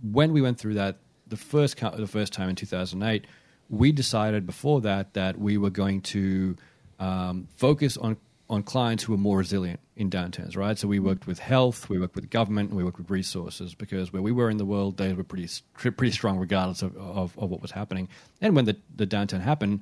when 0.00 0.32
we 0.32 0.40
went 0.40 0.58
through 0.58 0.74
that, 0.74 0.98
the 1.26 1.36
first 1.36 1.76
the 1.78 2.06
first 2.06 2.32
time 2.32 2.48
in 2.48 2.56
2008, 2.56 3.26
we 3.68 3.92
decided 3.92 4.46
before 4.46 4.80
that 4.82 5.14
that 5.14 5.38
we 5.38 5.58
were 5.58 5.70
going 5.70 6.00
to 6.00 6.56
um, 6.98 7.48
focus 7.56 7.96
on 7.96 8.16
on 8.50 8.62
clients 8.62 9.04
who 9.04 9.12
were 9.12 9.18
more 9.18 9.36
resilient 9.36 9.78
in 9.94 10.08
downturns, 10.08 10.56
right? 10.56 10.78
So 10.78 10.88
we 10.88 10.98
worked 10.98 11.26
with 11.26 11.38
health, 11.38 11.90
we 11.90 11.98
worked 11.98 12.14
with 12.14 12.30
government, 12.30 12.70
and 12.70 12.78
we 12.78 12.84
worked 12.84 12.96
with 12.96 13.10
resources 13.10 13.74
because 13.74 14.10
where 14.10 14.22
we 14.22 14.32
were 14.32 14.48
in 14.48 14.56
the 14.56 14.64
world, 14.64 14.96
they 14.96 15.12
were 15.12 15.24
pretty 15.24 15.48
pretty 15.74 16.12
strong 16.12 16.38
regardless 16.38 16.80
of, 16.80 16.96
of, 16.96 17.38
of 17.38 17.50
what 17.50 17.60
was 17.60 17.72
happening. 17.72 18.08
And 18.40 18.56
when 18.56 18.64
the, 18.64 18.76
the 18.96 19.06
downturn 19.06 19.42
happened, 19.42 19.80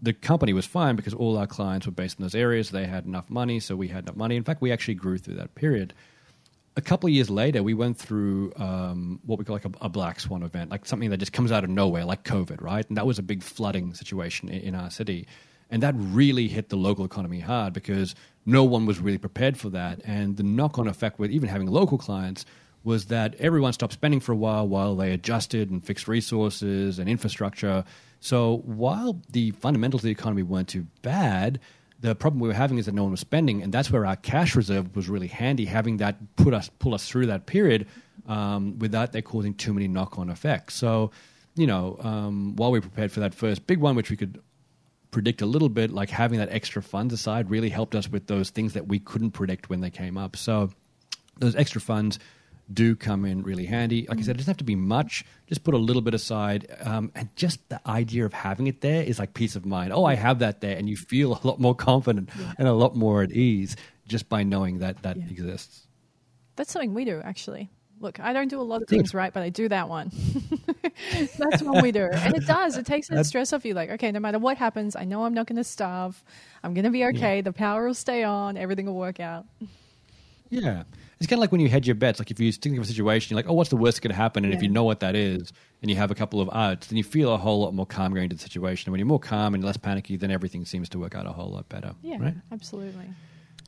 the 0.00 0.12
company 0.12 0.52
was 0.52 0.66
fine 0.66 0.96
because 0.96 1.14
all 1.14 1.36
our 1.36 1.46
clients 1.46 1.86
were 1.86 1.92
based 1.92 2.18
in 2.18 2.24
those 2.24 2.34
areas. 2.34 2.70
They 2.70 2.86
had 2.86 3.04
enough 3.04 3.28
money, 3.30 3.58
so 3.58 3.74
we 3.74 3.88
had 3.88 4.04
enough 4.04 4.16
money. 4.16 4.36
In 4.36 4.44
fact, 4.44 4.60
we 4.60 4.70
actually 4.70 4.94
grew 4.94 5.18
through 5.18 5.36
that 5.36 5.54
period. 5.54 5.92
A 6.76 6.80
couple 6.80 7.06
of 7.06 7.12
years 7.12 7.30
later, 7.30 7.62
we 7.62 7.72
went 7.72 7.96
through 7.96 8.52
um, 8.56 9.20
what 9.24 9.38
we 9.38 9.44
call 9.44 9.54
like 9.54 9.64
a, 9.64 9.70
a, 9.80 9.88
black 9.88 10.18
swan 10.18 10.42
event, 10.42 10.70
like 10.70 10.84
something 10.84 11.10
that 11.10 11.18
just 11.18 11.32
comes 11.32 11.52
out 11.52 11.62
of 11.62 11.70
nowhere, 11.70 12.04
like 12.04 12.24
COVID, 12.24 12.60
right? 12.60 12.84
And 12.88 12.96
that 12.96 13.06
was 13.06 13.18
a 13.18 13.22
big 13.22 13.44
flooding 13.44 13.94
situation 13.94 14.48
in, 14.48 14.60
in 14.60 14.74
our 14.74 14.90
city. 14.90 15.28
And 15.70 15.82
that 15.84 15.94
really 15.96 16.48
hit 16.48 16.70
the 16.70 16.76
local 16.76 17.04
economy 17.04 17.38
hard 17.38 17.74
because 17.74 18.16
no 18.44 18.64
one 18.64 18.86
was 18.86 18.98
really 18.98 19.18
prepared 19.18 19.56
for 19.56 19.70
that. 19.70 20.00
And 20.04 20.36
the 20.36 20.42
knock 20.42 20.78
on 20.78 20.88
effect 20.88 21.18
with 21.18 21.30
even 21.30 21.48
having 21.48 21.68
local 21.68 21.96
clients 21.96 22.44
was 22.82 23.06
that 23.06 23.34
everyone 23.36 23.72
stopped 23.72 23.94
spending 23.94 24.20
for 24.20 24.32
a 24.32 24.36
while 24.36 24.68
while 24.68 24.94
they 24.94 25.12
adjusted 25.12 25.70
and 25.70 25.82
fixed 25.82 26.06
resources 26.06 26.98
and 26.98 27.08
infrastructure. 27.08 27.84
So 28.20 28.58
while 28.66 29.20
the 29.30 29.52
fundamentals 29.52 30.02
of 30.02 30.06
the 30.06 30.12
economy 30.12 30.42
weren't 30.42 30.68
too 30.68 30.86
bad, 31.02 31.60
the 32.04 32.14
problem 32.14 32.38
we 32.38 32.48
were 32.48 32.54
having 32.54 32.76
is 32.76 32.84
that 32.84 32.94
no 32.94 33.02
one 33.02 33.12
was 33.12 33.20
spending, 33.20 33.62
and 33.62 33.72
that's 33.72 33.90
where 33.90 34.04
our 34.04 34.16
cash 34.16 34.54
reserve 34.54 34.94
was 34.94 35.08
really 35.08 35.26
handy, 35.26 35.64
having 35.64 35.96
that 35.96 36.36
put 36.36 36.52
us 36.52 36.68
pull 36.78 36.92
us 36.92 37.08
through 37.08 37.26
that 37.26 37.46
period 37.46 37.86
um, 38.26 38.78
without 38.78 39.12
there 39.12 39.22
causing 39.22 39.54
too 39.54 39.72
many 39.72 39.88
knock 39.88 40.18
on 40.18 40.28
effects. 40.28 40.74
So, 40.74 41.12
you 41.56 41.66
know, 41.66 41.96
um, 42.00 42.56
while 42.56 42.70
we 42.70 42.80
prepared 42.80 43.10
for 43.10 43.20
that 43.20 43.34
first 43.34 43.66
big 43.66 43.78
one, 43.78 43.96
which 43.96 44.10
we 44.10 44.18
could 44.18 44.38
predict 45.12 45.40
a 45.40 45.46
little 45.46 45.70
bit, 45.70 45.92
like 45.92 46.10
having 46.10 46.40
that 46.40 46.50
extra 46.50 46.82
funds 46.82 47.14
aside 47.14 47.48
really 47.48 47.70
helped 47.70 47.94
us 47.94 48.06
with 48.06 48.26
those 48.26 48.50
things 48.50 48.74
that 48.74 48.86
we 48.86 48.98
couldn't 48.98 49.30
predict 49.30 49.70
when 49.70 49.80
they 49.80 49.90
came 49.90 50.18
up. 50.18 50.36
So 50.36 50.70
those 51.38 51.56
extra 51.56 51.80
funds 51.80 52.18
do 52.72 52.96
come 52.96 53.24
in 53.24 53.42
really 53.42 53.66
handy. 53.66 54.06
Like 54.08 54.18
I 54.18 54.22
said, 54.22 54.36
it 54.36 54.38
doesn't 54.38 54.50
have 54.50 54.56
to 54.58 54.64
be 54.64 54.76
much. 54.76 55.24
Just 55.46 55.64
put 55.64 55.74
a 55.74 55.78
little 55.78 56.02
bit 56.02 56.14
aside, 56.14 56.66
um, 56.80 57.12
and 57.14 57.28
just 57.36 57.68
the 57.68 57.80
idea 57.88 58.24
of 58.24 58.32
having 58.32 58.66
it 58.66 58.80
there 58.80 59.02
is 59.02 59.18
like 59.18 59.34
peace 59.34 59.56
of 59.56 59.66
mind. 59.66 59.92
Oh, 59.92 60.04
I 60.04 60.14
have 60.14 60.38
that 60.38 60.60
there, 60.60 60.76
and 60.76 60.88
you 60.88 60.96
feel 60.96 61.38
a 61.42 61.46
lot 61.46 61.60
more 61.60 61.74
confident 61.74 62.30
yeah. 62.38 62.54
and 62.58 62.68
a 62.68 62.72
lot 62.72 62.96
more 62.96 63.22
at 63.22 63.32
ease 63.32 63.76
just 64.06 64.28
by 64.28 64.42
knowing 64.42 64.78
that 64.78 65.02
that 65.02 65.16
yeah. 65.16 65.24
exists. 65.30 65.86
That's 66.56 66.72
something 66.72 66.94
we 66.94 67.04
do 67.04 67.20
actually. 67.22 67.70
Look, 68.00 68.20
I 68.20 68.32
don't 68.32 68.48
do 68.48 68.60
a 68.60 68.62
lot 68.62 68.82
of 68.82 68.88
things 68.88 69.14
right, 69.14 69.32
but 69.32 69.42
I 69.42 69.48
do 69.48 69.68
that 69.68 69.88
one. 69.88 70.10
That's 71.38 71.62
what 71.62 71.82
we 71.82 71.92
do. 71.92 72.06
And 72.12 72.36
it 72.36 72.46
does. 72.46 72.76
It 72.76 72.84
takes 72.84 73.08
that 73.08 73.24
stress 73.24 73.52
off 73.52 73.64
you. 73.64 73.72
Like, 73.72 73.88
okay, 73.92 74.10
no 74.12 74.20
matter 74.20 74.38
what 74.38 74.58
happens, 74.58 74.96
I 74.96 75.04
know 75.04 75.24
I'm 75.24 75.32
not 75.32 75.46
going 75.46 75.56
to 75.56 75.64
starve. 75.64 76.22
I'm 76.62 76.74
going 76.74 76.84
to 76.84 76.90
be 76.90 77.04
okay. 77.06 77.36
Yeah. 77.36 77.42
The 77.42 77.52
power 77.52 77.86
will 77.86 77.94
stay 77.94 78.24
on. 78.24 78.56
Everything 78.56 78.86
will 78.86 78.96
work 78.96 79.20
out. 79.20 79.46
Yeah. 80.50 80.82
It's 81.24 81.30
kind 81.30 81.38
of 81.38 81.40
like 81.40 81.52
when 81.52 81.60
you 81.62 81.70
hedge 81.70 81.86
your 81.86 81.94
bets. 81.94 82.18
Like 82.18 82.30
if 82.30 82.38
you 82.38 82.52
think 82.52 82.76
of 82.76 82.84
a 82.84 82.86
situation, 82.86 83.30
you're 83.34 83.42
like, 83.42 83.50
oh, 83.50 83.54
what's 83.54 83.70
the 83.70 83.76
worst 83.76 83.96
that 83.96 84.02
could 84.02 84.12
happen? 84.12 84.44
And 84.44 84.52
yeah. 84.52 84.58
if 84.58 84.62
you 84.62 84.68
know 84.68 84.84
what 84.84 85.00
that 85.00 85.16
is 85.16 85.52
and 85.80 85.90
you 85.90 85.96
have 85.96 86.10
a 86.10 86.14
couple 86.14 86.38
of 86.40 86.50
odds, 86.50 86.88
then 86.88 86.98
you 86.98 87.04
feel 87.04 87.32
a 87.32 87.38
whole 87.38 87.60
lot 87.60 87.72
more 87.72 87.86
calm 87.86 88.12
going 88.12 88.24
into 88.24 88.36
the 88.36 88.42
situation. 88.42 88.88
And 88.88 88.92
when 88.92 88.98
you're 88.98 89.06
more 89.06 89.18
calm 89.18 89.54
and 89.54 89.64
less 89.64 89.78
panicky, 89.78 90.16
then 90.18 90.30
everything 90.30 90.66
seems 90.66 90.90
to 90.90 90.98
work 90.98 91.14
out 91.14 91.26
a 91.26 91.32
whole 91.32 91.50
lot 91.50 91.66
better. 91.70 91.94
Yeah, 92.02 92.18
right? 92.20 92.34
absolutely. 92.52 93.06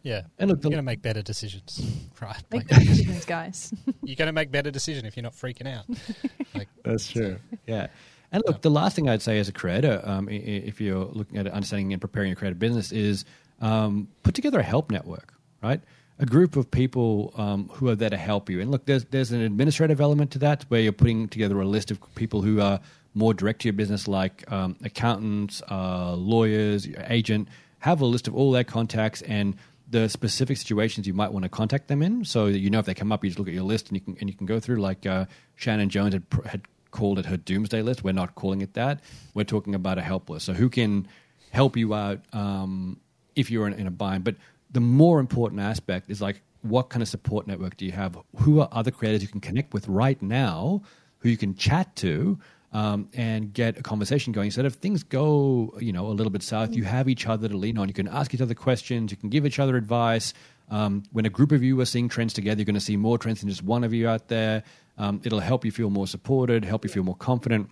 Yeah. 0.02 0.22
And 0.38 0.50
look, 0.50 0.62
you're 0.62 0.70
going 0.70 0.76
to 0.76 0.82
make 0.82 1.00
better 1.00 1.22
decisions, 1.22 1.80
right? 2.20 2.36
Make 2.52 2.60
Like, 2.60 2.68
better 2.68 2.84
decisions, 2.84 3.24
guys. 3.24 3.72
you're 4.04 4.16
going 4.16 4.26
to 4.26 4.32
make 4.34 4.50
better 4.52 4.70
decision 4.70 5.06
if 5.06 5.16
you're 5.16 5.24
not 5.24 5.32
freaking 5.34 5.66
out. 5.66 5.86
Like, 6.54 6.68
That's 6.84 7.08
true. 7.10 7.38
Yeah. 7.66 7.88
And 8.32 8.42
look, 8.46 8.62
the 8.62 8.70
last 8.70 8.96
thing 8.96 9.08
I'd 9.08 9.20
say 9.22 9.38
as 9.38 9.48
a 9.48 9.52
creator, 9.52 10.00
um, 10.04 10.28
i- 10.28 10.32
i- 10.32 10.36
if 10.36 10.80
you're 10.80 11.04
looking 11.06 11.38
at 11.38 11.46
understanding 11.48 11.92
and 11.92 12.00
preparing 12.00 12.28
your 12.28 12.36
creative 12.36 12.58
business, 12.58 12.92
is 12.92 13.24
um, 13.60 14.08
put 14.22 14.34
together 14.34 14.58
a 14.60 14.62
help 14.62 14.90
network, 14.90 15.34
right? 15.62 15.80
A 16.18 16.24
group 16.24 16.56
of 16.56 16.70
people 16.70 17.32
um, 17.36 17.68
who 17.74 17.88
are 17.88 17.94
there 17.94 18.08
to 18.08 18.16
help 18.16 18.48
you. 18.48 18.60
And 18.60 18.70
look, 18.70 18.86
there's 18.86 19.04
there's 19.06 19.32
an 19.32 19.42
administrative 19.42 20.00
element 20.00 20.30
to 20.32 20.38
that 20.38 20.64
where 20.68 20.80
you're 20.80 20.92
putting 20.92 21.28
together 21.28 21.60
a 21.60 21.66
list 21.66 21.90
of 21.90 22.00
people 22.14 22.40
who 22.40 22.60
are 22.60 22.80
more 23.12 23.34
direct 23.34 23.62
to 23.62 23.68
your 23.68 23.74
business, 23.74 24.08
like 24.08 24.50
um, 24.50 24.76
accountants, 24.82 25.62
uh, 25.70 26.14
lawyers, 26.14 26.88
agent. 27.08 27.48
Have 27.80 28.00
a 28.00 28.06
list 28.06 28.28
of 28.28 28.34
all 28.34 28.50
their 28.50 28.64
contacts 28.64 29.22
and 29.22 29.56
the 29.90 30.08
specific 30.08 30.56
situations 30.56 31.06
you 31.06 31.14
might 31.14 31.32
want 31.32 31.44
to 31.44 31.48
contact 31.48 31.88
them 31.88 32.02
in, 32.02 32.24
so 32.24 32.50
that 32.50 32.58
you 32.58 32.70
know 32.70 32.78
if 32.78 32.86
they 32.86 32.94
come 32.94 33.12
up, 33.12 33.22
you 33.22 33.30
just 33.30 33.38
look 33.38 33.48
at 33.48 33.54
your 33.54 33.62
list 33.64 33.88
and 33.88 33.96
you 33.96 34.00
can 34.00 34.16
and 34.20 34.30
you 34.30 34.34
can 34.34 34.46
go 34.46 34.58
through. 34.58 34.76
Like 34.76 35.06
uh, 35.06 35.26
Shannon 35.54 35.90
Jones 35.90 36.14
had, 36.14 36.24
had 36.46 36.62
called 36.90 37.18
it 37.18 37.26
her 37.26 37.36
doomsday 37.36 37.82
list. 37.82 38.02
We're 38.02 38.12
not 38.12 38.34
calling 38.34 38.62
it 38.62 38.72
that. 38.74 39.00
We're 39.34 39.44
talking 39.44 39.74
about 39.74 39.98
a 39.98 40.02
help 40.02 40.30
list. 40.30 40.46
So 40.46 40.54
who 40.54 40.70
can 40.70 41.06
help 41.50 41.76
you 41.76 41.94
out 41.94 42.20
um, 42.32 42.98
if 43.34 43.50
you're 43.50 43.66
in, 43.66 43.74
in 43.74 43.86
a 43.86 43.90
bind? 43.90 44.24
But 44.24 44.36
the 44.70 44.80
more 44.80 45.20
important 45.20 45.60
aspect 45.60 46.10
is 46.10 46.20
like 46.20 46.42
what 46.62 46.88
kind 46.90 47.02
of 47.02 47.08
support 47.08 47.46
network 47.46 47.76
do 47.76 47.84
you 47.84 47.92
have? 47.92 48.18
Who 48.36 48.60
are 48.60 48.68
other 48.72 48.90
creators 48.90 49.22
you 49.22 49.28
can 49.28 49.40
connect 49.40 49.72
with 49.72 49.86
right 49.88 50.20
now? 50.20 50.82
Who 51.18 51.28
you 51.28 51.36
can 51.36 51.54
chat 51.54 51.94
to? 51.96 52.38
Um, 52.72 53.08
and 53.14 53.54
get 53.54 53.78
a 53.78 53.82
conversation 53.82 54.34
going. 54.34 54.50
So 54.50 54.60
that 54.60 54.66
if 54.66 54.74
things 54.74 55.02
go, 55.02 55.74
you 55.80 55.92
know, 55.92 56.08
a 56.08 56.12
little 56.12 56.30
bit 56.30 56.42
south, 56.42 56.74
you 56.74 56.84
have 56.84 57.08
each 57.08 57.26
other 57.26 57.48
to 57.48 57.56
lean 57.56 57.78
on. 57.78 57.88
You 57.88 57.94
can 57.94 58.08
ask 58.08 58.34
each 58.34 58.42
other 58.42 58.54
questions. 58.54 59.10
You 59.10 59.16
can 59.16 59.30
give 59.30 59.46
each 59.46 59.58
other 59.58 59.76
advice. 59.76 60.34
Um, 60.68 61.04
when 61.12 61.24
a 61.24 61.30
group 61.30 61.52
of 61.52 61.62
you 61.62 61.80
are 61.80 61.86
seeing 61.86 62.08
trends 62.08 62.34
together, 62.34 62.58
you're 62.58 62.66
going 62.66 62.74
to 62.74 62.80
see 62.80 62.96
more 62.96 63.16
trends 63.16 63.40
than 63.40 63.48
just 63.48 63.62
one 63.62 63.82
of 63.82 63.94
you 63.94 64.08
out 64.08 64.28
there. 64.28 64.62
Um, 64.98 65.22
it'll 65.24 65.40
help 65.40 65.64
you 65.64 65.70
feel 65.70 65.88
more 65.88 66.06
supported, 66.06 66.64
help 66.64 66.84
you 66.84 66.90
feel 66.90 67.04
more 67.04 67.16
confident. 67.16 67.70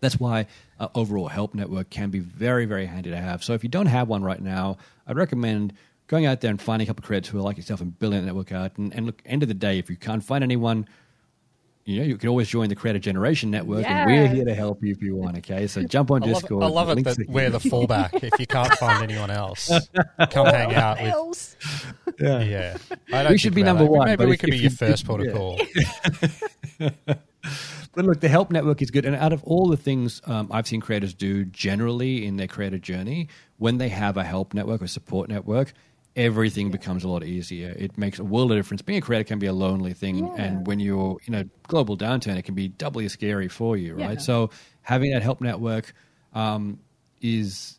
That's 0.00 0.18
why 0.18 0.46
uh, 0.80 0.88
overall 0.94 1.28
help 1.28 1.54
network 1.54 1.90
can 1.90 2.10
be 2.10 2.18
very, 2.18 2.66
very 2.66 2.86
handy 2.86 3.10
to 3.10 3.16
have. 3.16 3.44
So 3.44 3.52
if 3.52 3.62
you 3.62 3.68
don't 3.68 3.86
have 3.86 4.08
one 4.08 4.22
right 4.22 4.40
now, 4.40 4.78
I'd 5.06 5.16
recommend 5.16 5.74
going 6.06 6.26
out 6.26 6.40
there 6.40 6.50
and 6.50 6.60
finding 6.60 6.86
a 6.86 6.88
couple 6.88 7.02
of 7.02 7.06
creators 7.06 7.28
who 7.30 7.38
are 7.38 7.42
like 7.42 7.56
yourself 7.56 7.80
and 7.80 7.98
building 7.98 8.20
that 8.20 8.26
network 8.26 8.52
out. 8.52 8.76
And, 8.78 8.94
and 8.94 9.06
look, 9.06 9.22
end 9.24 9.42
of 9.42 9.48
the 9.48 9.54
day, 9.54 9.78
if 9.78 9.88
you 9.88 9.96
can't 9.96 10.22
find 10.22 10.44
anyone, 10.44 10.86
you 11.86 11.98
know, 12.00 12.04
you 12.06 12.16
can 12.16 12.30
always 12.30 12.48
join 12.48 12.68
the 12.70 12.74
Creator 12.74 12.98
Generation 13.00 13.50
Network, 13.50 13.84
and 13.84 14.10
we're 14.10 14.26
here 14.26 14.46
to 14.46 14.54
help 14.54 14.82
you 14.82 14.90
if 14.92 15.02
you 15.02 15.14
want. 15.16 15.36
Okay, 15.38 15.66
so 15.66 15.82
jump 15.82 16.10
on 16.10 16.22
I 16.22 16.26
love, 16.28 16.40
Discord. 16.40 16.62
I 16.64 16.66
love 16.68 16.88
it 16.88 16.94
Links 16.94 17.16
that 17.16 17.28
are- 17.28 17.32
we're 17.32 17.50
the 17.50 17.58
fallback. 17.70 18.22
if 18.22 18.38
you 18.40 18.46
can't 18.46 18.72
find 18.74 19.02
anyone 19.02 19.30
else, 19.30 19.70
come 20.30 20.46
hang 20.46 20.74
out 20.74 20.98
with. 21.02 21.12
Else. 21.12 21.56
Yeah. 22.18 22.40
Yeah, 22.40 22.76
I 23.12 23.22
don't 23.24 23.32
We 23.32 23.38
should 23.38 23.54
be 23.54 23.62
number 23.62 23.84
that. 23.84 23.90
one, 23.90 24.06
Maybe 24.06 24.16
but 24.16 24.28
we 24.28 24.34
if- 24.34 24.40
could 24.40 24.50
be 24.50 24.56
if 24.56 24.62
your 24.62 24.70
first 24.70 25.02
if- 25.02 25.06
port 25.08 25.20
of 25.20 25.26
yeah. 25.26 25.32
call. 25.34 25.60
But 27.96 28.06
look, 28.06 28.18
the 28.20 28.28
help 28.28 28.50
network 28.50 28.82
is 28.82 28.90
good. 28.90 29.04
And 29.04 29.14
out 29.14 29.32
of 29.32 29.44
all 29.44 29.68
the 29.68 29.76
things 29.76 30.20
um, 30.24 30.48
I've 30.50 30.66
seen 30.66 30.80
creators 30.80 31.14
do 31.14 31.44
generally 31.44 32.26
in 32.26 32.36
their 32.38 32.48
creator 32.48 32.78
journey, 32.78 33.28
when 33.58 33.78
they 33.78 33.88
have 33.90 34.16
a 34.16 34.24
help 34.24 34.52
network 34.52 34.82
or 34.82 34.88
support 34.88 35.28
network, 35.28 35.72
everything 36.16 36.70
becomes 36.70 37.04
a 37.04 37.08
lot 37.08 37.24
easier. 37.24 37.74
It 37.76 37.98
makes 37.98 38.18
a 38.18 38.24
world 38.24 38.52
of 38.52 38.58
difference. 38.58 38.82
Being 38.82 38.98
a 38.98 39.02
creator 39.02 39.24
can 39.24 39.38
be 39.38 39.46
a 39.46 39.52
lonely 39.52 39.94
thing. 39.94 40.18
Yeah. 40.18 40.34
And 40.36 40.66
when 40.66 40.78
you're 40.80 41.18
in 41.26 41.34
a 41.34 41.44
global 41.66 41.96
downturn, 41.96 42.36
it 42.36 42.42
can 42.42 42.54
be 42.54 42.68
doubly 42.68 43.08
scary 43.08 43.48
for 43.48 43.76
you, 43.76 43.94
right? 43.94 44.12
Yeah. 44.12 44.18
So 44.18 44.50
having 44.82 45.12
that 45.12 45.22
help 45.22 45.40
network 45.40 45.92
um, 46.32 46.78
is 47.20 47.78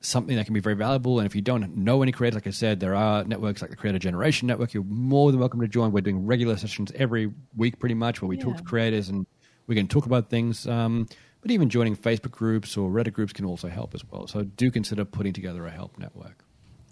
something 0.00 0.36
that 0.36 0.44
can 0.44 0.54
be 0.54 0.60
very 0.60 0.76
valuable. 0.76 1.18
And 1.18 1.26
if 1.26 1.34
you 1.34 1.42
don't 1.42 1.76
know 1.76 2.02
any 2.02 2.12
creators, 2.12 2.36
like 2.36 2.46
I 2.46 2.50
said, 2.50 2.80
there 2.80 2.94
are 2.94 3.24
networks 3.24 3.62
like 3.62 3.70
the 3.70 3.76
Creator 3.76 3.98
Generation 4.00 4.48
Network. 4.48 4.74
You're 4.74 4.84
more 4.84 5.30
than 5.30 5.40
welcome 5.40 5.60
to 5.60 5.68
join. 5.68 5.92
We're 5.92 6.00
doing 6.00 6.26
regular 6.26 6.56
sessions 6.56 6.92
every 6.94 7.32
week, 7.56 7.78
pretty 7.78 7.94
much, 7.94 8.22
where 8.22 8.28
we 8.28 8.36
talk 8.36 8.56
to 8.56 8.62
creators 8.62 9.08
and 9.08 9.26
we 9.66 9.74
can 9.74 9.86
talk 9.86 10.06
about 10.06 10.30
things. 10.30 10.66
Um, 10.66 11.08
but 11.40 11.50
even 11.50 11.68
joining 11.68 11.96
Facebook 11.96 12.32
groups 12.32 12.76
or 12.76 12.90
Reddit 12.90 13.12
groups 13.12 13.32
can 13.32 13.44
also 13.44 13.68
help 13.68 13.94
as 13.94 14.04
well. 14.04 14.26
So 14.26 14.42
do 14.42 14.70
consider 14.70 15.04
putting 15.04 15.32
together 15.32 15.66
a 15.66 15.70
help 15.70 15.98
network. 15.98 16.44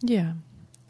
Yeah, 0.03 0.35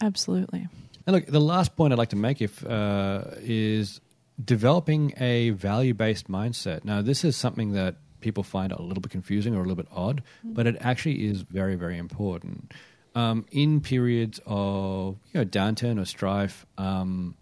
absolutely. 0.00 0.68
And 1.06 1.14
look, 1.14 1.26
the 1.26 1.40
last 1.40 1.76
point 1.76 1.92
I'd 1.92 1.98
like 1.98 2.10
to 2.10 2.16
make 2.16 2.42
if 2.42 2.64
uh, 2.66 3.24
is 3.38 4.00
developing 4.42 5.14
a 5.18 5.50
value-based 5.50 6.28
mindset. 6.28 6.84
Now, 6.84 7.00
this 7.02 7.24
is 7.24 7.36
something 7.36 7.72
that 7.72 7.96
people 8.20 8.42
find 8.42 8.72
a 8.72 8.82
little 8.82 9.00
bit 9.00 9.12
confusing 9.12 9.54
or 9.54 9.58
a 9.58 9.60
little 9.60 9.76
bit 9.76 9.88
odd, 9.92 10.22
but 10.42 10.66
it 10.66 10.76
actually 10.80 11.26
is 11.26 11.42
very, 11.42 11.76
very 11.76 11.96
important. 11.96 12.74
Um, 13.14 13.46
in 13.50 13.80
periods 13.80 14.40
of 14.44 15.16
you 15.32 15.40
know 15.40 15.44
downturn 15.46 16.00
or 16.00 16.04
strife, 16.04 16.66
um, 16.76 17.34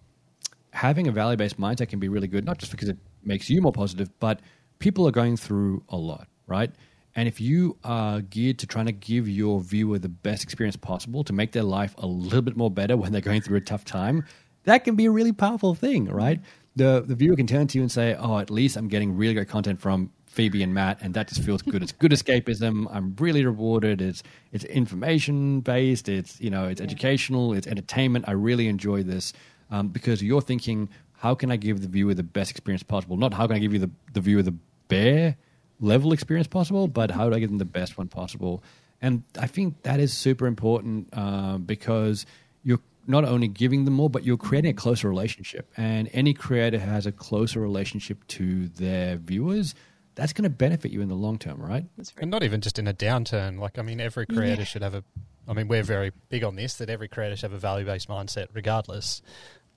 having 0.71 1.09
a 1.09 1.13
value-based 1.13 1.59
mindset 1.59 1.89
can 1.89 1.99
be 1.99 2.09
really 2.09 2.29
good. 2.29 2.45
Not 2.45 2.59
just 2.59 2.71
because 2.71 2.89
it 2.89 2.99
makes 3.25 3.51
you 3.51 3.61
more 3.61 3.73
positive, 3.73 4.11
but 4.21 4.41
people 4.79 5.09
are 5.09 5.11
going 5.11 5.37
through 5.37 5.83
a 5.89 5.97
lot, 5.97 6.29
right? 6.47 6.71
And 7.17 7.29
if 7.29 7.41
you 7.41 7.77
are 7.85 8.21
geared 8.21 8.59
to 8.61 8.67
trying 8.67 8.87
to 8.87 8.93
give 8.93 9.29
your 9.29 9.61
viewer 9.61 9.99
the 9.99 10.09
best 10.09 10.43
experience 10.43 10.77
possible 10.77 11.23
to 11.25 11.33
make 11.33 11.53
their 11.53 11.63
life 11.63 11.95
a 11.99 12.07
little 12.07 12.43
bit 12.43 12.57
more 12.57 12.71
better 12.71 12.97
when 12.97 13.13
they're 13.13 13.21
going 13.21 13.41
through 13.41 13.59
a 13.59 13.61
tough 13.61 13.85
time, 13.85 14.25
that 14.65 14.85
can 14.85 14.97
be 14.97 15.05
a 15.05 15.11
really 15.11 15.33
powerful 15.33 15.75
thing, 15.75 16.07
right? 16.07 16.41
The 16.77 17.05
the 17.07 17.15
viewer 17.15 17.37
can 17.37 17.47
turn 17.47 17.69
to 17.69 17.79
you 17.79 17.83
and 17.83 17.93
say, 17.93 18.17
"Oh, 18.19 18.39
at 18.39 18.51
least 18.51 18.77
I'm 18.77 18.89
getting 18.89 19.17
really 19.17 19.35
great 19.35 19.49
content 19.49 19.81
from 19.81 20.11
Phoebe 20.27 20.65
and 20.65 20.75
Matt, 20.75 20.99
and 21.01 21.15
that 21.15 21.29
just 21.29 21.43
feels 21.45 21.63
good. 21.63 21.83
It's 21.83 21.93
good 21.93 22.11
escapism. 22.11 22.89
I'm 22.91 23.15
really 23.21 23.45
rewarded. 23.45 24.03
It's 24.03 24.23
it's 24.51 24.65
information 24.65 25.61
based. 25.61 26.09
It's 26.09 26.41
you 26.41 26.51
know 26.51 26.67
it's 26.67 26.81
educational. 26.81 27.53
It's 27.53 27.69
entertainment. 27.69 28.25
I 28.27 28.33
really 28.33 28.67
enjoy 28.67 29.05
this 29.05 29.33
um, 29.71 29.89
because 29.89 30.23
you're 30.23 30.43
thinking, 30.43 30.89
how 31.13 31.37
can 31.37 31.53
I 31.53 31.57
give 31.57 31.81
the 31.83 31.89
viewer 31.89 32.15
the 32.15 32.25
best 32.25 32.51
experience 32.51 32.83
possible? 32.83 33.17
Not 33.17 33.33
how 33.33 33.47
can 33.47 33.57
I 33.57 33.59
give 33.61 33.73
you 33.73 33.79
the 33.79 33.91
the 34.13 34.21
viewer 34.21 34.43
the 34.43 34.57
bare 34.89 35.37
level 35.81 36.13
experience 36.13 36.47
possible, 36.47 36.89
but 36.89 37.11
how 37.11 37.29
do 37.29 37.35
I 37.35 37.39
give 37.39 37.51
them 37.51 37.59
the 37.59 37.65
best 37.65 37.99
one 37.99 38.09
possible? 38.09 38.63
And 39.01 39.23
I 39.39 39.47
think 39.47 39.83
that 39.83 40.01
is 40.01 40.13
super 40.13 40.47
important 40.47 41.09
uh, 41.13 41.59
because 41.59 42.27
you're 42.63 42.81
not 43.07 43.25
only 43.25 43.49
giving 43.49 43.85
them 43.85 43.95
more, 43.95 44.09
but 44.09 44.25
you're 44.25 44.37
creating 44.37 44.71
a 44.71 44.75
closer 44.75 45.09
relationship. 45.09 45.71
And 45.77 46.09
any 46.13 46.33
creator 46.33 46.79
has 46.79 47.07
a 47.07 47.13
closer 47.13 47.61
relationship 47.61 48.27
to 48.29 48.69
their 48.69 49.17
viewers. 49.17 49.75
That's 50.15 50.33
going 50.33 50.45
to 50.45 50.51
benefit 50.51 50.91
you 50.91 51.03
in 51.03 51.09
the 51.09 51.15
long 51.17 51.39
term, 51.39 51.61
right? 51.61 51.85
And 52.19 52.31
not 52.31 52.43
even 52.45 52.61
just 52.61 52.79
in 52.79 52.87
a 52.87 52.95
downturn. 52.95 53.59
Like, 53.59 53.79
I 53.79 53.83
mean, 53.83 54.01
every 54.01 54.27
creator 54.27 54.65
should 54.65 54.83
have 54.83 54.95
a. 54.95 55.05
I 55.47 55.53
mean, 55.53 55.69
we're 55.69 55.83
very 55.83 56.13
big 56.31 56.45
on 56.45 56.57
this 56.57 56.75
that 56.77 56.89
every 56.89 57.09
creator 57.09 57.37
should 57.37 57.51
have 57.51 57.53
a 57.53 57.59
value 57.59 57.85
based 57.85 58.09
mindset, 58.09 58.47
regardless 58.55 59.21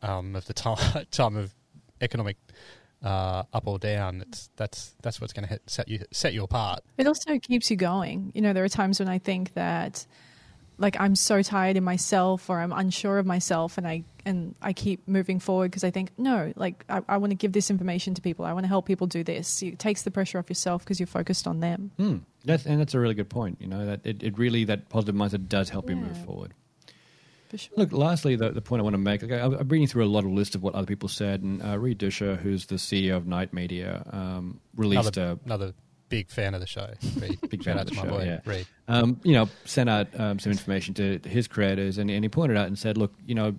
um, 0.02 0.36
of 0.36 0.46
the 0.46 0.54
time 0.54 1.06
time 1.12 1.36
of 1.36 1.54
economic 2.02 2.38
uh, 3.04 3.44
up 3.54 3.68
or 3.68 3.80
down. 3.80 4.22
It's 4.28 4.50
that's 4.56 4.96
that's 5.02 5.22
what's 5.22 5.34
going 5.34 5.48
to 5.48 5.60
set 5.68 5.88
you 5.88 6.00
set 6.12 6.34
you 6.34 6.44
apart. 6.44 6.82
It 6.98 7.08
also 7.08 7.40
keeps 7.40 7.70
you 7.70 7.78
going. 7.78 8.32
You 8.34 8.42
know, 8.42 8.54
there 8.54 8.64
are 8.64 8.70
times 8.70 9.00
when 9.00 9.10
I 9.10 9.20
think 9.20 9.54
that 9.54 10.06
like 10.78 10.96
I'm 11.00 11.16
so 11.16 11.42
tired 11.42 11.76
in 11.76 11.84
myself 11.84 12.50
or 12.50 12.60
I'm 12.60 12.72
unsure 12.72 13.18
of 13.18 13.26
myself 13.26 13.78
and 13.78 13.88
I 13.88 14.04
and 14.26 14.56
I 14.62 14.74
keep 14.74 15.08
moving 15.08 15.40
forward 15.40 15.72
because 15.72 15.84
I 15.84 15.92
think 15.92 16.12
no, 16.18 16.54
like 16.56 16.84
I, 16.90 17.02
I 17.08 17.18
want 17.18 17.32
to 17.32 17.36
give 17.36 17.52
this 17.52 17.70
information 17.70 18.14
to 18.16 18.22
people. 18.22 18.46
I 18.46 18.54
want 18.54 18.64
to 18.66 18.68
help 18.68 18.86
people 18.86 19.08
do 19.08 19.24
this. 19.24 19.62
It 19.64 19.80
takes 19.80 20.04
the 20.04 20.12
pressure 20.12 20.38
off 20.38 20.50
yourself 20.50 20.84
because 20.84 21.00
you're 21.00 21.08
focused 21.08 21.48
on 21.48 21.60
them. 21.60 21.92
Hmm. 21.98 22.18
That's 22.46 22.66
and 22.66 22.80
that's 22.80 22.94
a 22.94 23.00
really 23.00 23.16
good 23.16 23.30
point. 23.30 23.58
You 23.60 23.68
know 23.68 23.86
that 23.86 24.06
it, 24.06 24.24
it 24.24 24.38
really 24.38 24.64
that 24.66 24.90
positive 24.90 25.16
mindset 25.16 25.48
does 25.48 25.70
help 25.70 25.90
you 25.90 25.96
move 25.96 26.18
forward. 26.26 26.54
For 27.50 27.58
sure. 27.58 27.74
Look, 27.78 27.92
lastly, 27.94 28.36
the, 28.36 28.52
the 28.52 28.62
point 28.62 28.82
I 28.82 28.84
want 28.84 28.94
to 28.96 28.98
make, 29.00 29.22
like, 29.22 29.32
I- 29.32 29.44
I'm 29.46 29.68
reading 29.70 29.88
through 29.88 30.04
a 30.04 30.08
lot 30.08 30.26
of 30.26 30.32
list 30.32 30.54
of 30.56 30.64
what 30.64 30.76
other 30.76 30.86
people 30.88 31.08
said, 31.10 31.42
and 31.44 31.64
uh, 31.64 31.78
Reed 31.78 31.98
Duchscher, 32.00 32.38
who's 32.38 32.66
the 32.66 32.76
CEO 32.76 33.16
of 33.16 33.26
Night 33.28 33.54
Media, 33.54 34.04
um, 34.12 34.60
released 34.76 35.16
Another, 35.18 35.40
a 35.42 35.46
another 35.46 35.74
big 36.10 36.30
fan 36.30 36.54
of 36.54 36.60
the 36.62 36.68
show. 36.68 36.90
Reed. 37.20 37.40
Big 37.50 37.64
Shout 37.64 37.66
fan 37.66 37.78
out 37.80 37.82
of 37.84 37.88
to 37.90 37.96
the 37.96 38.02
my 38.02 38.08
show, 38.08 38.18
boy, 38.18 38.24
yeah. 38.26 38.40
Reed. 38.46 38.68
um, 38.88 39.20
you 39.24 39.34
know, 39.34 39.50
sent 39.66 39.90
out 39.90 40.08
um, 40.20 40.40
some 40.40 40.52
information 40.52 40.94
to, 40.96 41.20
to 41.20 41.30
his 41.30 41.48
creators, 41.48 41.98
and, 41.98 42.10
and 42.12 42.24
he 42.24 42.30
pointed 42.30 42.58
out 42.58 42.68
and 42.68 42.78
said, 42.80 42.98
look, 42.98 43.14
you 43.26 43.36
know, 43.36 43.56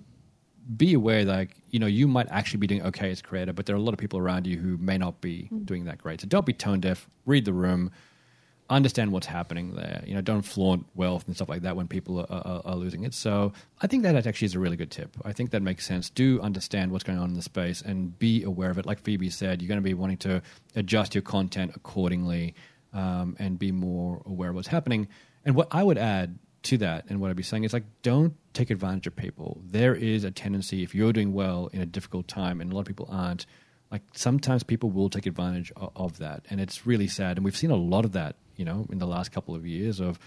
be 0.77 0.93
aware 0.93 1.25
that 1.25 1.31
like, 1.35 1.55
you 1.71 1.79
know 1.79 1.87
you 1.87 2.07
might 2.07 2.27
actually 2.29 2.59
be 2.59 2.67
doing 2.67 2.83
okay 2.83 3.09
as 3.09 3.19
a 3.21 3.23
creator, 3.23 3.53
but 3.53 3.65
there 3.65 3.75
are 3.75 3.79
a 3.79 3.81
lot 3.81 3.91
of 3.93 3.97
people 3.97 4.19
around 4.19 4.45
you 4.45 4.57
who 4.57 4.77
may 4.77 4.99
not 4.99 5.19
be 5.19 5.49
doing 5.65 5.85
that 5.85 5.97
great. 5.97 6.21
So 6.21 6.27
don't 6.27 6.45
be 6.45 6.53
tone 6.53 6.79
deaf. 6.79 7.09
Read 7.25 7.45
the 7.45 7.53
room. 7.53 7.91
Understand 8.69 9.11
what's 9.11 9.25
happening 9.25 9.73
there. 9.75 10.03
You 10.05 10.13
know, 10.13 10.21
don't 10.21 10.43
flaunt 10.43 10.85
wealth 10.93 11.25
and 11.25 11.35
stuff 11.35 11.49
like 11.49 11.63
that 11.63 11.75
when 11.75 11.87
people 11.87 12.19
are, 12.19 12.27
are, 12.29 12.61
are 12.65 12.75
losing 12.75 13.03
it. 13.03 13.13
So 13.13 13.51
I 13.81 13.87
think 13.87 14.03
that 14.03 14.15
actually 14.27 14.45
is 14.45 14.55
a 14.55 14.59
really 14.59 14.77
good 14.77 14.91
tip. 14.91 15.17
I 15.25 15.33
think 15.33 15.51
that 15.51 15.61
makes 15.61 15.87
sense. 15.87 16.09
Do 16.09 16.39
understand 16.41 16.91
what's 16.91 17.03
going 17.03 17.17
on 17.17 17.29
in 17.29 17.35
the 17.35 17.41
space 17.41 17.81
and 17.81 18.17
be 18.19 18.43
aware 18.43 18.69
of 18.69 18.77
it. 18.77 18.85
Like 18.85 18.99
Phoebe 18.99 19.29
said, 19.29 19.61
you're 19.61 19.67
going 19.67 19.79
to 19.79 19.81
be 19.81 19.95
wanting 19.95 20.17
to 20.17 20.41
adjust 20.75 21.15
your 21.15 21.23
content 21.23 21.71
accordingly 21.75 22.53
um, 22.93 23.35
and 23.39 23.57
be 23.57 23.71
more 23.71 24.21
aware 24.25 24.49
of 24.49 24.55
what's 24.55 24.67
happening. 24.67 25.07
And 25.45 25.55
what 25.55 25.67
I 25.71 25.81
would 25.81 25.97
add 25.97 26.37
to 26.61 26.77
that 26.77 27.05
and 27.09 27.19
what 27.19 27.29
I'd 27.29 27.35
be 27.35 27.43
saying 27.43 27.63
is 27.63 27.73
like, 27.73 27.85
don't 28.03 28.35
take 28.53 28.69
advantage 28.69 29.07
of 29.07 29.15
people. 29.15 29.61
There 29.65 29.95
is 29.95 30.23
a 30.23 30.31
tendency, 30.31 30.83
if 30.83 30.93
you're 30.93 31.13
doing 31.13 31.33
well 31.33 31.69
in 31.73 31.81
a 31.81 31.85
difficult 31.85 32.27
time, 32.27 32.61
and 32.61 32.71
a 32.71 32.75
lot 32.75 32.81
of 32.81 32.87
people 32.87 33.07
aren't, 33.09 33.45
like 33.91 34.01
sometimes 34.13 34.63
people 34.63 34.89
will 34.89 35.09
take 35.09 35.25
advantage 35.25 35.71
of, 35.75 35.91
of 35.95 36.17
that. 36.19 36.45
And 36.49 36.59
it's 36.59 36.85
really 36.85 37.07
sad. 37.07 37.37
And 37.37 37.45
we've 37.45 37.57
seen 37.57 37.71
a 37.71 37.75
lot 37.75 38.05
of 38.05 38.11
that, 38.13 38.35
you 38.55 38.65
know, 38.65 38.85
in 38.91 38.99
the 38.99 39.07
last 39.07 39.31
couple 39.31 39.55
of 39.55 39.65
years 39.65 39.99
of, 39.99 40.19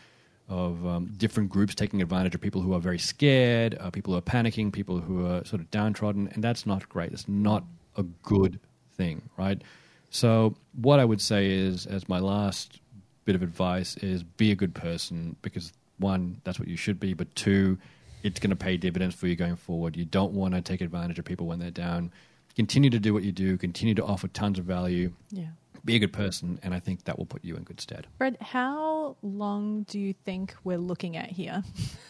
of 0.49 0.85
um, 0.87 1.13
different 1.17 1.51
groups 1.51 1.75
taking 1.75 2.03
advantage 2.03 2.35
of 2.35 2.41
people 2.41 2.61
who 2.61 2.75
are 2.75 2.81
very 2.81 2.99
scared, 2.99 3.77
uh, 3.79 3.91
people 3.91 4.13
who 4.13 4.19
are 4.19 4.23
panicking, 4.23 4.73
people 4.73 5.01
who 5.01 5.27
are 5.27 5.45
sort 5.45 5.61
of 5.61 5.71
downtrodden, 5.71 6.29
and 6.29 6.43
that's 6.43 6.67
not 6.67 6.89
great. 6.89 7.13
It's 7.13 7.29
not 7.29 7.65
a 7.97 8.03
good 8.03 8.59
thing, 8.97 9.23
right? 9.37 9.63
So, 10.11 10.57
what 10.75 11.01
I 11.01 11.05
would 11.05 11.21
say 11.21 11.51
is, 11.51 11.87
as 11.87 12.09
my 12.09 12.19
last 12.19 12.81
bit 13.25 13.35
of 13.35 13.43
advice, 13.43 13.97
is 13.99 14.23
be 14.23 14.51
a 14.51 14.55
good 14.55 14.75
person 14.75 15.37
because 15.41 15.73
one, 15.99 16.41
that's 16.45 16.59
what 16.59 16.69
you 16.69 16.77
should 16.77 17.01
be, 17.01 17.15
but 17.15 17.35
two, 17.35 17.79
it's 18.23 18.39
going 18.39 18.51
to 18.51 18.57
pay 18.57 18.77
dividends 18.77 19.15
for 19.15 19.27
you 19.27 19.37
going 19.37 19.57
forward. 19.57 19.97
You 19.97 20.05
don't 20.05 20.33
want 20.33 20.55
to 20.55 20.61
take 20.61 20.81
advantage 20.81 21.19
of 21.19 21.25
people 21.25 21.47
when 21.47 21.59
they're 21.59 21.71
down. 21.71 22.13
Continue 22.57 22.91
to 22.91 22.99
do 22.99 23.15
what 23.15 23.23
you 23.23 23.33
do, 23.33 23.57
continue 23.57 23.95
to 23.95 24.05
offer 24.05 24.29
tons 24.29 24.59
of 24.59 24.65
value, 24.67 25.13
Yeah. 25.31 25.47
be 25.85 25.97
a 25.97 25.99
good 25.99 26.13
person, 26.13 26.59
and 26.63 26.75
I 26.75 26.81
think 26.81 27.05
that 27.05 27.19
will 27.19 27.27
put 27.27 27.45
you 27.45 27.57
in 27.57 27.63
good 27.63 27.81
stead. 27.81 28.07
Fred, 28.19 28.37
how 28.41 29.17
long 29.23 29.85
do 29.85 29.99
you 29.99 30.13
think 30.25 30.55
we're 30.63 30.79
looking 30.79 31.17
at 31.17 31.31
here 31.31 31.63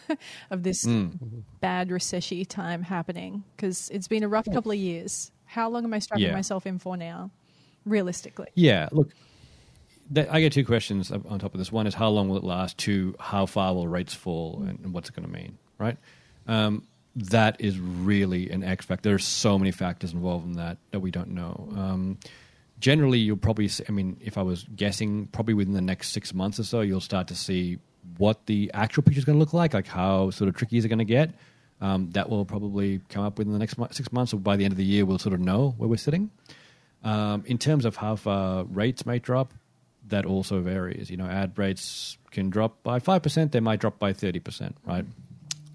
of 0.51 0.63
this 0.63 0.83
bad 1.61 1.91
recession 1.91 2.43
time 2.45 2.83
happening? 2.83 3.43
Because 3.55 3.89
it's 3.89 4.07
been 4.07 4.23
a 4.23 4.27
rough 4.27 4.45
couple 4.51 4.71
of 4.71 4.77
years. 4.77 5.31
How 5.45 5.69
long 5.69 5.85
am 5.85 5.93
I 5.93 5.99
strapping 5.99 6.25
Yeah. 6.25 6.33
myself 6.33 6.65
in 6.67 6.77
for 6.77 6.97
now, 6.97 7.31
realistically? 7.85 8.47
Yeah, 8.55 8.89
look, 8.91 9.09
I 10.15 10.41
get 10.41 10.51
two 10.51 10.65
questions 10.65 11.09
on 11.11 11.39
top 11.39 11.53
of 11.53 11.57
this. 11.57 11.71
One 11.71 11.87
is 11.87 11.93
how 11.93 12.09
long 12.09 12.27
will 12.27 12.37
it 12.37 12.43
last? 12.43 12.77
Two, 12.77 13.15
how 13.19 13.45
far 13.45 13.73
will 13.73 13.87
rates 13.87 14.13
fall, 14.13 14.61
and, 14.67 14.79
and 14.83 14.93
what's 14.93 15.09
it 15.09 15.15
going 15.15 15.25
to 15.27 15.33
mean? 15.33 15.57
Right? 15.79 15.97
Um, 16.47 16.83
that 17.15 17.59
is 17.59 17.79
really 17.79 18.49
an 18.49 18.63
X 18.63 18.85
factor. 18.85 19.09
There 19.09 19.15
are 19.15 19.19
so 19.19 19.59
many 19.59 19.71
factors 19.71 20.13
involved 20.13 20.45
in 20.45 20.53
that 20.53 20.77
that 20.91 20.99
we 20.99 21.11
don't 21.11 21.29
know. 21.29 21.69
Um, 21.75 22.17
generally, 22.79 23.19
you'll 23.19 23.37
probably. 23.37 23.67
See, 23.67 23.83
I 23.87 23.91
mean, 23.91 24.17
if 24.21 24.37
I 24.37 24.41
was 24.41 24.65
guessing, 24.75 25.27
probably 25.27 25.53
within 25.53 25.73
the 25.73 25.81
next 25.81 26.09
six 26.09 26.33
months 26.33 26.59
or 26.59 26.63
so, 26.63 26.81
you'll 26.81 27.01
start 27.01 27.27
to 27.27 27.35
see 27.35 27.79
what 28.17 28.45
the 28.47 28.71
actual 28.73 29.03
picture 29.03 29.19
is 29.19 29.25
going 29.25 29.37
to 29.37 29.39
look 29.39 29.53
like, 29.53 29.73
like 29.73 29.87
how 29.87 30.29
sort 30.31 30.49
of 30.49 30.55
tricky 30.55 30.77
is 30.77 30.85
it 30.85 30.89
going 30.89 30.99
to 30.99 31.05
get. 31.05 31.31
Um, 31.81 32.11
that 32.11 32.29
will 32.29 32.45
probably 32.45 33.01
come 33.09 33.25
up 33.25 33.37
within 33.37 33.51
the 33.51 33.59
next 33.59 33.77
six 33.91 34.11
months, 34.11 34.33
or 34.33 34.37
by 34.37 34.55
the 34.55 34.63
end 34.63 34.71
of 34.71 34.77
the 34.77 34.85
year, 34.85 35.05
we'll 35.05 35.19
sort 35.19 35.33
of 35.33 35.41
know 35.41 35.73
where 35.77 35.89
we're 35.89 35.97
sitting. 35.97 36.31
Um, 37.03 37.43
in 37.45 37.57
terms 37.57 37.83
of 37.83 37.97
how 37.97 38.15
far 38.15 38.63
rates 38.63 39.05
may 39.05 39.19
drop, 39.19 39.53
that 40.07 40.25
also 40.25 40.61
varies. 40.61 41.09
You 41.09 41.17
know, 41.17 41.25
ad 41.25 41.57
rates 41.57 42.17
can 42.31 42.49
drop 42.49 42.83
by 42.83 42.99
five 42.99 43.21
percent; 43.21 43.51
they 43.51 43.59
might 43.59 43.79
drop 43.79 43.99
by 43.99 44.13
thirty 44.13 44.39
percent. 44.39 44.77
Right. 44.85 45.05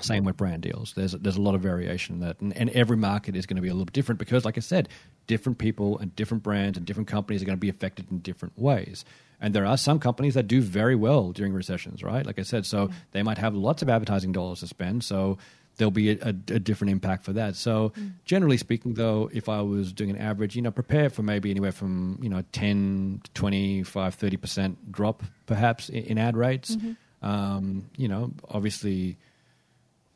Same 0.00 0.24
with 0.24 0.36
brand 0.36 0.62
deals. 0.62 0.92
There's 0.94 1.12
there's 1.12 1.36
a 1.36 1.40
lot 1.40 1.54
of 1.54 1.60
variation 1.60 2.16
in 2.16 2.20
that, 2.20 2.40
and, 2.40 2.56
and 2.56 2.70
every 2.70 2.96
market 2.96 3.36
is 3.36 3.46
going 3.46 3.56
to 3.56 3.62
be 3.62 3.68
a 3.68 3.72
little 3.72 3.86
bit 3.86 3.94
different 3.94 4.18
because, 4.18 4.44
like 4.44 4.56
I 4.56 4.60
said, 4.60 4.88
different 5.26 5.58
people 5.58 5.98
and 5.98 6.14
different 6.14 6.42
brands 6.42 6.76
and 6.76 6.86
different 6.86 7.08
companies 7.08 7.42
are 7.42 7.44
going 7.44 7.56
to 7.56 7.60
be 7.60 7.68
affected 7.68 8.06
in 8.10 8.18
different 8.18 8.58
ways. 8.58 9.04
And 9.40 9.54
there 9.54 9.66
are 9.66 9.76
some 9.76 10.00
companies 10.00 10.34
that 10.34 10.48
do 10.48 10.60
very 10.60 10.96
well 10.96 11.32
during 11.32 11.52
recessions, 11.52 12.02
right? 12.02 12.26
Like 12.26 12.38
I 12.38 12.42
said, 12.42 12.66
so 12.66 12.86
mm-hmm. 12.86 12.96
they 13.12 13.22
might 13.22 13.38
have 13.38 13.54
lots 13.54 13.82
of 13.82 13.88
advertising 13.88 14.32
dollars 14.32 14.60
to 14.60 14.66
spend. 14.66 15.04
So 15.04 15.38
there'll 15.78 15.90
be 15.90 16.10
a, 16.10 16.18
a, 16.22 16.28
a 16.28 16.58
different 16.58 16.90
impact 16.90 17.24
for 17.24 17.32
that. 17.32 17.56
So 17.56 17.90
mm-hmm. 17.90 18.08
generally 18.24 18.56
speaking, 18.56 18.94
though, 18.94 19.30
if 19.32 19.48
I 19.48 19.62
was 19.62 19.92
doing 19.92 20.10
an 20.10 20.18
average, 20.18 20.56
you 20.56 20.62
know, 20.62 20.70
prepare 20.70 21.08
for 21.08 21.22
maybe 21.22 21.50
anywhere 21.50 21.72
from 21.72 22.18
you 22.20 22.28
know 22.28 22.42
10 22.52 23.20
to 23.24 23.30
25, 23.32 24.14
30 24.14 24.36
percent 24.36 24.92
drop 24.92 25.22
perhaps 25.46 25.88
in, 25.88 26.04
in 26.04 26.18
ad 26.18 26.36
rates. 26.36 26.76
Mm-hmm. 26.76 26.92
Um, 27.20 27.90
you 27.96 28.08
know, 28.08 28.32
obviously 28.48 29.16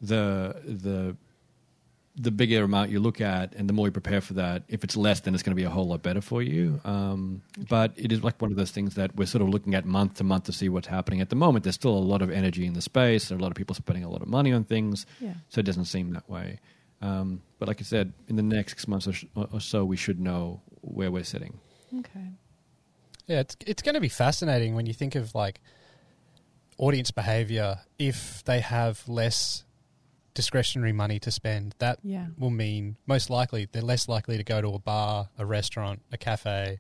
the 0.02 0.54
the 0.64 1.16
the 2.14 2.30
bigger 2.30 2.62
amount 2.62 2.90
you 2.90 3.00
look 3.00 3.22
at 3.22 3.54
and 3.54 3.66
the 3.70 3.72
more 3.72 3.86
you 3.86 3.90
prepare 3.90 4.20
for 4.20 4.34
that, 4.34 4.64
if 4.68 4.84
it's 4.84 4.98
less, 4.98 5.20
then 5.20 5.32
it's 5.32 5.42
going 5.42 5.52
to 5.56 5.60
be 5.60 5.64
a 5.64 5.70
whole 5.70 5.86
lot 5.88 6.02
better 6.02 6.20
for 6.20 6.42
you. 6.42 6.78
Um, 6.84 7.40
but 7.70 7.92
it 7.96 8.12
is 8.12 8.22
like 8.22 8.38
one 8.42 8.50
of 8.50 8.58
those 8.58 8.70
things 8.70 8.96
that 8.96 9.16
we're 9.16 9.24
sort 9.24 9.40
of 9.40 9.48
looking 9.48 9.74
at 9.74 9.86
month 9.86 10.16
to 10.16 10.24
month 10.24 10.44
to 10.44 10.52
see 10.52 10.68
what's 10.68 10.88
happening. 10.88 11.22
At 11.22 11.30
the 11.30 11.36
moment, 11.36 11.64
there's 11.64 11.74
still 11.76 11.96
a 11.96 12.06
lot 12.12 12.20
of 12.20 12.30
energy 12.30 12.66
in 12.66 12.74
the 12.74 12.82
space. 12.82 13.28
There 13.30 13.36
are 13.36 13.38
a 13.38 13.42
lot 13.42 13.50
of 13.50 13.54
people 13.56 13.74
spending 13.74 14.04
a 14.04 14.10
lot 14.10 14.20
of 14.20 14.28
money 14.28 14.52
on 14.52 14.64
things, 14.64 15.06
Yeah. 15.20 15.32
so 15.48 15.60
it 15.60 15.62
doesn't 15.64 15.86
seem 15.86 16.12
that 16.12 16.28
way. 16.28 16.58
Um, 17.00 17.40
but 17.58 17.66
like 17.66 17.80
I 17.80 17.84
said, 17.84 18.12
in 18.28 18.36
the 18.36 18.42
next 18.42 18.72
six 18.72 18.86
months 18.86 19.08
or, 19.08 19.14
sh- 19.14 19.24
or 19.34 19.60
so, 19.60 19.82
we 19.86 19.96
should 19.96 20.20
know 20.20 20.60
where 20.82 21.10
we're 21.10 21.24
sitting. 21.24 21.60
Okay. 22.00 22.28
Yeah, 23.26 23.40
it's 23.40 23.56
it's 23.66 23.82
going 23.82 23.94
to 23.94 24.00
be 24.02 24.10
fascinating 24.10 24.74
when 24.74 24.84
you 24.84 24.92
think 24.92 25.14
of 25.14 25.34
like 25.34 25.62
audience 26.76 27.10
behavior. 27.10 27.78
If 27.98 28.44
they 28.44 28.60
have 28.60 29.08
less 29.08 29.64
discretionary 30.34 30.92
money 30.92 31.18
to 31.20 31.30
spend, 31.30 31.74
that 31.78 31.98
Yeah. 32.02 32.26
will 32.38 32.50
mean 32.50 32.96
most 33.06 33.30
likely 33.30 33.68
they're 33.70 33.82
less 33.82 34.08
likely 34.08 34.36
to 34.36 34.44
go 34.44 34.60
to 34.60 34.68
a 34.68 34.78
bar, 34.78 35.28
a 35.38 35.44
restaurant, 35.46 36.02
a 36.12 36.16
cafe, 36.16 36.78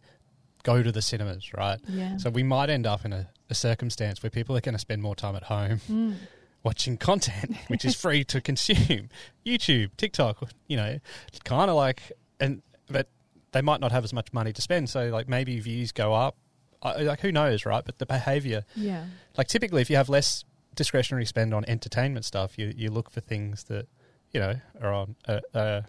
go 0.62 0.82
to 0.82 0.92
the 0.92 1.02
cinemas, 1.02 1.52
right? 1.52 1.78
Yeah. 1.88 2.16
So 2.16 2.30
we 2.30 2.42
might 2.42 2.70
end 2.70 2.86
up 2.86 3.04
in 3.04 3.12
a, 3.12 3.28
a 3.50 3.54
circumstance 3.54 4.22
where 4.22 4.30
people 4.30 4.56
are 4.56 4.60
going 4.60 4.74
to 4.74 4.78
spend 4.78 5.02
more 5.02 5.14
time 5.16 5.36
at 5.36 5.44
home 5.44 5.80
Mm. 5.88 6.16
watching 6.62 6.96
content, 6.96 7.56
which 7.68 7.84
is 7.84 7.94
free 7.94 8.24
to 8.24 8.40
consume. 8.40 9.08
YouTube, 9.44 9.90
TikTok, 9.96 10.48
you 10.68 10.76
know, 10.76 10.98
kind 11.44 11.68
of 11.70 11.76
like, 11.76 12.12
and 12.40 12.62
but 12.88 13.08
they 13.52 13.60
might 13.60 13.80
not 13.80 13.92
have 13.92 14.04
as 14.04 14.12
much 14.12 14.32
money 14.32 14.52
to 14.52 14.62
spend. 14.62 14.88
So 14.88 15.08
like 15.08 15.28
maybe 15.28 15.58
views 15.60 15.92
go 15.92 16.14
up. 16.14 16.36
I, 16.84 17.02
like 17.02 17.20
who 17.20 17.30
knows, 17.30 17.64
right? 17.66 17.84
But 17.84 17.98
the 17.98 18.06
behavior, 18.06 18.64
Yeah. 18.74 19.06
like 19.36 19.46
typically, 19.48 19.82
if 19.82 19.90
you 19.90 19.96
have 19.96 20.08
less 20.08 20.44
discretionary 20.74 21.26
spend 21.26 21.52
on 21.54 21.64
entertainment 21.66 22.24
stuff, 22.24 22.58
you 22.58 22.72
you 22.76 22.90
look 22.90 23.10
for 23.10 23.20
things 23.20 23.64
that 23.64 23.86
you 24.32 24.40
know 24.40 24.54
are 24.80 24.92
on 24.92 25.16
uh, 25.28 25.40
uh, 25.54 25.80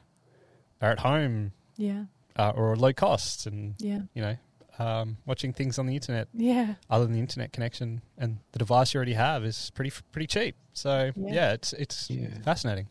are 0.81 0.91
at 0.91 0.99
home 0.99 1.51
Yeah. 1.77 2.05
uh, 2.36 2.51
or 2.55 2.75
low 2.75 2.93
costs, 2.93 3.45
and 3.45 3.75
Yeah. 3.79 4.01
you 4.13 4.21
know. 4.21 4.36
Um, 4.79 5.17
watching 5.27 5.53
things 5.53 5.77
on 5.77 5.86
the 5.86 5.93
internet 5.93 6.27
Yeah. 6.34 6.73
other 6.89 7.05
than 7.05 7.13
the 7.13 7.19
internet 7.19 7.53
connection 7.53 8.01
and 8.17 8.39
the 8.53 8.57
device 8.59 8.91
you 8.91 8.97
already 8.97 9.13
have 9.13 9.45
is 9.45 9.69
pretty 9.75 9.91
pretty 10.11 10.25
cheap. 10.25 10.55
So 10.73 11.11
Yeah. 11.15 11.31
yeah, 11.34 11.51
it's 11.53 11.73
it's 11.73 12.09
Yeah. 12.09 12.39
fascinating. 12.41 12.88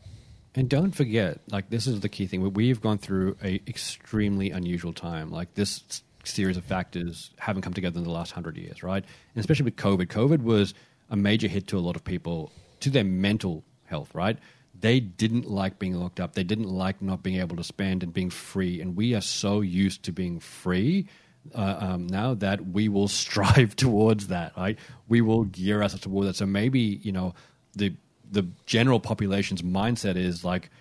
And 0.55 0.69
don't 0.69 0.93
forget, 0.95 1.39
like 1.51 1.69
this 1.69 1.85
is 1.85 1.99
the 1.99 2.07
key 2.07 2.25
thing. 2.25 2.41
We- 2.41 2.47
We've 2.49 2.79
gone 2.79 2.99
through 2.99 3.35
a 3.43 3.55
extremely 3.67 4.49
unusual 4.51 4.93
time. 4.93 5.29
Like 5.29 5.55
this 5.55 6.03
series 6.23 6.55
of 6.55 6.63
factors 6.63 7.31
haven't 7.37 7.63
come 7.63 7.73
together 7.73 7.97
in 7.97 8.05
the 8.05 8.11
last 8.11 8.31
hundred 8.31 8.55
years, 8.55 8.81
right? 8.81 9.03
And 9.35 9.41
especially 9.41 9.65
with 9.65 9.75
COVID. 9.75 10.07
COVID 10.07 10.41
was 10.41 10.73
a 11.13 11.15
major 11.15 11.47
hit 11.47 11.67
to 11.67 11.77
a 11.77 11.79
lot 11.79 11.95
of 11.95 12.03
people, 12.03 12.51
to 12.79 12.89
their 12.89 13.03
mental 13.03 13.63
health, 13.85 14.13
right? 14.15 14.39
They 14.77 14.99
didn't 14.99 15.47
like 15.47 15.77
being 15.77 15.93
locked 15.93 16.19
up. 16.19 16.33
They 16.33 16.43
didn't 16.43 16.67
like 16.67 17.03
not 17.03 17.21
being 17.21 17.39
able 17.39 17.55
to 17.55 17.63
spend 17.63 18.01
and 18.01 18.11
being 18.11 18.31
free. 18.31 18.81
And 18.81 18.95
we 18.95 19.13
are 19.13 19.21
so 19.21 19.61
used 19.61 20.01
to 20.03 20.11
being 20.11 20.39
free 20.39 21.07
uh, 21.53 21.77
um, 21.79 22.07
now 22.07 22.33
that 22.33 22.65
we 22.65 22.89
will 22.89 23.07
strive 23.23 23.75
towards 23.75 24.27
that, 24.27 24.53
right? 24.57 24.79
We 25.07 25.21
will 25.21 25.43
gear 25.43 25.83
us 25.83 25.97
towards 25.99 26.27
that. 26.27 26.35
So 26.35 26.47
maybe 26.47 26.79
you 26.79 27.11
know 27.11 27.35
the 27.75 27.93
the 28.31 28.47
general 28.65 28.99
population's 28.99 29.61
mindset 29.61 30.15
is 30.15 30.43
like, 30.43 30.71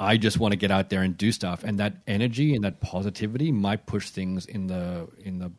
I 0.00 0.16
just 0.16 0.40
want 0.40 0.50
to 0.50 0.56
get 0.56 0.72
out 0.72 0.90
there 0.90 1.02
and 1.02 1.16
do 1.16 1.30
stuff, 1.30 1.62
and 1.62 1.78
that 1.78 1.98
energy 2.08 2.56
and 2.56 2.64
that 2.64 2.80
positivity 2.80 3.52
might 3.52 3.86
push 3.86 4.10
things 4.10 4.46
in 4.46 4.66
the 4.66 5.06
in 5.22 5.38
the 5.38 5.52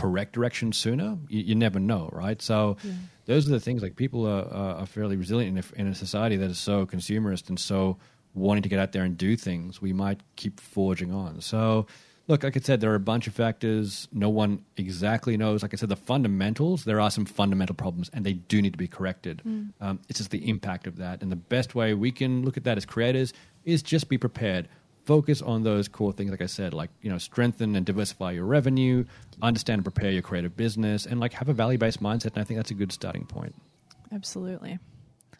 correct 0.00 0.32
direction 0.34 0.72
sooner. 0.72 1.18
You, 1.28 1.40
you 1.48 1.54
never 1.54 1.80
know, 1.80 2.08
right? 2.12 2.40
So 2.42 2.76
those 3.24 3.48
are 3.48 3.50
the 3.50 3.60
things. 3.60 3.82
Like 3.82 3.96
people 3.96 4.26
are, 4.26 4.44
are 4.60 4.74
are 4.80 4.86
fairly 4.86 5.16
resilient 5.16 5.56
in 5.56 5.64
a, 5.64 5.80
in 5.80 5.86
a 5.88 5.94
society 5.94 6.36
that 6.36 6.50
is 6.50 6.58
so 6.58 6.86
consumerist 6.86 7.48
and 7.48 7.58
so 7.58 7.96
wanting 8.34 8.62
to 8.62 8.68
get 8.68 8.78
out 8.78 8.92
there 8.92 9.04
and 9.04 9.16
do 9.16 9.36
things. 9.36 9.80
We 9.80 9.92
might 9.92 10.20
keep 10.36 10.60
forging 10.60 11.12
on. 11.12 11.40
So. 11.40 11.86
Look, 12.28 12.42
like 12.42 12.56
I 12.56 12.60
said, 12.60 12.80
there 12.80 12.90
are 12.90 12.96
a 12.96 13.08
bunch 13.14 13.28
of 13.28 13.34
factors. 13.34 14.08
No 14.10 14.28
one 14.28 14.64
exactly 14.76 15.36
knows. 15.36 15.62
Like 15.62 15.72
I 15.72 15.76
said, 15.76 15.90
the 15.90 16.02
fundamentals, 16.12 16.82
there 16.82 17.00
are 17.00 17.08
some 17.08 17.24
fundamental 17.24 17.76
problems 17.76 18.10
and 18.12 18.26
they 18.26 18.32
do 18.32 18.60
need 18.60 18.72
to 18.72 18.82
be 18.86 18.88
corrected. 18.88 19.42
Um, 19.80 20.00
it's 20.08 20.18
just 20.18 20.32
the 20.32 20.42
impact 20.48 20.88
of 20.88 20.96
that. 20.96 21.22
And 21.22 21.30
the 21.30 21.36
best 21.36 21.76
way 21.76 21.94
we 21.94 22.10
can 22.10 22.42
look 22.44 22.56
at 22.56 22.64
that 22.64 22.76
as 22.78 22.84
creators 22.84 23.32
is 23.64 23.80
just 23.80 24.08
be 24.08 24.18
prepared. 24.18 24.66
Focus 25.06 25.40
on 25.40 25.62
those 25.62 25.88
core 25.88 26.12
things, 26.12 26.30
like 26.30 26.42
I 26.42 26.46
said, 26.46 26.74
like, 26.74 26.90
you 27.00 27.08
know, 27.08 27.18
strengthen 27.18 27.76
and 27.76 27.86
diversify 27.86 28.32
your 28.32 28.44
revenue, 28.44 29.04
understand 29.40 29.78
and 29.78 29.84
prepare 29.84 30.10
your 30.10 30.22
creative 30.22 30.56
business, 30.56 31.06
and 31.06 31.20
like 31.20 31.32
have 31.32 31.48
a 31.48 31.54
value 31.54 31.78
based 31.78 32.02
mindset. 32.02 32.34
And 32.34 32.38
I 32.38 32.44
think 32.44 32.58
that's 32.58 32.72
a 32.72 32.74
good 32.74 32.92
starting 32.92 33.24
point. 33.24 33.54
Absolutely. 34.12 34.78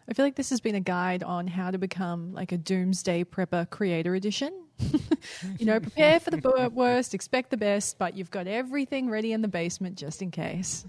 I 0.09 0.13
feel 0.13 0.25
like 0.25 0.35
this 0.35 0.49
has 0.51 0.61
been 0.61 0.75
a 0.75 0.79
guide 0.79 1.21
on 1.21 1.47
how 1.47 1.69
to 1.69 1.77
become 1.77 2.33
like 2.33 2.53
a 2.53 2.57
doomsday 2.57 3.25
prepper 3.25 3.69
creator 3.69 4.15
edition. 4.15 4.53
you 5.59 5.65
know, 5.65 5.79
prepare 5.79 6.19
for 6.19 6.31
the 6.31 6.71
worst, 6.73 7.13
expect 7.13 7.49
the 7.49 7.57
best, 7.57 7.97
but 7.97 8.15
you've 8.15 8.31
got 8.31 8.47
everything 8.47 9.09
ready 9.09 9.33
in 9.33 9.41
the 9.41 9.47
basement 9.47 9.97
just 9.97 10.21
in 10.21 10.31
case. 10.31 10.85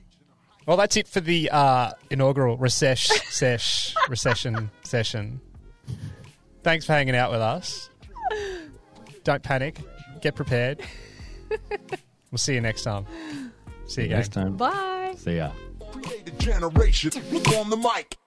Well, 0.66 0.76
that's 0.76 0.96
it 0.96 1.08
for 1.08 1.20
the 1.20 1.50
uh, 1.50 1.92
inaugural 2.10 2.58
recess 2.58 3.00
sesh 3.30 3.94
recession 4.08 4.70
session. 4.84 5.40
Thanks 6.62 6.84
for 6.84 6.92
hanging 6.92 7.16
out 7.16 7.32
with 7.32 7.40
us. 7.40 7.88
Don't 9.28 9.42
panic. 9.42 9.78
Get 10.22 10.34
prepared. 10.34 10.80
We'll 12.30 12.38
see 12.38 12.52
you 12.52 12.60
next 12.60 12.82
time. 12.82 13.06
See 13.86 14.02
you, 14.02 14.08
gang. 14.08 14.18
Next 14.18 14.32
time. 14.32 14.56
Bye. 14.58 15.14
See 15.16 15.36
ya. 15.36 15.50
Creator 15.80 16.32
Generation 16.38 17.10
on 17.56 17.70
the 17.70 17.76
mic. 17.78 18.18